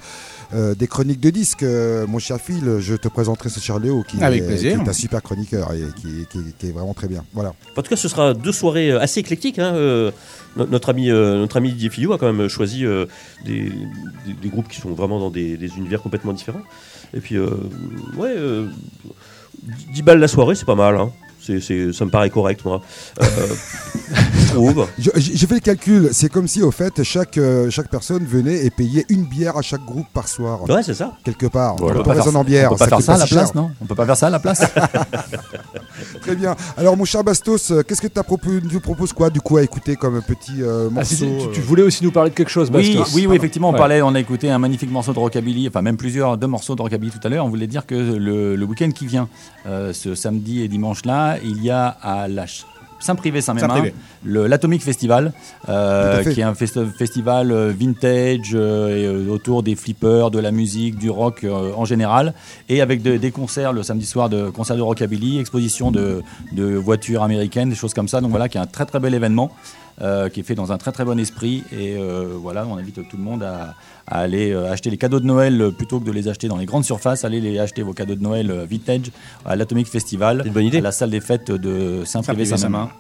euh, 0.53 0.75
des 0.75 0.87
chroniques 0.87 1.21
de 1.21 1.31
disques. 1.31 1.63
Euh, 1.63 2.07
mon 2.07 2.19
cher 2.19 2.39
Phil, 2.41 2.79
je 2.81 2.95
te 2.95 3.09
présenterai 3.09 3.49
ce 3.49 3.61
cher 3.61 3.79
Léo 3.79 4.03
qui, 4.03 4.23
Avec 4.23 4.43
est, 4.43 4.47
plaisir. 4.47 4.79
qui 4.79 4.85
est 4.85 4.89
un 4.89 4.93
super 4.93 5.23
chroniqueur 5.23 5.73
et 5.73 5.83
qui, 6.01 6.27
qui- 6.31 6.53
qui 6.59 6.67
est 6.69 6.73
vraiment 6.73 6.95
très 6.95 7.09
bien. 7.09 7.25
Voilà. 7.35 7.55
En 7.77 7.83
tout 7.83 7.91
cas, 7.91 7.97
ce 7.97 8.09
sera 8.09 8.35
deux 8.35 8.53
soirées 8.53 8.91
euh, 8.91 9.01
assez 9.01 9.21
éclectiques. 9.21 9.59
hein, 9.59 9.75
euh, 9.75 10.11
no- 10.57 10.67
notre, 10.67 10.89
ami, 10.91 11.11
euh, 11.11 11.39
notre 11.39 11.57
ami 11.57 11.71
Didier 11.73 11.91
Filou 11.91 12.13
a 12.13 12.19
quand 12.19 12.33
même 12.33 12.49
choisi 12.49 12.85
euh, 12.85 13.07
des, 13.45 13.71
des- 14.27 14.35
des 14.43 14.49
groupes 14.49 14.69
qui 14.69 14.81
sont 14.81 14.93
vraiment 14.93 15.21
dans 15.21 15.31
des, 15.31 15.57
des 15.57 15.77
univers 15.77 16.03
complètement 16.03 16.33
différents. 16.33 16.63
Et 17.15 17.21
puis, 17.21 17.37
euh, 17.37 17.49
ouais, 18.17 18.35
euh, 18.37 18.67
10 19.93 20.03
balles 20.03 20.19
la 20.21 20.29
soirée, 20.29 20.55
c'est 20.55 20.65
pas 20.65 20.75
mal. 20.75 20.97
hein. 20.97 21.11
C'est, 21.43 21.61
c'est- 21.61 21.93
ça 21.93 22.05
me 22.05 22.11
paraît 22.11 22.31
correct, 22.31 22.61
moi. 22.65 22.83
Euh. 23.23 23.27
Je- 24.99 25.11
J'ai 25.17 25.47
fait 25.47 25.55
le 25.55 25.61
calcul. 25.61 26.09
C'est 26.13 26.29
comme 26.29 26.49
si, 26.49 26.63
au 26.63 26.71
fait, 26.71 27.03
chaque, 27.03 27.39
euh, 27.39 27.71
chaque 27.71 27.89
personne 27.89 28.25
venait 28.25 28.65
et 28.67 28.71
payait 28.71 29.05
une 29.09 29.25
bière 29.25 29.57
à 29.57 29.63
chaque 29.63 29.85
groupe 29.85 30.07
par 30.13 30.27
soir. 30.29 30.69
Ouais, 30.69 30.83
c'est 30.83 30.95
ça. 30.95 31.13
Quelque 31.25 31.47
part. 31.47 31.75
On 31.75 31.87
peut 31.87 31.95
Pour 31.95 32.03
pas 32.03 32.15
faire 32.15 32.27
en 32.29 32.33
ça- 32.33 32.45
bière. 32.45 32.69
on 32.73 32.75
peut 32.75 32.79
pas 32.79 32.89
faire 32.89 32.97
coûte 32.99 33.07
ça 33.07 33.15
à 33.15 33.19
la 33.19 33.25
si 33.27 33.35
cher. 33.35 33.39
place, 33.43 33.55
non? 33.55 33.71
On 33.81 33.87
peut 33.87 33.95
pas 33.95 34.07
faire 34.07 34.17
ça 34.17 34.27
à 34.27 34.31
la 34.31 34.39
place 34.41 34.61
Très 36.23 36.35
bien. 36.37 36.55
Alors, 36.77 36.97
mon 36.97 37.05
cher 37.05 37.23
Bastos, 37.25 37.71
euh, 37.71 37.83
qu'est-ce 37.83 38.01
que 38.03 38.07
tu 38.09 38.21
propos- 38.23 38.51
nous 38.73 38.81
proposes 38.81 39.13
quoi, 39.13 39.31
du 39.31 39.41
coup, 39.41 39.57
à 39.57 39.63
écouter 39.63 39.97
comme 39.97 40.21
petit 40.23 40.63
euh, 40.63 40.89
Ah, 40.91 40.95
morceau 40.95 41.15
si, 41.15 41.19
tu, 41.19 41.51
tu 41.53 41.61
euh, 41.61 41.63
voulais 41.65 41.83
aussi 41.83 42.05
nous 42.05 42.11
parler 42.13 42.31
de 42.31 42.35
quelque 42.35 42.51
chose, 42.51 42.71
Oui, 42.73 42.95
Bastos 42.95 43.15
oui, 43.15 43.27
oui, 43.27 43.37
effectivement, 43.37 43.69
on 43.71 43.73
Ouais. 43.73 43.79
parlait, 43.79 44.03
on 44.03 44.15
a 44.15 44.21
écouté 44.21 44.51
un 44.51 44.59
magnifique 44.59 44.91
morceau 44.91 45.13
de 45.13 45.19
rockabilly, 45.19 45.69
enfin 45.69 45.83
même 45.83 45.97
plusieurs, 45.97 46.37
deux 46.37 46.47
morceaux 46.47 46.75
de 46.75 46.83
rockabilly 46.83 47.13
tout 47.13 47.21
à 47.23 47.29
l'heure. 47.29 47.45
On 47.45 47.49
voulait 47.49 47.67
dire 47.67 47.87
que 47.87 47.95
le, 47.95 48.57
le 48.57 48.65
week-end 48.65 48.91
qui 48.91 49.07
vient, 49.07 49.29
euh, 49.67 49.93
ce 49.93 50.15
samedi 50.15 50.63
et 50.63 50.69
dimanche 50.69 51.05
là, 51.05 51.30
il 51.45 51.63
y 51.63 51.71
a 51.71 51.87
à 52.03 52.29
la 52.29 52.45
Saint-Privé 53.03 53.41
Saint-Mémin 53.41 53.69
l'Atomic 54.27 54.83
Festival, 54.83 55.33
euh, 55.71 56.19
qui 56.35 56.41
est 56.41 56.45
un 56.45 56.55
fest- 56.55 56.85
festival 56.99 57.51
euh, 57.51 57.73
vintage 57.75 58.51
euh, 58.53 59.25
et, 59.27 59.31
autour 59.31 59.63
des 59.63 59.75
flippers, 59.75 60.31
de 60.31 60.39
la 60.39 60.51
musique, 60.51 60.99
du 60.99 61.09
rock 61.09 61.45
euh, 61.45 61.73
en 61.75 61.87
général, 61.87 62.35
et 62.69 62.83
avec 62.83 63.01
de- 63.01 63.17
des 63.17 63.31
concerts 63.31 63.73
le 63.73 63.83
samedi 63.83 64.05
soir, 64.05 64.29
de 64.29 64.51
concerts 64.51 64.77
de 64.77 64.83
rockabilly, 64.83 65.39
exposition 65.39 65.91
de, 65.91 66.23
de 66.53 66.75
voitures 66.75 67.23
américaines, 67.23 67.71
des 67.71 67.75
choses 67.75 67.95
comme 67.95 68.09
ça. 68.09 68.21
Donc 68.21 68.31
voilà, 68.33 68.51
qui 68.51 68.59
est 68.59 68.61
un 68.61 68.67
très 68.67 68.85
très 68.85 69.01
bel 69.01 69.15
événement. 69.15 69.51
Euh, 70.03 70.29
qui 70.29 70.41
est 70.41 70.43
fait 70.43 70.55
dans 70.55 70.73
un 70.73 70.79
très 70.79 70.93
très 70.93 71.05
bon 71.05 71.19
esprit. 71.19 71.63
Et 71.73 71.97
euh, 71.97 72.35
voilà 72.37 72.67
on 72.67 72.77
invite 72.77 73.09
tout 73.09 73.17
le 73.17 73.23
monde 73.23 73.43
à, 73.43 73.75
à 74.07 74.19
aller 74.21 74.51
euh, 74.53 74.71
acheter 74.71 74.91
les 74.91 74.97
cadeaux 74.97 75.21
de 75.21 75.27
Noël 75.27 75.71
plutôt 75.77 76.01
que 76.01 76.05
de 76.05 76.13
les 76.13 76.29
acheter 76.29 76.49
dans 76.49 76.57
les 76.57 76.67
grandes 76.67 76.85
surfaces 76.85 77.25
allez 77.25 77.41
les 77.41 77.59
acheter 77.59 77.83
vos 77.83 77.93
cadeaux 77.93 78.15
de 78.15 78.23
Noël 78.23 78.51
vintage 78.69 79.11
à 79.45 79.57
l'Atomic 79.57 79.87
Festival 79.87 80.45
bonne 80.51 80.65
idée. 80.65 80.79
à 80.79 80.83
la 80.83 80.93
salle 80.93 81.11
des 81.11 81.21
fêtes 81.21 81.51
de 81.51 82.03
Saint-Privé 82.05 82.45
Saint-Privé, 82.45 82.57
Saint-Mamin 82.57 82.91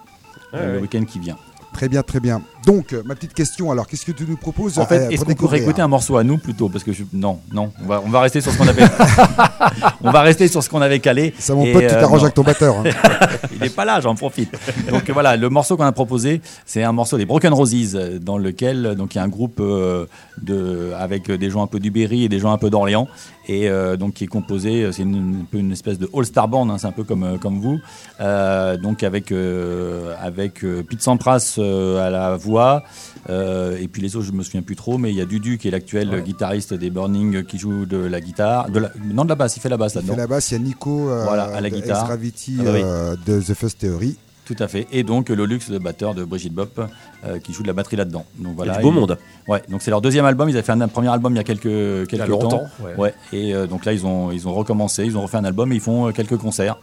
Ouais, 0.52 0.72
le 0.74 0.80
week-end 0.80 1.04
qui 1.04 1.20
vient 1.20 1.36
Très 1.72 1.88
bien, 1.88 2.02
très 2.02 2.20
bien. 2.20 2.42
Donc, 2.66 2.92
euh, 2.92 3.02
ma 3.06 3.14
petite 3.14 3.32
question, 3.32 3.70
alors, 3.70 3.86
qu'est-ce 3.86 4.04
que 4.04 4.12
tu 4.12 4.26
nous 4.28 4.36
proposes 4.36 4.78
En 4.78 4.82
euh, 4.82 4.86
fait, 4.86 5.04
pour 5.04 5.12
est-ce 5.12 5.24
qu'on 5.24 5.34
pourrait 5.34 5.60
écouter 5.60 5.80
un 5.80 5.88
morceau 5.88 6.16
à 6.16 6.24
nous 6.24 6.36
plutôt 6.36 6.68
Parce 6.68 6.84
que 6.84 6.92
je... 6.92 7.04
non, 7.12 7.40
non, 7.52 7.72
on 7.82 7.86
va, 7.86 8.02
on 8.04 8.10
va 8.10 8.20
rester 8.20 8.40
sur 8.40 8.52
ce 8.52 8.58
qu'on 8.58 8.68
avait. 8.68 8.84
on 10.02 10.10
va 10.10 10.20
rester 10.22 10.46
sur 10.48 10.62
ce 10.62 10.68
qu'on 10.68 10.82
avait 10.82 11.00
calé. 11.00 11.32
Ça, 11.38 11.54
mon 11.54 11.64
pote, 11.72 11.82
tu 11.82 11.86
euh, 11.86 12.00
t'arranges 12.00 12.22
avec 12.22 12.34
ton 12.34 12.42
batteur. 12.42 12.76
hein. 12.78 12.84
Il 13.52 13.60
n'est 13.60 13.70
pas 13.70 13.84
là, 13.84 14.00
j'en 14.00 14.14
profite. 14.14 14.52
Donc 14.90 15.08
euh, 15.08 15.12
voilà, 15.12 15.36
le 15.36 15.48
morceau 15.48 15.76
qu'on 15.76 15.84
a 15.84 15.92
proposé, 15.92 16.40
c'est 16.66 16.82
un 16.82 16.92
morceau 16.92 17.16
des 17.16 17.26
Broken 17.26 17.52
Roses, 17.52 17.94
euh, 17.94 18.18
dans 18.18 18.38
lequel 18.38 18.86
euh, 18.86 18.94
donc 18.94 19.14
il 19.14 19.18
y 19.18 19.20
a 19.20 19.24
un 19.24 19.28
groupe 19.28 19.58
euh, 19.60 20.06
de 20.42 20.92
avec 20.98 21.30
des 21.30 21.50
gens 21.50 21.62
un 21.62 21.66
peu 21.66 21.78
du 21.80 21.90
Berry 21.90 22.24
et 22.24 22.28
des 22.28 22.38
gens 22.38 22.52
un 22.52 22.58
peu 22.58 22.70
d'Orléans, 22.70 23.08
et 23.54 23.68
euh, 23.68 23.96
donc 23.96 24.14
qui 24.14 24.24
est 24.24 24.32
composé, 24.38 24.72
euh, 24.84 24.92
c'est 24.92 25.02
une, 25.02 25.40
un 25.42 25.44
peu 25.50 25.58
une 25.58 25.72
espèce 25.72 25.98
de 25.98 26.08
all-star 26.14 26.46
band, 26.46 26.68
hein, 26.70 26.78
c'est 26.78 26.86
un 26.86 26.92
peu 26.92 27.04
comme 27.04 27.24
euh, 27.24 27.36
comme 27.38 27.58
vous, 27.60 27.78
Euh, 28.20 28.76
donc 28.76 29.02
avec 29.02 29.32
euh, 29.32 30.14
avec 30.20 30.62
euh, 30.64 30.82
Pete 30.88 31.02
Sampras 31.02 31.56
euh, 31.58 32.06
à 32.06 32.10
la 32.10 32.36
voix. 32.36 32.82
euh, 33.28 33.76
et 33.82 33.88
puis 33.88 34.00
les 34.02 34.14
autres, 34.16 34.26
je 34.26 34.32
me 34.32 34.42
souviens 34.42 34.62
plus 34.62 34.76
trop, 34.76 34.98
mais 34.98 35.10
il 35.10 35.16
y 35.16 35.20
a 35.20 35.24
Dudu 35.26 35.58
qui 35.58 35.68
est 35.68 35.70
l'actuel 35.70 36.08
Ouais. 36.10 36.22
guitariste 36.22 36.74
des 36.74 36.90
Burning 36.90 37.44
qui 37.44 37.58
joue 37.58 37.86
de 37.86 37.96
la 37.98 38.20
guitare, 38.20 38.70
de 38.70 38.78
la, 38.80 38.90
non 39.12 39.24
de 39.24 39.28
la 39.30 39.34
basse, 39.34 39.56
il 39.56 39.60
fait 39.60 39.68
la 39.68 39.76
basse 39.76 39.92
Il 39.94 40.00
fait 40.02 40.06
là-dedans. 40.06 40.16
la 40.22 40.26
basse, 40.26 40.50
il 40.50 40.54
y 40.54 40.56
a 40.56 40.64
Nico 40.64 41.08
euh, 41.10 41.24
Voilà, 41.24 41.44
à 41.44 41.60
la 41.60 41.70
de 41.70 41.74
guitare. 41.74 41.98
Ex-Gravity, 42.00 42.56
Ah 42.60 42.64
bah 42.64 42.70
oui. 42.74 42.80
euh, 42.84 43.16
de 43.26 43.40
The 43.40 43.54
First 43.54 43.78
Theory. 43.80 44.16
Tout 44.52 44.60
à 44.64 44.66
fait. 44.66 44.88
Et 44.90 45.04
donc 45.04 45.28
le 45.28 45.44
luxe 45.46 45.70
de 45.70 45.78
batteur 45.78 46.12
de 46.12 46.24
Brigitte 46.24 46.52
Bop 46.52 46.80
euh, 47.24 47.38
qui 47.38 47.52
joue 47.52 47.62
de 47.62 47.68
la 47.68 47.72
batterie 47.72 47.94
là-dedans. 47.94 48.24
Donc 48.36 48.46
Il 48.48 48.52
y 48.52 48.56
voilà. 48.56 48.72
a 48.74 48.76
du 48.78 48.82
beau 48.82 48.88
Et- 48.90 48.94
monde. 48.94 49.16
Ouais. 49.46 49.62
Donc 49.68 49.80
c'est 49.80 49.92
leur 49.92 50.00
deuxième 50.00 50.24
album. 50.24 50.48
Ils 50.48 50.56
avaient 50.56 50.64
fait 50.64 50.72
un, 50.72 50.80
un 50.80 50.88
premier 50.88 51.06
album 51.08 51.32
il 51.34 51.36
y 51.36 51.38
a 51.38 51.44
quelques 51.44 51.62
quelques 52.08 52.12
Il 52.12 52.18
y 52.18 52.22
a 52.22 52.26
temps. 52.26 52.40
longtemps. 52.40 52.62
ouais. 52.82 52.94
Ouais. 52.96 53.14
Et 53.32 53.54
euh, 53.54 53.68
donc 53.68 53.84
là 53.84 53.92
ils 53.92 54.04
ont 54.06 54.32
ils 54.32 54.48
ont 54.48 54.52
recommencé. 54.54 55.04
Ils 55.04 55.16
ont 55.16 55.22
refait 55.22 55.36
un 55.36 55.44
album 55.44 55.70
et 55.70 55.76
ils 55.76 55.80
font 55.80 56.08
euh, 56.08 56.10
quelques 56.12 56.36
concerts. 56.36 56.78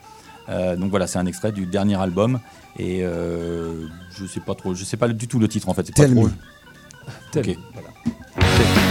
Euh, 0.48 0.78
donc 0.78 0.92
voilà, 0.92 1.08
c'est 1.08 1.20
un 1.20 1.26
extrait 1.26 1.52
du 1.52 1.66
dernier 1.66 2.00
album. 2.00 2.40
Et 2.80 3.00
euh, 3.04 3.86
je 4.12 4.26
sais 4.26 4.40
pas 4.40 4.56
trop. 4.56 4.74
Je 4.74 4.86
sais 4.86 4.96
pas 4.96 5.10
du 5.10 5.28
tout 5.28 5.40
le 5.40 5.50
titre 5.50 5.68
en 5.68 5.74
fait. 5.74 5.86
C'est 5.88 5.94
pas 5.96 6.04
Tell 6.04 6.14
trop. 6.16 6.24
me. 6.28 6.32
Tel- 7.34 7.50
Ok. 7.50 7.58
voilà. 7.74 7.90
Tell 8.40 8.87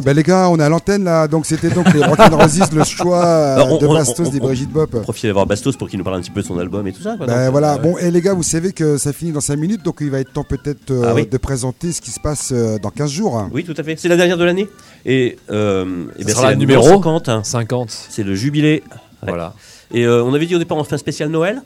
voilà. 0.00 0.14
Ben, 0.14 0.16
les 0.16 0.22
gars, 0.22 0.48
on 0.50 0.58
est 0.58 0.62
à 0.62 0.68
l'antenne 0.68 1.04
là. 1.04 1.28
Donc, 1.28 1.46
c'était 1.46 1.70
donc 1.70 1.92
les 1.94 2.02
Rock 2.04 2.18
and 2.20 2.36
Roses, 2.36 2.72
le 2.72 2.84
choix 2.84 3.24
euh, 3.24 3.64
on- 3.68 3.78
de 3.78 3.86
on- 3.86 3.94
Bastos 3.94 4.28
on- 4.28 4.30
des 4.30 4.40
on- 4.40 4.44
Brigitte 4.44 4.70
Bop. 4.70 4.90
Profitez 5.02 5.28
d'avoir 5.28 5.46
Bastos 5.46 5.76
pour 5.76 5.88
qu'il 5.88 5.98
nous 5.98 6.04
parle 6.04 6.16
un 6.16 6.20
petit 6.20 6.30
peu 6.30 6.42
de 6.42 6.46
son 6.46 6.58
album 6.58 6.86
et 6.86 6.92
tout 6.92 7.02
ça. 7.02 7.16
quoi. 7.16 7.26
Ben 7.26 7.44
Donc, 7.44 7.52
voilà, 7.52 7.74
euh, 7.74 7.78
bon, 7.78 7.96
et 7.98 8.10
les 8.10 8.20
gars, 8.20 8.34
vous 8.34 8.42
savez 8.42 8.72
que 8.72 8.96
ça 8.98 9.12
finit 9.12 9.32
dans 9.32 9.40
5 9.40 9.56
minutes, 9.56 9.82
donc 9.84 9.98
il 10.00 10.10
va 10.10 10.20
être 10.20 10.32
temps 10.32 10.44
peut-être 10.44 10.90
euh, 10.90 11.04
Ah 11.08 11.14
oui. 11.14 11.26
de 11.26 11.36
présenter 11.38 11.92
ce 11.92 12.00
qui 12.00 12.10
se 12.10 12.20
passe 12.20 12.50
euh, 12.52 12.78
dans 12.78 12.90
15 12.90 13.10
jours. 13.10 13.48
Oui, 13.52 13.64
tout 13.64 13.74
à 13.76 13.82
fait. 13.82 13.96
C'est 13.98 14.08
la 14.08 14.16
dernière 14.16 14.36
de 14.38 14.44
l'année. 14.44 14.68
Et, 15.06 15.38
euh, 15.50 16.04
eh 16.18 16.24
ben, 16.24 16.30
sera 16.32 16.42
c'est 16.42 16.48
la 16.50 16.56
numéro 16.56 16.82
50. 16.88 17.28
hein. 17.28 17.42
50. 17.44 17.90
C'est 18.08 18.22
le 18.22 18.34
jubilé. 18.34 18.82
Ouais. 19.22 19.28
Voilà. 19.28 19.54
Et 19.92 20.04
euh, 20.06 20.22
on 20.24 20.32
avait 20.34 20.46
dit 20.46 20.54
au 20.54 20.58
départ 20.58 20.78
on 20.78 20.84
fait 20.84 20.94
un 20.94 20.98
spécial 20.98 21.28
Noël. 21.28 21.62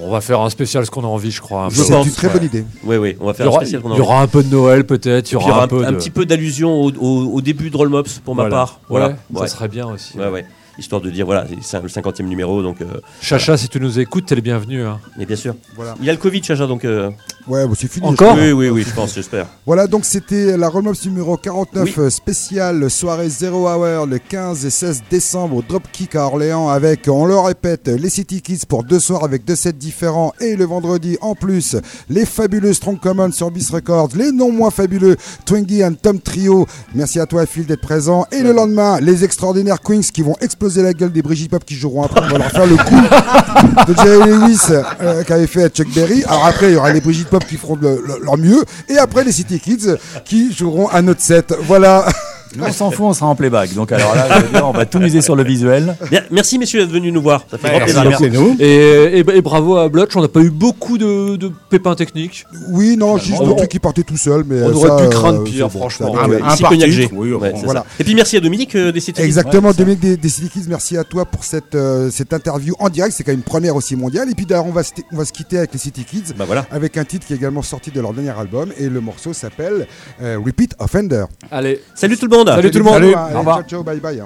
On 0.00 0.10
va 0.10 0.20
faire 0.20 0.40
un 0.40 0.50
spécial 0.50 0.84
ce 0.86 0.90
qu'on 0.90 1.02
a 1.02 1.06
envie, 1.08 1.30
je 1.30 1.40
crois. 1.40 1.64
un 1.64 1.70
Je 1.70 1.76
peu. 1.78 1.82
C'est 1.82 1.92
pense, 1.92 2.06
une 2.06 2.12
très 2.12 2.26
ouais. 2.28 2.32
bonne 2.34 2.44
idée. 2.44 2.64
Oui, 2.84 2.96
oui, 2.96 3.16
on 3.20 3.26
va 3.26 3.30
Il 3.32 3.34
y 3.34 3.36
faire 3.38 3.46
un 3.46 3.48
aura, 3.48 3.60
spécial 3.60 3.82
qu'on 3.82 3.90
a 3.90 3.94
il 3.94 3.98
y 3.98 4.00
aura 4.00 4.20
un 4.22 4.26
peu 4.28 4.42
de 4.44 4.48
Noël 4.48 4.84
peut-être, 4.86 5.30
il 5.30 5.34
y 5.34 5.36
aura 5.36 5.62
un 5.64 5.68
peu 5.68 5.84
un, 5.84 5.92
de... 5.92 5.96
petit 5.96 6.10
peu 6.10 6.24
d'allusion 6.26 6.72
au, 6.82 6.90
au- 6.92 7.32
au 7.34 7.40
début 7.40 7.70
de 7.70 7.76
Roll 7.76 7.88
Mops 7.88 8.20
pour 8.24 8.34
ma 8.36 8.42
Voilà. 8.44 8.56
part. 8.56 8.80
Ouais, 8.90 9.14
Voilà. 9.30 9.48
ça 9.48 9.54
serait 9.56 9.68
bien 9.68 9.86
aussi. 9.88 10.16
Ouais, 10.18 10.28
ouais. 10.28 10.44
Histoire 10.78 11.00
de 11.00 11.10
dire, 11.10 11.26
voilà, 11.26 11.44
c'est 11.60 11.82
le 11.82 11.88
50e 11.88 12.22
numéro, 12.22 12.62
donc. 12.62 12.80
euh, 12.80 13.00
Chacha, 13.20 13.56
si 13.56 13.68
tu 13.68 13.80
nous 13.80 13.98
écoutes, 13.98 14.26
t'es 14.26 14.34
le 14.36 14.40
bienvenu. 14.40 14.84
hein. 14.84 15.00
mais 15.18 15.26
bien 15.26 15.36
sûr. 15.36 15.54
Voilà. 15.74 15.94
Il 15.98 16.06
y 16.06 16.08
a 16.10 16.12
le 16.12 16.18
Covid, 16.18 16.42
Chacha, 16.42 16.66
donc. 16.66 16.84
euh, 16.84 17.10
Ouais, 17.48 17.66
bon, 17.66 17.74
c'est 17.74 17.90
fini. 17.90 18.06
Encore 18.06 18.36
Oui, 18.36 18.52
oui, 18.52 18.68
oui, 18.68 18.84
je 18.86 18.94
pense, 18.94 19.14
j'espère. 19.14 19.46
Voilà, 19.64 19.86
donc 19.86 20.04
c'était 20.04 20.56
la 20.58 20.68
Remops 20.68 21.06
numéro 21.06 21.36
49 21.38 21.96
Oui. 21.96 22.10
spéciale 22.10 22.90
soirée 22.90 23.30
0 23.30 23.66
Hour 23.66 24.06
le 24.06 24.18
15 24.18 24.66
et 24.66 24.70
16 24.70 25.02
décembre 25.10 25.56
au 25.56 25.62
Dropkick 25.62 26.14
à 26.14 26.26
Orléans 26.26 26.68
avec, 26.68 27.08
on 27.08 27.24
le 27.24 27.38
répète, 27.38 27.88
les 27.88 28.10
City 28.10 28.42
Kids 28.42 28.66
pour 28.68 28.84
deux 28.84 29.00
soirs 29.00 29.24
avec 29.24 29.46
deux 29.46 29.56
sets 29.56 29.72
différents 29.72 30.34
et 30.40 30.56
le 30.56 30.66
vendredi 30.66 31.16
en 31.22 31.34
plus 31.34 31.74
les 32.10 32.26
fabuleux 32.26 32.74
Strong 32.74 33.00
Common 33.00 33.32
sur 33.32 33.50
Bis 33.50 33.70
Records, 33.70 34.10
les 34.14 34.30
non 34.30 34.52
moins 34.52 34.70
fabuleux 34.70 35.16
Twingy 35.46 35.82
and 35.82 35.94
Tom 36.02 36.20
Trio. 36.20 36.66
Merci 36.94 37.18
à 37.18 37.24
toi 37.24 37.46
Phil 37.46 37.64
d'être 37.64 37.80
présent. 37.80 38.26
Et 38.30 38.42
le 38.42 38.52
lendemain, 38.52 39.00
les 39.00 39.24
extraordinaires 39.24 39.80
Queens 39.80 40.02
qui 40.12 40.20
vont 40.20 40.36
exploser 40.42 40.67
la 40.76 40.92
gueule 40.92 41.12
des 41.12 41.22
Brigitte 41.22 41.50
Pop 41.50 41.64
qui 41.64 41.74
joueront 41.74 42.02
après. 42.04 42.20
On 42.24 42.28
va 42.32 42.38
leur 42.38 42.50
faire 42.50 42.66
le 42.66 42.76
coup 42.76 43.86
de 43.92 43.94
Jerry 43.96 44.30
Lewis 44.30 44.60
euh, 45.02 45.22
qu'avait 45.24 45.46
fait 45.46 45.68
Chuck 45.74 45.88
Berry. 45.94 46.22
Alors 46.24 46.46
après, 46.46 46.70
il 46.70 46.74
y 46.74 46.76
aura 46.76 46.92
les 46.92 47.00
Brigitte 47.00 47.28
Pop 47.28 47.44
qui 47.44 47.56
feront 47.56 47.76
le- 47.80 48.02
leur 48.22 48.36
mieux. 48.36 48.62
Et 48.88 48.98
après, 48.98 49.24
les 49.24 49.32
City 49.32 49.58
Kids 49.60 49.96
qui 50.24 50.52
joueront 50.52 50.90
un 50.92 51.08
autre 51.08 51.20
set. 51.22 51.54
Voilà. 51.62 52.06
Nous, 52.56 52.64
on 52.64 52.72
s'en 52.72 52.90
fout, 52.90 53.06
on 53.06 53.12
sera 53.12 53.26
en 53.26 53.34
playback. 53.34 53.74
Donc 53.74 53.92
alors 53.92 54.14
là, 54.14 54.26
je 54.40 54.44
veux 54.46 54.52
dire, 54.52 54.66
on 54.66 54.72
va 54.72 54.86
tout 54.86 54.98
miser 54.98 55.20
sur 55.20 55.36
le 55.36 55.44
visuel. 55.44 55.96
Bien, 56.10 56.22
merci, 56.30 56.58
messieurs, 56.58 56.80
d'être 56.80 56.92
venus 56.92 57.12
nous 57.12 57.22
voir. 57.22 57.44
Ça 57.50 57.58
fait 57.58 57.68
grand 57.68 57.78
Merci, 58.08 58.28
plaisir. 58.28 58.42
Et, 58.60 59.18
et- 59.20 59.36
et 59.36 59.42
bravo 59.42 59.76
à 59.76 59.88
Blotch, 59.88 60.16
on 60.16 60.22
n'a 60.22 60.28
pas 60.28 60.40
eu 60.40 60.50
beaucoup 60.50 60.98
de, 60.98 61.36
de 61.36 61.50
pépins 61.70 61.94
techniques. 61.94 62.44
Oui, 62.70 62.96
non, 62.96 63.16
juste 63.18 63.42
le 63.44 63.54
truc 63.54 63.68
qui 63.68 63.78
partait 63.78 64.02
tout 64.02 64.16
seul. 64.16 64.44
Mais 64.46 64.62
on 64.62 64.72
aurait 64.72 65.04
pu 65.04 65.10
craindre 65.10 65.40
euh, 65.40 65.44
pire, 65.44 65.66
c'est 65.70 65.72
bon, 65.74 65.80
franchement. 65.80 66.14
ça 66.14 66.20
Ah, 66.22 66.24
Un 66.50 66.52
ici, 66.54 66.62
par 66.62 66.70
Cognac 66.70 66.88
titre, 66.90 67.02
G. 67.02 67.08
oui, 67.12 67.32
Ouais, 67.32 67.52
voilà. 67.64 67.84
Et 68.00 68.04
puis 68.04 68.14
merci 68.14 68.36
à 68.36 68.40
Dominique 68.40 68.74
euh, 68.74 68.92
des 68.92 69.00
City 69.00 69.20
Kids. 69.20 69.26
Exactement, 69.26 69.68
Ouais. 69.68 69.74
Dominique 69.74 70.00
des, 70.00 70.16
des 70.16 70.28
City 70.28 70.48
Kids, 70.48 70.66
merci 70.68 70.96
à 70.96 71.04
toi 71.04 71.24
pour 71.26 71.44
cette, 71.44 71.74
euh, 71.74 72.10
cette 72.10 72.32
interview 72.32 72.74
en 72.78 72.88
direct. 72.88 73.14
C'est 73.16 73.22
quand 73.24 73.32
même 73.32 73.38
une 73.40 73.42
première 73.44 73.76
aussi 73.76 73.94
mondiale. 73.96 74.28
Et 74.30 74.34
puis 74.34 74.46
d'ailleurs, 74.46 74.66
on 74.66 74.72
va, 74.72 74.82
se- 74.82 74.92
on 75.12 75.16
va 75.16 75.24
se 75.24 75.32
quitter 75.32 75.58
avec 75.58 75.72
les 75.72 75.78
City 75.78 76.04
Kids 76.04 76.32
Bah 76.36 76.44
voilà. 76.46 76.66
avec 76.70 76.96
un 76.96 77.04
titre 77.04 77.26
qui 77.26 77.32
est 77.32 77.36
également 77.36 77.62
sorti 77.62 77.90
de 77.90 78.00
leur 78.00 78.12
dernier 78.12 78.30
album. 78.38 78.70
Et 78.78 78.88
le 78.88 79.00
morceau 79.00 79.32
s'appelle 79.32 79.86
euh, 80.22 80.38
Repeat 80.44 80.74
Offender. 80.78 81.24
Allez, 81.50 81.80
Salut 81.94 82.16
tout 82.16 82.26
le 82.26 82.36
monde. 82.36 82.37
Salut 82.46 82.70
tout 82.70 82.78
le 82.78 82.84
monde. 82.84 83.02
Au 83.04 83.12
ciao, 83.12 83.38
revoir. 83.38 83.62
ciao, 83.66 83.82
bye 83.82 84.00
bye. 84.00 84.22